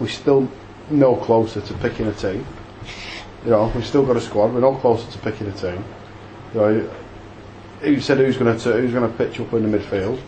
We're 0.00 0.08
still 0.08 0.50
no 0.90 1.16
closer 1.16 1.60
to 1.60 1.74
picking 1.74 2.06
a 2.06 2.12
team. 2.12 2.46
You 3.44 3.50
know, 3.50 3.70
we've 3.74 3.86
still 3.86 4.04
got 4.04 4.16
a 4.16 4.20
squad. 4.20 4.52
We're 4.52 4.60
no 4.60 4.74
closer 4.76 5.10
to 5.10 5.18
picking 5.18 5.46
a 5.48 5.52
team. 5.52 5.84
You 6.54 6.60
know, 6.60 6.90
who 7.84 8.00
said 8.00 8.18
who's 8.18 8.36
going 8.36 8.56
to 8.58 8.72
who's 8.72 8.92
going 8.92 9.10
to 9.10 9.16
pitch 9.18 9.38
up 9.40 9.52
in 9.52 9.70
the 9.70 9.78
midfield? 9.78 10.20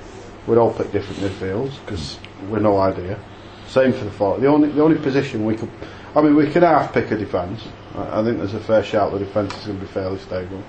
We'd 0.46 0.58
all 0.58 0.72
pick 0.72 0.92
different 0.92 1.20
midfields 1.20 1.72
because 1.84 2.18
we're 2.48 2.60
no 2.60 2.78
idea. 2.78 3.18
Same 3.66 3.92
for 3.92 4.04
the 4.04 4.10
forward. 4.10 4.40
The 4.42 4.46
only 4.46 4.68
the 4.70 4.82
only 4.82 4.98
position 4.98 5.44
we 5.44 5.56
could, 5.56 5.70
I 6.14 6.20
mean, 6.22 6.36
we 6.36 6.48
could 6.50 6.62
half 6.62 6.92
pick 6.92 7.10
a 7.10 7.16
defence. 7.16 7.62
I, 7.96 8.20
I 8.20 8.24
think 8.24 8.38
there's 8.38 8.54
a 8.54 8.60
fair 8.60 8.82
shout 8.84 9.12
the 9.12 9.18
defence 9.18 9.56
is 9.58 9.66
going 9.66 9.80
to 9.80 9.84
be 9.86 9.90
fairly 9.92 10.18
stable, 10.18 10.62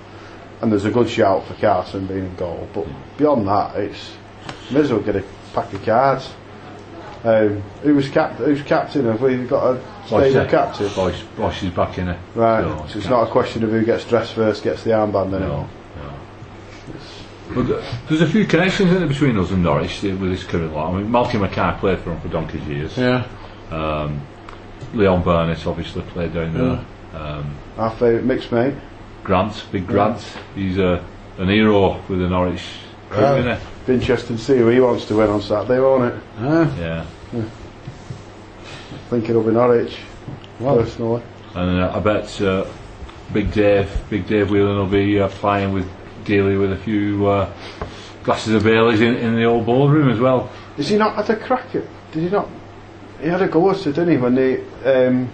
and 0.61 0.71
there's 0.71 0.85
a 0.85 0.91
good 0.91 1.09
shout 1.09 1.45
for 1.45 1.53
Carson 1.55 2.07
being 2.07 2.25
in 2.25 2.35
goal. 2.35 2.67
But 2.73 2.88
beyond 3.17 3.47
that, 3.47 3.75
it's 3.75 4.11
may 4.71 4.79
as 4.79 4.91
well 4.91 5.01
get 5.01 5.15
a 5.15 5.23
pack 5.53 5.71
of 5.73 5.83
cards. 5.85 6.29
Um, 7.23 7.61
who 7.81 7.95
was 7.95 8.09
cap- 8.09 8.33
Who's 8.35 8.61
captain? 8.61 9.05
Have 9.05 9.21
we 9.21 9.38
got 9.45 9.75
a 9.75 10.07
stable 10.07 10.45
captain? 10.49 10.88
Boyce, 10.95 11.21
Boyce 11.35 11.63
is 11.63 11.71
back 11.71 11.97
in 11.97 12.07
it. 12.09 12.17
Right. 12.35 12.63
So, 12.63 12.88
So 12.88 12.99
it's 12.99 13.07
not 13.07 13.27
a 13.27 13.31
question 13.31 13.63
of 13.63 13.71
who 13.71 13.83
gets 13.83 14.05
dressed 14.05 14.33
first 14.33 14.63
gets 14.63 14.83
the 14.83 14.91
armband 14.91 15.33
anymore. 15.33 15.67
No. 15.67 15.69
But 17.53 17.67
there's 18.07 18.21
a 18.21 18.27
few 18.27 18.45
connections 18.45 18.91
in 18.91 19.01
it 19.03 19.07
between 19.07 19.37
us 19.37 19.51
and 19.51 19.63
Norwich 19.63 20.03
uh, 20.03 20.09
with 20.17 20.31
this 20.31 20.43
current 20.43 20.73
lot. 20.73 20.93
I 20.93 20.97
mean, 20.97 21.09
Malky 21.09 21.39
Mackay 21.39 21.79
played 21.79 21.99
for 21.99 22.11
him 22.11 22.19
for 22.21 22.27
donkey's 22.27 22.67
years. 22.67 22.97
Yeah. 22.97 23.25
Um, 23.71 24.21
Leon 24.93 25.23
Barnett 25.23 25.65
obviously 25.65 26.01
played 26.03 26.33
down 26.33 26.53
there. 26.53 26.85
Um, 27.19 27.55
Our 27.77 27.91
favourite 27.91 28.25
mixed 28.25 28.51
mate. 28.51 28.73
Grant, 29.23 29.65
big 29.71 29.87
Grant, 29.87 30.23
he's 30.55 30.77
a, 30.77 31.03
an 31.37 31.49
hero 31.49 32.01
with 32.07 32.19
the 32.19 32.29
Norwich 32.29 32.63
crew, 33.09 33.21
Yeah. 33.23 33.35
isn't 33.57 33.85
Be 33.87 33.93
interesting 33.95 34.37
to 34.37 34.41
see 34.43 34.57
who 34.57 34.69
he 34.69 34.79
wants 34.79 35.05
to 35.05 35.15
win 35.17 35.29
on 35.29 35.41
Saturday, 35.41 35.79
won't 35.79 36.13
it? 36.13 36.23
Ah, 36.39 36.63
he? 36.65 36.81
Yeah. 36.81 37.05
I 37.33 39.09
think 39.09 39.29
it'll 39.29 39.43
be 39.43 39.51
Norwich, 39.51 39.97
well, 40.59 40.77
personally. 40.77 41.23
And 41.55 41.81
uh, 41.81 41.91
I 41.95 41.99
bet 41.99 42.41
uh, 42.41 42.65
Big 43.33 43.51
Dave, 43.51 43.89
Big 44.09 44.27
Dave 44.27 44.49
Whelan 44.49 44.77
will 44.77 44.85
be 44.85 45.19
uh, 45.19 45.27
flying 45.27 45.73
with 45.73 45.89
Daly 46.28 46.57
with 46.57 46.71
a 46.71 46.78
few 46.78 47.25
uh, 47.28 47.51
glasses 48.23 48.53
of 48.53 48.63
Baileys 48.63 49.01
in, 49.01 49.15
in 49.15 49.36
the 49.36 49.45
old 49.45 49.65
boardroom 49.65 50.09
as 50.09 50.19
well. 50.19 50.51
Has 50.75 50.89
he 50.89 50.97
not 50.97 51.15
had 51.15 51.30
a 51.30 51.36
crack 51.36 51.73
at? 51.73 51.84
Did 52.11 52.23
he 52.23 52.30
not? 52.30 52.47
He 53.21 53.28
had 53.28 53.41
a 53.41 53.47
go 53.47 53.71
at 53.71 53.78
it, 53.88 53.93
didn't 53.93 54.09
he? 54.11 54.17
When 54.17 54.36
they, 54.36 54.61
um, 54.86 55.30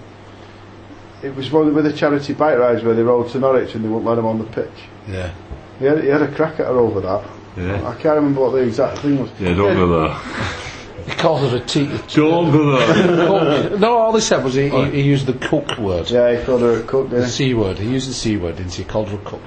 it 1.22 1.36
was 1.36 1.52
one 1.52 1.74
with 1.74 1.84
the 1.86 1.94
charity 1.94 2.34
bike 2.34 2.58
rides 2.58 2.84
where 2.84 2.94
they 2.94 3.04
rode 3.04 3.30
to 3.32 3.40
Norwich 3.40 3.76
and 3.76 3.84
they 3.84 3.90
wouldn't 3.90 4.06
let 4.06 4.18
him 4.18 4.26
on 4.26 4.40
the 4.40 4.46
pitch. 4.46 4.70
yeah. 5.08 5.34
He 5.80 5.86
had, 5.86 6.04
he 6.04 6.08
had 6.10 6.22
a 6.22 6.32
crack 6.34 6.60
at 6.60 6.68
her 6.68 6.78
over 6.80 7.02
that. 7.02 7.28
Yeah. 7.58 7.88
I 7.90 7.94
can't 7.96 8.16
remember 8.16 8.42
what 8.42 8.52
the 8.52 8.60
exact 8.60 9.00
thing 9.00 9.20
was. 9.20 9.32
Yeah, 9.40 9.54
don't 9.56 9.76
go 9.76 10.08
there. 10.08 10.18
He 11.06 11.12
called 11.16 11.52
her 11.52 11.58
a 11.58 11.60
tea. 11.60 11.88
Don't 12.14 12.50
go 12.52 12.78
there. 12.78 13.78
no, 13.78 13.98
all 13.98 14.14
he 14.16 14.22
said 14.22 14.42
was 14.42 14.54
he, 14.54 14.70
he, 14.70 14.86
he 14.92 15.02
used 15.02 15.26
the 15.26 15.34
cook 15.34 15.78
word. 15.78 16.10
Yeah, 16.10 16.40
he 16.40 16.46
called 16.46 16.62
her 16.62 16.80
a 16.80 16.84
cook, 16.84 17.10
The 17.10 17.16
didn't 17.18 17.26
he? 17.26 17.32
C 17.32 17.54
word. 17.54 17.78
He 17.78 17.90
used 17.90 18.10
the 18.10 18.14
C 18.14 18.38
word, 18.38 18.56
didn't 18.56 18.72
he? 18.74 18.84
He 18.84 18.88
called 18.88 19.10
her 19.10 19.18
a 19.18 19.22
cook. 19.26 19.42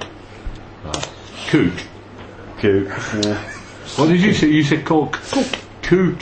Kook. 1.48 1.74
Cook. 2.58 2.88
Yeah. 3.24 3.52
What 3.96 4.08
did 4.08 4.20
you 4.20 4.34
say? 4.34 4.48
You 4.48 4.62
said 4.62 4.84
cook. 4.84 5.12
Cook. 5.12 5.46
Kook. 5.82 6.18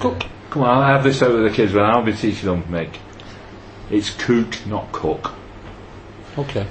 Cook. 0.00 0.22
Come 0.50 0.62
on, 0.62 0.68
I'll 0.78 0.94
have 0.94 1.04
this 1.04 1.22
out 1.22 1.32
with 1.32 1.44
the 1.44 1.50
kids 1.50 1.72
when 1.72 1.84
I'll 1.84 2.02
be 2.02 2.12
teaching 2.12 2.46
them, 2.48 2.62
Mick. 2.64 2.96
It's 3.90 4.10
kook, 4.10 4.66
not 4.66 4.90
cook. 4.92 5.32
Okay. 6.38 6.66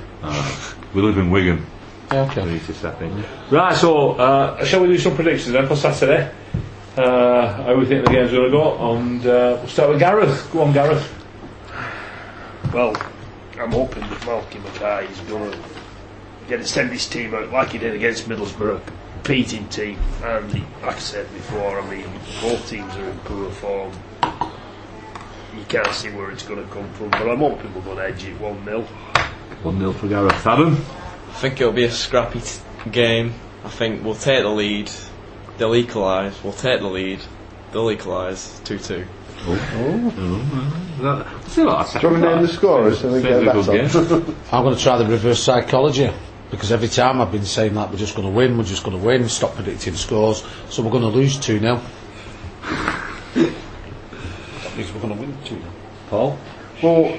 We 0.93 1.01
live 1.01 1.17
in 1.17 1.29
Wigan. 1.31 1.65
Yeah, 2.11 2.23
We 2.25 2.29
okay. 2.31 2.45
need 2.45 2.63
to 2.65 2.73
step 2.73 3.01
in. 3.01 3.23
Right, 3.49 3.75
so 3.75 4.11
uh, 4.11 4.63
shall 4.65 4.81
we 4.81 4.87
do 4.87 4.97
some 4.97 5.15
predictions 5.15 5.53
then 5.53 5.67
for 5.67 5.75
Saturday? 5.75 6.31
Uh, 6.95 7.63
how 7.63 7.75
we 7.75 7.85
think 7.85 8.05
the 8.05 8.11
game's 8.11 8.31
going 8.31 8.43
to 8.45 8.51
go, 8.51 8.95
and 8.95 9.25
uh, 9.25 9.57
we'll 9.59 9.67
start 9.67 9.89
with 9.89 9.99
Gareth. 9.99 10.49
Go 10.51 10.61
on, 10.61 10.73
Gareth. 10.73 11.11
Well, 12.73 12.95
I'm 13.59 13.71
hoping 13.71 14.01
that 14.01 14.19
Malky 14.21 14.63
Mackay 14.63 15.11
is 15.11 15.19
going 15.21 15.51
to 15.51 15.57
get 16.47 16.57
to 16.57 16.67
send 16.67 16.91
his 16.91 17.07
team 17.07 17.33
out 17.33 17.51
like 17.51 17.69
he 17.69 17.77
did 17.77 17.95
against 17.95 18.27
Middlesbrough, 18.27 18.81
competing 19.13 19.67
team. 19.69 19.97
And 20.23 20.51
he, 20.51 20.59
like 20.81 20.95
I 20.95 20.99
said 20.99 21.31
before, 21.33 21.79
I 21.79 21.89
mean, 21.89 22.07
both 22.41 22.69
teams 22.69 22.93
are 22.95 23.09
in 23.09 23.17
poor 23.19 23.49
form. 23.51 23.91
You 25.55 25.63
can't 25.69 25.93
see 25.93 26.09
where 26.09 26.31
it's 26.31 26.43
going 26.43 26.65
to 26.65 26.73
come 26.73 26.91
from, 26.93 27.11
but 27.11 27.29
I'm 27.29 27.39
hoping 27.39 27.73
we're 27.73 27.81
going 27.81 27.97
to 27.97 28.05
edge 28.05 28.25
it 28.25 28.39
1 28.39 28.65
0. 28.65 28.81
1 28.81 29.79
0 29.79 29.91
for 29.93 30.07
Gareth. 30.07 30.45
Adam? 30.45 30.73
I 31.29 31.33
think 31.35 31.61
it'll 31.61 31.73
be 31.73 31.85
a 31.85 31.91
scrappy 31.91 32.41
t- 32.41 32.89
game. 32.91 33.33
I 33.63 33.69
think 33.69 34.03
we'll 34.03 34.15
take 34.15 34.43
the 34.43 34.49
lead. 34.49 34.91
They'll 35.57 35.75
equalise. 35.75 36.43
We'll 36.43 36.53
take 36.53 36.81
the 36.81 36.87
lead. 36.87 37.21
They'll 37.71 37.91
equalise. 37.91 38.59
2 38.65 38.79
2. 38.79 39.05
Oh, 39.45 41.25
That's 41.43 41.57
a 41.57 41.63
lot. 41.65 41.91
Do 41.91 41.99
you 41.99 42.09
want 42.09 42.21
me 42.21 42.27
to 42.27 42.35
name 42.35 42.41
the 42.45 42.47
scorers 42.47 42.99
so 42.99 43.11
we 43.13 43.21
get 43.21 43.43
a 43.43 43.51
on? 43.51 44.35
I'm 44.51 44.63
going 44.63 44.75
to 44.75 44.81
try 44.81 44.97
the 44.97 45.05
reverse 45.05 45.43
psychology 45.43 46.09
because 46.53 46.71
every 46.71 46.87
time 46.87 47.19
I've 47.19 47.31
been 47.31 47.45
saying 47.45 47.73
that 47.73 47.89
we're 47.89 47.97
just 47.97 48.15
going 48.15 48.27
to 48.27 48.33
win, 48.33 48.59
we're 48.59 48.63
just 48.63 48.83
going 48.83 48.95
to 48.95 49.03
win, 49.03 49.27
stop 49.27 49.55
predicting 49.55 49.95
scores, 49.95 50.45
so 50.69 50.83
we're 50.83 50.91
going 50.91 51.01
to 51.01 51.09
lose 51.09 51.39
2 51.39 51.57
0. 51.57 51.81
that 53.33 53.53
means 54.77 54.93
we're 54.93 55.01
going 55.01 55.15
to 55.15 55.19
win 55.19 55.35
2 55.45 55.55
0. 55.55 55.61
Paul? 56.11 56.37
Well, 56.83 57.17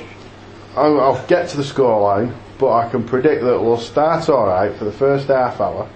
I'll, 0.76 1.00
I'll 1.00 1.26
get 1.26 1.48
to 1.48 1.56
the 1.56 1.64
scoreline, 1.64 2.32
but 2.58 2.72
I 2.74 2.88
can 2.88 3.02
predict 3.02 3.42
that 3.42 3.60
we'll 3.60 3.76
start 3.76 4.28
all 4.28 4.46
right 4.46 4.72
for 4.72 4.84
the 4.84 4.92
first 4.92 5.26
half 5.26 5.60
hour, 5.60 5.90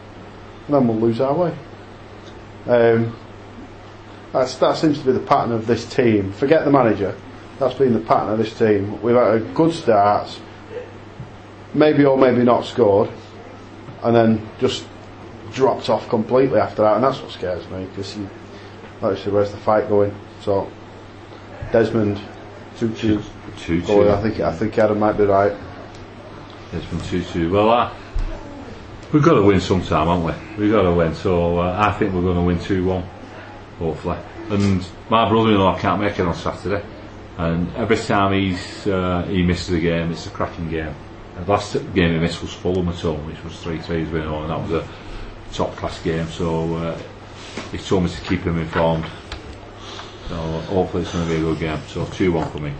and 0.67 0.75
then 0.75 0.89
we'll 0.89 0.99
lose 0.99 1.21
our 1.21 1.35
way. 1.35 1.57
Um, 2.67 3.17
that's, 4.33 4.57
that 4.57 4.79
seems 4.79 4.99
to 4.99 5.07
be 5.07 5.13
the 5.13 5.21
pattern 5.21 5.53
of 5.53 5.69
this 5.69 5.89
team. 5.89 6.33
Forget 6.33 6.65
the 6.65 6.73
manager. 6.73 7.17
That's 7.61 7.75
been 7.75 7.93
the 7.93 8.01
pattern 8.01 8.33
of 8.33 8.39
this 8.39 8.59
team. 8.59 9.01
We've 9.01 9.15
had 9.15 9.35
a 9.35 9.41
good 9.55 9.73
start, 9.73 10.41
maybe 11.73 12.05
or 12.05 12.19
maybe 12.19 12.43
not 12.43 12.65
scored, 12.65 13.11
and 14.03 14.15
then 14.15 14.49
just 14.59 14.87
dropped 15.53 15.89
off 15.89 16.09
completely 16.09 16.61
after 16.61 16.83
that, 16.83 16.97
and 16.97 17.05
that's 17.05 17.21
what 17.21 17.31
scares 17.33 17.69
me 17.71 17.85
because 17.87 18.17
you, 18.17 18.29
like 19.01 19.19
where's 19.19 19.51
the 19.51 19.57
fight 19.59 19.89
going? 19.89 20.15
So, 20.43 20.71
Desmond, 21.73 22.21
two 22.79 22.93
two. 22.95 23.23
2 23.59 23.83
2. 23.83 23.93
Oh, 23.93 24.15
I 24.15 24.23
think 24.23 24.41
I 24.41 24.53
think 24.53 24.79
Adam 24.79 24.99
might 24.99 25.17
be 25.17 25.25
right. 25.25 25.53
It's 26.73 26.87
been 26.87 27.01
2 27.01 27.25
2. 27.25 27.51
Well, 27.51 27.71
uh, 27.71 27.93
we've 29.13 29.23
got 29.23 29.35
to 29.35 29.43
win 29.43 29.61
sometime, 29.61 30.07
haven't 30.07 30.25
we? 30.25 30.65
We've 30.65 30.73
got 30.73 30.83
to 30.83 30.93
win, 30.93 31.15
so 31.15 31.59
uh, 31.59 31.77
I 31.79 31.93
think 31.99 32.15
we're 32.15 32.23
going 32.23 32.37
to 32.37 32.43
win 32.43 32.61
2 32.61 32.85
1, 32.85 33.03
hopefully. 33.79 34.19
And 34.51 34.87
my 35.11 35.29
brother 35.29 35.51
in 35.51 35.59
law 35.59 35.79
can't 35.79 36.01
make 36.01 36.19
it 36.19 36.27
on 36.27 36.35
Saturday, 36.35 36.85
and 37.37 37.75
every 37.77 37.97
time 37.97 38.33
he's 38.33 38.87
uh, 38.87 39.27
he 39.29 39.43
misses 39.43 39.75
a 39.75 39.81
game, 39.81 40.13
it's 40.13 40.27
a 40.27 40.31
cracking 40.31 40.71
game. 40.71 40.95
The 41.45 41.51
last 41.51 41.73
game 41.95 42.13
he 42.13 42.19
missed 42.19 42.43
was 42.43 42.53
Fulham 42.53 42.89
at 42.89 42.97
home, 42.97 43.25
which 43.27 43.43
was 43.45 43.59
3 43.61 43.79
3 43.79 44.05
he's 44.05 44.09
winning 44.09 44.29
on, 44.29 44.43
and 44.43 44.51
that 44.51 44.61
was 44.61 44.83
a 44.85 44.89
top 45.53 45.75
class 45.77 46.03
game, 46.03 46.27
so 46.29 46.75
uh, 46.77 46.99
he 47.71 47.79
told 47.79 48.05
me 48.05 48.11
to 48.11 48.21
keep 48.23 48.43
him 48.43 48.59
informed. 48.59 49.07
So 50.29 50.37
hopefully 50.37 51.05
it's 51.05 51.13
going 51.13 51.27
to 51.27 51.35
be 51.35 51.41
a 51.41 51.41
good 51.41 51.59
game. 51.59 51.81
So 51.89 52.05
2 52.05 52.33
1 52.33 52.51
for 52.51 52.59
me. 52.59 52.73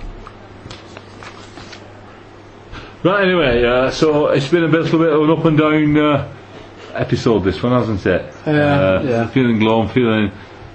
Right, 3.05 3.23
anyway, 3.23 3.65
uh, 3.65 3.91
so 3.93 4.27
it's 4.29 4.49
been 4.49 4.65
a 4.65 4.69
bit, 4.69 4.83
little 4.83 4.99
bit 4.99 5.13
of 5.13 5.23
an 5.23 5.31
up 5.31 5.45
and 5.45 5.57
down 5.57 5.97
uh, 5.97 6.35
episode, 6.95 7.45
this 7.45 7.63
one, 7.63 7.73
hasn't 7.73 8.05
it? 8.05 8.35
Yeah, 8.45 8.53
uh, 8.53 9.03
yeah. 9.03 9.27
Feeling 9.29 9.61
glum, 9.61 9.89
feeling 9.89 10.33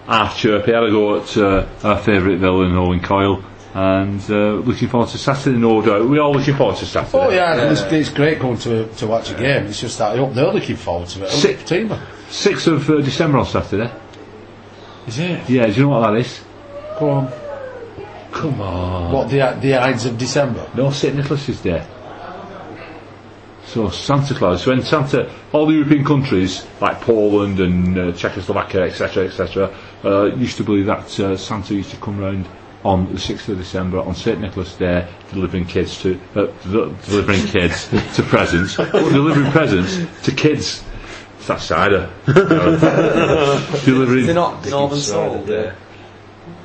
half 0.08 0.38
chirpy. 0.38 0.72
Had 0.72 0.84
a 0.84 0.90
go 0.90 1.22
at 1.22 1.36
uh, 1.36 1.68
our 1.84 2.00
favourite 2.00 2.40
villain, 2.40 2.76
Owen 2.78 3.02
Coyle, 3.02 3.44
and 3.74 4.22
uh, 4.30 4.54
looking 4.62 4.88
forward 4.88 5.10
to 5.10 5.18
Saturday, 5.18 5.58
no 5.58 5.82
doubt. 5.82 6.08
We're 6.08 6.22
all 6.22 6.34
looking 6.34 6.56
forward 6.56 6.78
to 6.78 6.86
Saturday. 6.86 7.18
Oh, 7.18 7.30
yeah, 7.32 7.72
It's, 7.72 7.82
it's 7.82 8.10
great 8.10 8.40
going 8.40 8.58
to, 8.60 8.88
to 8.88 9.08
watch 9.08 9.32
a 9.32 9.34
game. 9.36 9.66
It's 9.66 9.82
just 9.82 9.98
that 9.98 10.14
I 10.14 10.18
hope 10.18 10.34
they're 10.34 10.52
looking 10.54 10.76
forward 10.76 11.10
to 11.10 11.24
it. 11.24 11.28
I 11.28 11.32
hope 11.32 11.40
Sick. 11.40 11.58
the 11.60 11.66
team 11.66 11.90
6th 11.90 12.68
of 12.68 12.90
uh, 12.90 13.02
December 13.02 13.40
on 13.40 13.46
Saturday. 13.46 13.92
Is 15.08 15.18
it? 15.20 15.50
Yeah, 15.50 15.66
do 15.68 15.72
you 15.74 15.82
know 15.84 15.90
what 16.00 16.12
that 16.12 16.18
is? 16.20 16.42
Go 17.00 17.10
on. 17.10 17.32
Come 18.32 18.62
on. 18.62 19.12
What, 19.12 19.30
the, 19.30 19.58
the 19.60 19.76
Ides 19.76 20.06
of 20.06 20.18
December? 20.18 20.70
No, 20.76 20.92
St 20.92 21.16
Nicholas 21.16 21.50
is 21.50 21.62
there. 21.62 21.86
So 23.66 23.90
Santa 23.90 24.36
Claus, 24.36 24.68
when 24.68 24.84
Santa, 24.84 25.32
all 25.52 25.66
the 25.66 25.74
European 25.74 26.06
countries 26.06 26.66
like 26.80 27.02
Poland 27.02 27.60
and 27.60 27.98
uh, 27.98 28.12
Czechoslovakia, 28.14 28.82
etc., 28.84 29.26
etc., 29.26 29.74
uh, 30.06 30.26
used 30.36 30.58
to 30.58 30.64
believe 30.64 30.86
that 30.86 31.20
uh, 31.20 31.36
Santa 31.38 31.74
used 31.74 31.90
to 31.90 31.98
come 31.98 32.20
round 32.20 32.46
on 32.84 33.06
the 33.14 33.20
6th 33.20 33.50
of 33.50 33.58
December 33.58 34.00
on 34.00 34.14
St 34.16 34.40
Nicholas 34.42 34.76
Day, 34.76 35.08
delivering 35.32 35.66
kids 35.66 36.02
to 36.02 36.20
uh, 36.36 36.46
del- 36.70 36.92
delivering 37.06 37.42
kids 37.48 37.88
to 38.16 38.24
presents, 38.24 38.76
delivering 38.76 39.52
presents 39.52 39.98
to 40.26 40.32
kids. 40.32 40.84
It's 41.38 41.48
that 41.48 41.62
cider. 41.62 42.10
delivering. 43.86 44.26
Is 44.30 44.36
not 44.36 44.66
Northern 44.70 45.00
Soul 45.00 45.44
Day? 45.44 45.74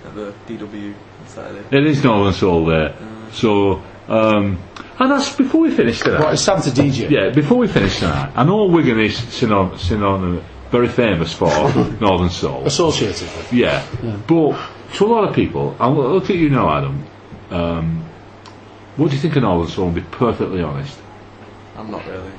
At 0.05 0.15
the 0.15 0.35
DW 0.47 0.95
Saturday. 1.27 1.77
It 1.77 1.87
is 1.87 2.03
Northern 2.05 2.33
Soul 2.33 2.67
Day. 2.67 2.95
So, 3.33 3.83
um, 4.09 4.59
and 4.99 5.11
that's 5.11 5.35
before 5.37 5.61
we 5.63 5.71
finish 5.71 6.01
tonight. 6.01 6.21
What, 6.21 6.35
is 6.35 6.41
Santa 6.43 6.71
DJ? 6.71 7.11
Yeah, 7.11 7.31
before 7.31 7.59
we 7.59 7.69
finish 7.69 7.99
tonight, 7.99 8.33
I 8.35 8.45
know 8.45 8.65
Wigan 8.67 8.99
is 9.01 9.17
synonym, 9.19 9.79
synonym 9.79 10.45
very 10.71 10.89
famous 10.89 11.33
for 11.33 11.47
Northern 12.01 12.31
Soul. 12.31 12.67
Associated 12.67 13.23
with. 13.37 13.53
Yeah. 13.53 13.85
But 14.27 14.59
to 14.95 15.05
a 15.05 15.09
lot 15.09 15.29
of 15.29 15.35
people, 15.35 15.77
I'll 15.79 15.95
look 15.95 16.31
at 16.31 16.37
you 16.37 16.49
now, 16.49 16.77
Adam. 16.77 17.05
Um, 17.51 18.05
what 18.97 19.11
do 19.11 19.17
you 19.17 19.23
think 19.23 19.37
of 19.37 19.43
Northern 19.43 19.71
Soul? 19.71 19.87
And 19.87 19.95
be 19.95 20.01
perfectly 20.03 20.63
honest. 20.63 20.99
I'm 21.77 21.91
not 21.91 22.07
really 22.07 22.33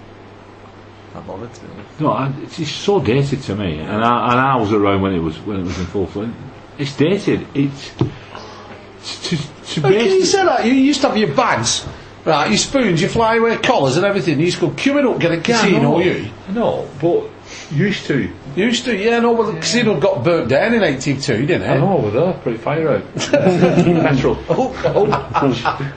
that 1.13 1.25
bothered 1.25 1.53
to 1.53 1.61
be 1.61 1.67
honest. 1.71 1.99
No, 1.99 2.11
I, 2.11 2.33
it's, 2.43 2.59
it's 2.59 2.71
so 2.71 2.99
dated 2.99 3.41
to 3.43 3.55
me, 3.55 3.79
and 3.79 4.03
I, 4.03 4.31
and 4.31 4.39
I 4.39 4.55
was 4.57 4.71
around 4.73 5.01
when 5.01 5.13
it 5.13 5.19
was 5.19 5.37
when 5.39 5.59
it 5.59 5.63
was 5.63 5.79
in 5.79 5.85
full 5.87 6.07
swing. 6.07 6.35
It's 6.77 6.95
dated. 6.95 7.47
It's 7.53 7.91
to, 7.95 9.37
to 9.37 9.81
How 9.81 9.89
can 9.89 10.05
you 10.05 10.19
base, 10.19 10.31
say 10.31 10.45
that? 10.45 10.65
You 10.65 10.73
used 10.73 11.01
to 11.01 11.09
have 11.09 11.17
your 11.17 11.33
bags, 11.33 11.85
right? 12.25 12.49
Your 12.49 12.57
spoons, 12.57 13.01
your 13.01 13.09
flyaway 13.09 13.57
collars, 13.57 13.97
and 13.97 14.05
everything. 14.05 14.39
You 14.39 14.45
used 14.45 14.59
to 14.59 14.67
go 14.67 14.73
queuing 14.73 15.11
up, 15.13 15.19
get 15.19 15.31
a 15.31 15.41
casino. 15.41 15.81
no. 15.81 15.99
You 15.99 16.31
no, 16.49 16.87
but 17.01 17.29
used 17.71 18.05
to. 18.07 18.31
used 18.55 18.85
to, 18.85 18.95
yeah. 18.95 19.19
No, 19.19 19.31
well, 19.33 19.51
the 19.51 19.59
casino 19.59 19.99
got 19.99 20.23
burnt 20.23 20.49
down 20.49 20.73
in 20.73 20.83
'82, 20.83 21.45
didn't 21.45 21.61
it? 21.63 21.69
I 21.69 21.77
know, 21.77 21.97
over 21.97 22.11
there, 22.11 22.33
pretty 22.33 22.57
fire 22.57 22.89
out. 22.97 23.15
Petrol. 23.15 24.37
Oh, 24.49 24.73
oh. 24.85 25.05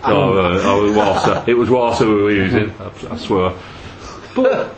No, 0.09 0.33
uh, 0.39 0.61
oh, 0.65 0.85
it 0.85 0.89
was 0.89 0.97
water. 0.97 1.45
It 1.51 1.55
was 1.55 1.71
water 1.71 2.07
we 2.07 2.23
were 2.23 2.31
using. 2.33 2.75
I, 2.81 3.15
I 3.15 3.17
swear. 3.17 3.55
But 4.35 4.75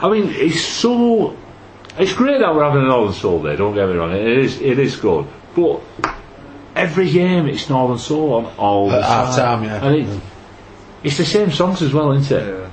I 0.00 0.08
mean, 0.10 0.28
it's 0.30 0.60
so. 0.62 1.36
It's 1.98 2.12
great 2.12 2.40
that 2.40 2.54
we're 2.54 2.64
having 2.64 2.82
an 2.82 2.88
Northern 2.88 3.14
Soul 3.14 3.40
there. 3.42 3.56
Don't 3.56 3.74
get 3.74 3.88
me 3.88 3.94
wrong. 3.94 4.12
It 4.12 4.26
is. 4.26 4.60
It 4.60 4.78
is 4.78 4.96
good. 4.96 5.26
But 5.54 5.80
every 6.74 7.10
game, 7.10 7.46
it's 7.46 7.70
Northern 7.70 7.98
Soul 7.98 8.34
on 8.34 8.46
all 8.56 8.88
the 8.88 8.96
At 8.98 9.04
half 9.04 9.36
time. 9.36 9.62
time, 9.62 9.64
yeah. 9.64 9.84
And 9.86 9.96
it, 9.96 10.22
it's 11.04 11.18
the 11.18 11.24
same 11.24 11.52
songs 11.52 11.82
as 11.82 11.92
well, 11.94 12.12
isn't 12.12 12.36
it? 12.36 12.46
Yeah. 12.46 12.70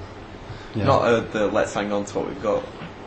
Yeah. 0.74 0.86
Not 0.86 1.02
uh, 1.04 1.20
the 1.20 1.48
let's 1.48 1.74
hang 1.74 1.92
on 1.92 2.06
to 2.06 2.18
what 2.20 2.28
we've 2.30 2.42
got 2.42 2.64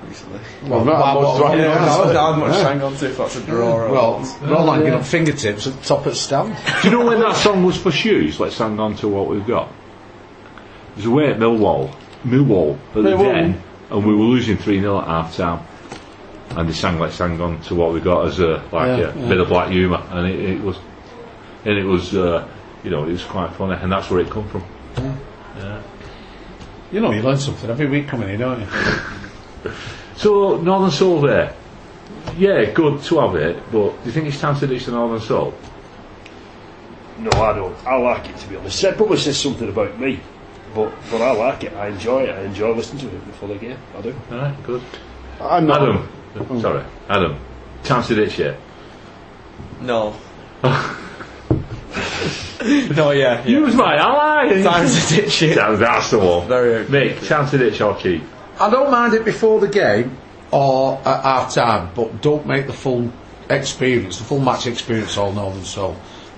recently. 0.09 0.41
Well, 0.65 0.85
not 0.85 1.15
Well, 1.17 1.33
much 1.33 1.41
well, 1.41 1.53
to 1.53 1.57
yeah, 1.59 1.79
hang 1.79 1.89
on 1.89 2.07
to. 2.09 2.13
Not 2.15 2.39
much 2.39 2.57
to 2.57 2.65
hang 2.65 2.83
on 2.83 2.95
to 2.97 3.07
if 3.07 3.17
that's 3.17 3.37
a 3.37 3.41
draw. 3.43 3.73
or 3.83 3.91
Well, 3.93 4.21
not. 4.21 4.43
we're 4.43 4.55
all 4.57 4.73
hanging 4.73 4.93
up 4.95 5.05
fingertips 5.05 5.67
at 5.67 5.75
the 5.75 5.85
top 5.85 5.99
of 6.01 6.13
the 6.13 6.15
stand. 6.15 6.57
Do 6.83 6.89
you 6.89 6.99
know 6.99 7.07
when 7.07 7.21
that 7.21 7.37
song 7.37 7.65
was 7.65 7.77
for 7.77 7.91
shoes? 7.91 8.39
Let's 8.41 8.59
hang 8.59 8.79
on 8.81 8.95
to 8.97 9.09
what 9.09 9.29
we've 9.29 9.47
got. 9.47 9.69
It 10.93 10.97
was 10.97 11.07
away 11.07 11.31
at 11.31 11.39
Millwall, 11.39 11.95
Millwall 12.25 12.79
at 12.91 12.95
the 12.95 13.01
Millwall. 13.03 13.33
Den, 13.33 13.63
and 13.91 14.07
we 14.07 14.15
were 14.15 14.25
losing 14.25 14.57
three 14.57 14.81
0 14.81 15.01
at 15.01 15.07
half 15.07 15.37
time. 15.37 15.61
And 16.51 16.69
they 16.69 16.73
sang 16.73 16.99
"Let's 17.01 17.19
hang 17.19 17.41
on 17.41 17.61
to 17.63 17.75
what 17.75 17.93
we 17.93 18.01
got" 18.01 18.27
as 18.27 18.39
a 18.39 18.63
like 18.71 18.87
Yeah, 18.87 19.11
a 19.13 19.19
yeah. 19.19 19.29
bit 19.29 19.41
of 19.41 19.49
black 19.49 19.71
humour, 19.71 20.01
and 20.11 20.29
it, 20.29 20.39
it 20.39 20.61
was, 20.63 20.77
and 21.65 21.77
it 21.77 21.85
was, 21.85 22.15
uh, 22.15 22.47
you 22.85 22.91
know, 22.91 23.05
it 23.05 23.11
was 23.13 23.25
quite 23.25 23.51
funny, 23.55 23.75
and 23.81 23.91
that's 23.91 24.09
where 24.11 24.21
it 24.21 24.31
come 24.31 24.47
from. 24.49 24.63
You 26.93 27.01
know, 27.01 27.11
you 27.11 27.23
learn 27.23 27.39
something 27.39 27.69
every 27.69 27.87
week 27.89 28.07
coming 28.07 28.29
in, 28.29 28.39
don't 28.39 28.61
you? 28.61 28.67
So 30.17 30.59
Northern 30.59 30.91
Soul 30.91 31.21
there, 31.21 31.55
yeah, 32.37 32.71
good 32.71 33.03
to 33.03 33.19
have 33.21 33.35
it, 33.37 33.57
but 33.71 33.91
do 33.91 34.07
you 34.07 34.13
think 34.13 34.27
it's 34.27 34.41
time 34.41 34.59
to 34.59 34.67
ditch 34.67 34.87
the 34.87 34.93
Northern 34.93 35.21
Soul? 35.21 35.55
No, 37.19 37.31
I 37.31 37.53
don't. 37.53 37.77
I 37.87 37.97
like 37.97 38.29
it 38.29 38.37
to 38.39 38.49
be 38.49 38.57
honest. 38.57 38.83
It 38.83 38.97
probably 38.97 39.19
says 39.19 39.39
something 39.39 39.69
about 39.69 39.99
me, 40.01 40.21
but 40.75 40.93
but 41.11 41.23
I 41.23 41.31
like 41.33 41.65
it. 41.65 41.73
I 41.75 41.89
enjoy 41.89 42.25
it. 42.25 42.31
I 42.31 42.43
enjoy 42.43 42.73
listening 42.75 43.09
to 43.09 43.17
it 43.17 43.27
before 43.27 43.49
the 43.49 43.57
game. 43.57 43.79
I 43.97 44.01
do. 44.01 44.15
All 44.31 44.39
right, 44.39 44.63
good. 44.65 44.83
I'm 45.41 45.67
not. 45.67 45.83
Adam, 45.83 45.99
hmm. 45.99 46.61
sorry, 46.61 46.85
Adam, 47.09 47.39
time 47.85 48.03
to 48.05 48.15
ditch 48.15 48.41
it. 48.41 48.59
No. 49.81 50.15
no, 52.65 53.11
yeah. 53.11 53.45
yeah. 53.45 53.47
You 53.47 53.63
was 53.63 53.75
my 53.75 53.97
ally. 53.97 54.63
Time 54.63 54.89
to 54.89 55.15
ditch 55.15 55.43
it. 55.43 55.55
That- 55.57 55.79
That's 55.79 56.11
the 56.11 56.19
one. 56.19 56.49
Very 56.49 56.85
Mick, 56.87 57.27
time 57.29 57.49
to 57.51 57.59
ditch 57.59 57.81
or 57.81 57.95
keep. 57.95 58.23
I 58.61 58.71
don't 58.71 58.91
mind 58.91 59.15
it 59.15 59.25
before 59.25 59.61
the 59.61 59.69
game 59.69 60.17
or 60.51 60.99
at 60.99 61.23
half 61.23 61.55
time, 61.55 61.91
but 61.95 62.23
don't 62.23 62.47
make 62.47 62.67
the 62.67 62.73
full 62.73 63.13
experience, 63.51 64.19
the 64.19 64.25
full 64.25 64.41
match 64.41 64.67
experience 64.67 65.17
all 65.17 65.33
Northern 65.33 65.65
Soul. 65.65 65.97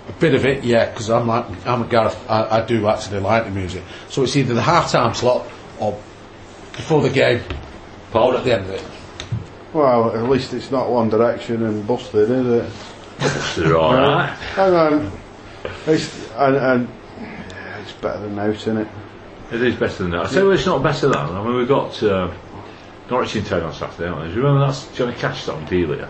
A 0.09 0.13
bit 0.13 0.35
of 0.35 0.47
it, 0.47 0.65
yeah, 0.65 0.89
because 0.89 1.11
I'm 1.11 1.27
like 1.27 1.67
I'm 1.67 1.83
a 1.83 1.87
Gareth. 1.87 2.19
I, 2.29 2.61
I 2.61 2.65
do 2.65 2.87
actually 2.87 3.21
like 3.21 3.45
the 3.45 3.51
music. 3.51 3.83
So 4.09 4.23
it's 4.23 4.37
either 4.37 4.55
the 4.55 4.63
half 4.63 4.93
time 4.93 5.15
slot 5.15 5.47
or 5.81 5.99
before 6.73 7.03
the 7.03 7.11
game 7.11 7.43
Paul, 8.11 8.35
or 8.35 8.39
at 8.39 8.45
the 8.45 8.55
end 8.55 8.65
of 8.65 8.71
it. 8.71 8.85
Well, 9.73 10.17
at 10.17 10.29
least 10.31 10.55
it's 10.55 10.71
not 10.71 10.89
One 10.91 11.11
Direction 11.11 11.65
and 11.65 11.87
Busted, 11.87 12.31
is 12.31 12.47
it? 12.47 12.73
They're 13.57 13.77
all 13.77 13.95
right. 13.95 14.29
Hang 14.55 14.75
on. 14.75 15.13
It's, 15.87 16.31
and, 16.33 16.57
and 16.57 16.89
it's 17.83 17.93
better 17.93 18.21
than 18.21 18.39
out, 18.39 18.55
isn't 18.55 18.77
it? 18.79 18.89
It 19.53 19.63
is 19.63 19.75
better 19.77 20.03
than 20.03 20.11
that. 20.13 20.27
I 20.27 20.29
tell 20.29 20.43
you 20.43 20.49
what, 20.49 20.57
it's 20.57 20.67
not 20.67 20.83
better 20.83 21.09
than. 21.09 21.13
That. 21.13 21.31
I 21.31 21.43
mean, 21.45 21.57
we've 21.57 21.69
got 21.69 22.03
uh, 22.03 22.33
Norwich 23.11 23.37
in 23.37 23.45
town 23.45 23.63
on 23.63 23.73
Saturday, 23.73 24.09
aren't 24.09 24.23
we? 24.23 24.29
Do 24.29 24.35
you 24.35 24.43
remember 24.43 24.67
that's 24.67 24.89
Johnny 24.97 25.15
Cash 25.15 25.45
song, 25.45 25.65
Delia? 25.67 26.09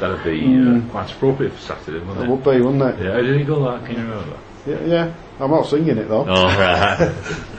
That'd 0.00 0.24
be 0.24 0.40
uh, 0.58 0.80
quite 0.90 1.10
appropriate 1.10 1.52
for 1.54 1.60
Saturday, 1.60 1.98
It 1.98 2.06
wouldn't 2.06 2.28
would 2.28 2.44
be, 2.44 2.60
wouldn't 2.60 2.82
it? 2.82 3.00
it? 3.00 3.04
Yeah, 3.06 3.12
how 3.12 3.20
did 3.22 3.38
he 3.38 3.44
go 3.44 3.64
that? 3.64 3.86
Can 3.86 3.96
you 3.96 4.02
remember? 4.02 4.36
Yeah, 4.66 4.80
yeah. 4.84 5.14
I'm 5.38 5.50
not 5.50 5.66
singing 5.66 5.96
it 5.96 6.08
though. 6.08 6.26
Oh, 6.28 6.44
right. 6.58 6.98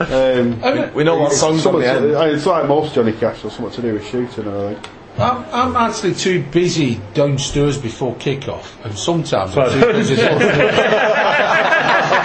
Um, 0.00 0.92
We 0.94 1.02
know 1.04 1.16
what 1.18 1.32
songs 1.32 1.64
on 1.66 1.80
the 1.80 1.86
end. 1.88 2.04
it's 2.32 2.46
like 2.46 2.66
most 2.68 2.94
Johnny 2.94 3.12
Cash, 3.12 3.44
or 3.44 3.50
something 3.50 3.74
to 3.74 3.82
do 3.82 3.94
with 3.94 4.06
shooting, 4.06 4.46
I 4.48 4.74
think. 4.74 4.88
I'm, 5.18 5.44
I'm 5.52 5.74
actually 5.76 6.14
too 6.14 6.44
busy 6.44 7.00
downstairs 7.14 7.76
before 7.78 8.14
kick-off, 8.16 8.76
and 8.84 8.96
sometimes 8.96 9.56
I'm 9.56 9.70
too 9.80 9.92
busy 9.92 10.14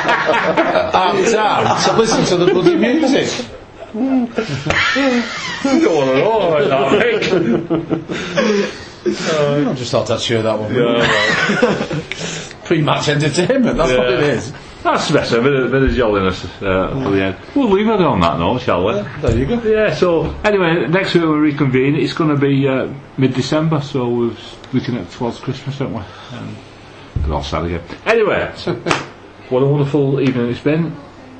half 0.03 1.31
time 1.31 1.93
to 1.93 1.97
listen 1.99 2.25
to 2.25 2.37
the 2.45 2.51
bloody 2.51 2.75
music. 2.75 3.47
To 3.93 3.99
know 5.79 6.49
like 6.49 6.67
that, 6.67 6.87
Mick. 6.99 8.83
I 9.05 9.73
just 9.75 9.91
thought 9.91 10.09
I'd 10.09 10.21
share 10.21 10.41
that 10.41 10.57
one. 10.57 10.73
Yeah, 10.73 10.81
well, 11.61 12.03
Pre-match 12.65 13.09
entertainment, 13.09 13.77
that's 13.77 13.91
what 13.91 14.13
it 14.13 14.19
is. 14.21 14.53
That's 14.83 15.11
better, 15.11 15.39
a 15.39 15.43
bit 15.43 15.53
of, 15.53 15.71
bit 15.71 15.83
of 15.83 15.91
jolliness 15.91 16.43
uh, 16.61 16.89
for 17.03 17.11
the 17.11 17.23
end. 17.23 17.37
We'll 17.55 17.69
leave 17.69 17.87
it 17.87 18.01
on 18.01 18.19
that 18.21 18.39
note, 18.39 18.61
shall 18.61 18.85
we? 18.85 18.93
There 19.21 19.37
you 19.37 19.45
go. 19.45 19.61
Yeah, 19.63 19.93
so 19.93 20.33
anyway, 20.43 20.87
next 20.87 21.13
week 21.13 21.23
we 21.23 21.29
reconvene. 21.29 21.95
It's 21.95 22.13
going 22.13 22.29
to 22.29 22.37
be 22.37 22.67
uh, 22.67 22.93
mid 23.17 23.33
December, 23.33 23.81
so 23.81 24.09
we're 24.09 24.35
looking 24.73 24.97
at 24.97 25.09
towards 25.11 25.39
Christmas, 25.39 25.79
aren't 25.79 25.95
we? 25.95 26.01
Um, 26.37 27.31
all 27.31 27.43
sad 27.43 27.65
again. 27.65 27.81
Anyway, 28.05 28.53
what 29.53 29.61
a 29.61 29.67
wonderful 29.67 30.19
evening 30.19 30.49
it's 30.49 30.59
been. 30.61 30.95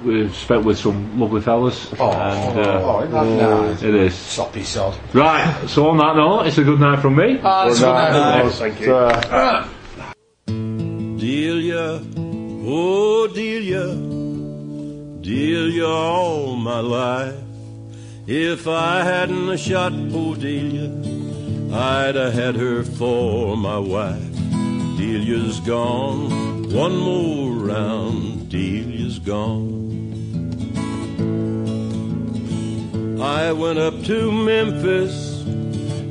We've 0.06 0.36
spent 0.36 0.66
with 0.66 0.78
some 0.78 1.20
lovely 1.20 1.42
fellas. 1.42 1.92
Oh, 2.00 2.12
and, 2.12 2.60
uh, 2.60 2.82
oh, 2.84 3.00
isn't 3.00 3.12
that 3.12 3.40
nice? 3.40 3.82
it 3.82 3.96
is. 3.96 4.14
Soppy 4.14 4.64
sod. 4.64 4.96
Right, 5.16 5.68
so 5.68 5.90
on 5.90 5.98
that 5.98 6.16
note, 6.16 6.42
it's 6.46 6.60
a 6.60 6.64
good 6.64 6.80
night 6.80 7.00
from 7.02 7.16
me. 7.16 7.40
Ah, 7.42 7.66
that's 7.68 7.82
what 7.82 7.90
I- 7.96 8.44
Good 8.44 8.52
Thank 8.54 8.80
you. 8.82 8.96
Uh, 8.96 9.68
Delia, 11.18 12.02
oh 12.68 13.28
Delia, 13.34 13.96
Delia 15.22 15.88
all 15.88 16.56
my 16.56 16.82
life. 16.82 17.36
If 18.28 18.68
I 18.68 19.04
hadn't 19.04 19.58
shot 19.58 19.92
oh 20.14 20.36
Delia, 20.36 20.92
I'd 21.74 22.14
have 22.16 22.34
had 22.34 22.56
her 22.58 22.84
for 22.84 23.58
my 23.58 23.80
wife. 23.80 24.33
Delia's 24.98 25.60
gone, 25.62 26.70
one 26.70 26.98
more 26.98 27.52
round, 27.52 28.50
Delia's 28.50 29.20
gone. 29.20 29.94
I 33.22 33.52
went 33.54 33.80
up 33.80 34.04
to 34.04 34.32
Memphis 34.32 35.42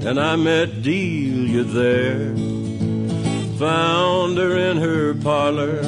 and 0.04 0.18
I 0.18 0.34
met 0.36 0.82
Delia 0.82 1.62
there. 1.62 2.34
Found 3.58 4.38
her 4.38 4.56
in 4.56 4.78
her 4.78 5.14
parlor 5.14 5.80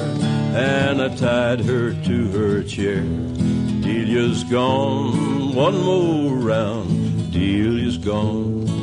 and 0.55 1.03
I 1.03 1.09
tied 1.17 1.61
her 1.61 1.93
to 1.93 2.31
her 2.31 2.63
chair. 2.63 3.03
Delia's 3.81 4.45
gone, 4.45 5.55
one 5.55 5.83
more 5.83 6.37
round, 6.37 7.33
Delia's 7.33 7.99
gone. 7.99 8.74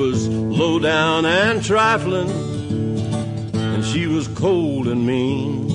Was 0.00 0.28
low 0.28 0.78
down 0.78 1.26
and 1.26 1.62
trifling, 1.62 2.30
and 3.54 3.84
she 3.84 4.06
was 4.06 4.28
cold 4.28 4.88
and 4.88 5.06
mean. 5.06 5.68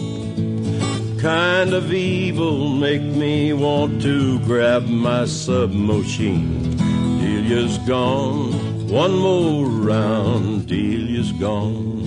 Kind 1.20 1.76
of 1.76 1.94
evil 1.94 2.70
make 2.70 3.04
me 3.04 3.54
want 3.54 4.02
to 4.02 4.40
grab 4.40 4.88
my 4.88 5.26
submachine. 5.26 6.76
Delia's 7.20 7.78
gone, 7.88 8.90
one 8.90 9.16
more 9.16 9.68
round, 9.68 10.66
Delia's 10.66 11.32
gone. 11.34 12.02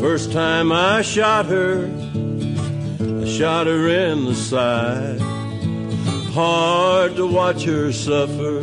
First 0.00 0.30
time 0.30 0.70
I 0.70 1.02
shot 1.02 1.46
her, 1.46 1.90
I 3.00 3.24
shot 3.26 3.66
her 3.66 3.88
in 3.88 4.26
the 4.26 4.34
side. 4.36 5.25
Hard 6.36 7.16
to 7.16 7.26
watch 7.26 7.64
her 7.64 7.90
suffer, 7.92 8.60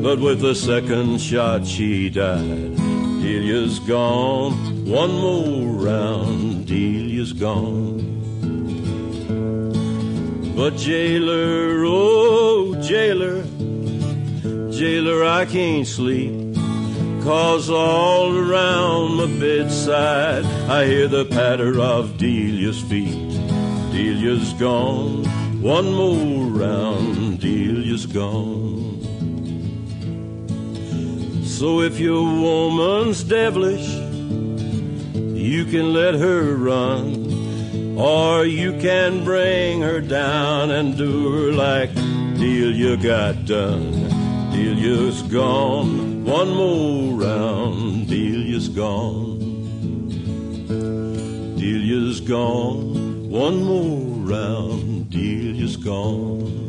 but 0.00 0.18
with 0.18 0.40
the 0.40 0.54
second 0.54 1.20
shot 1.20 1.66
she 1.66 2.08
died. 2.08 2.76
Delia's 2.76 3.80
gone, 3.80 4.86
one 4.86 5.12
more 5.12 5.74
round, 5.74 6.66
Delia's 6.66 7.34
gone. 7.34 8.00
But 10.56 10.78
jailer, 10.78 11.84
oh 11.84 12.80
jailer, 12.80 13.42
jailer, 14.72 15.22
I 15.22 15.44
can't 15.44 15.86
sleep. 15.86 16.54
Cause 17.24 17.68
all 17.68 18.34
around 18.34 19.16
my 19.16 19.26
bedside 19.38 20.46
I 20.70 20.86
hear 20.86 21.08
the 21.08 21.26
patter 21.26 21.78
of 21.78 22.16
Delia's 22.16 22.80
feet. 22.80 23.28
Delia's 23.92 24.54
gone, 24.54 25.26
one 25.62 25.92
more 25.92 26.46
round, 26.46 27.38
Delia's 27.38 28.04
gone. 28.04 28.98
So 31.44 31.82
if 31.82 32.00
your 32.00 32.24
woman's 32.24 33.22
devilish, 33.22 33.88
you 35.14 35.64
can 35.64 35.92
let 35.92 36.14
her 36.14 36.56
run, 36.56 37.96
or 37.96 38.44
you 38.44 38.72
can 38.80 39.22
bring 39.22 39.82
her 39.82 40.00
down 40.00 40.72
and 40.72 40.96
do 40.96 41.30
her 41.30 41.52
like 41.52 41.94
Delia 41.94 42.96
got 42.96 43.44
done. 43.44 44.08
Delia's 44.50 45.22
gone, 45.22 46.24
one 46.24 46.50
more 46.50 47.20
round, 47.20 48.08
Delia's 48.08 48.68
gone. 48.68 49.38
Delia's 51.56 52.20
gone, 52.20 53.30
one 53.30 53.62
more 53.62 54.11
round, 54.32 55.10
Delia's 55.10 55.76
gone. 55.76 56.61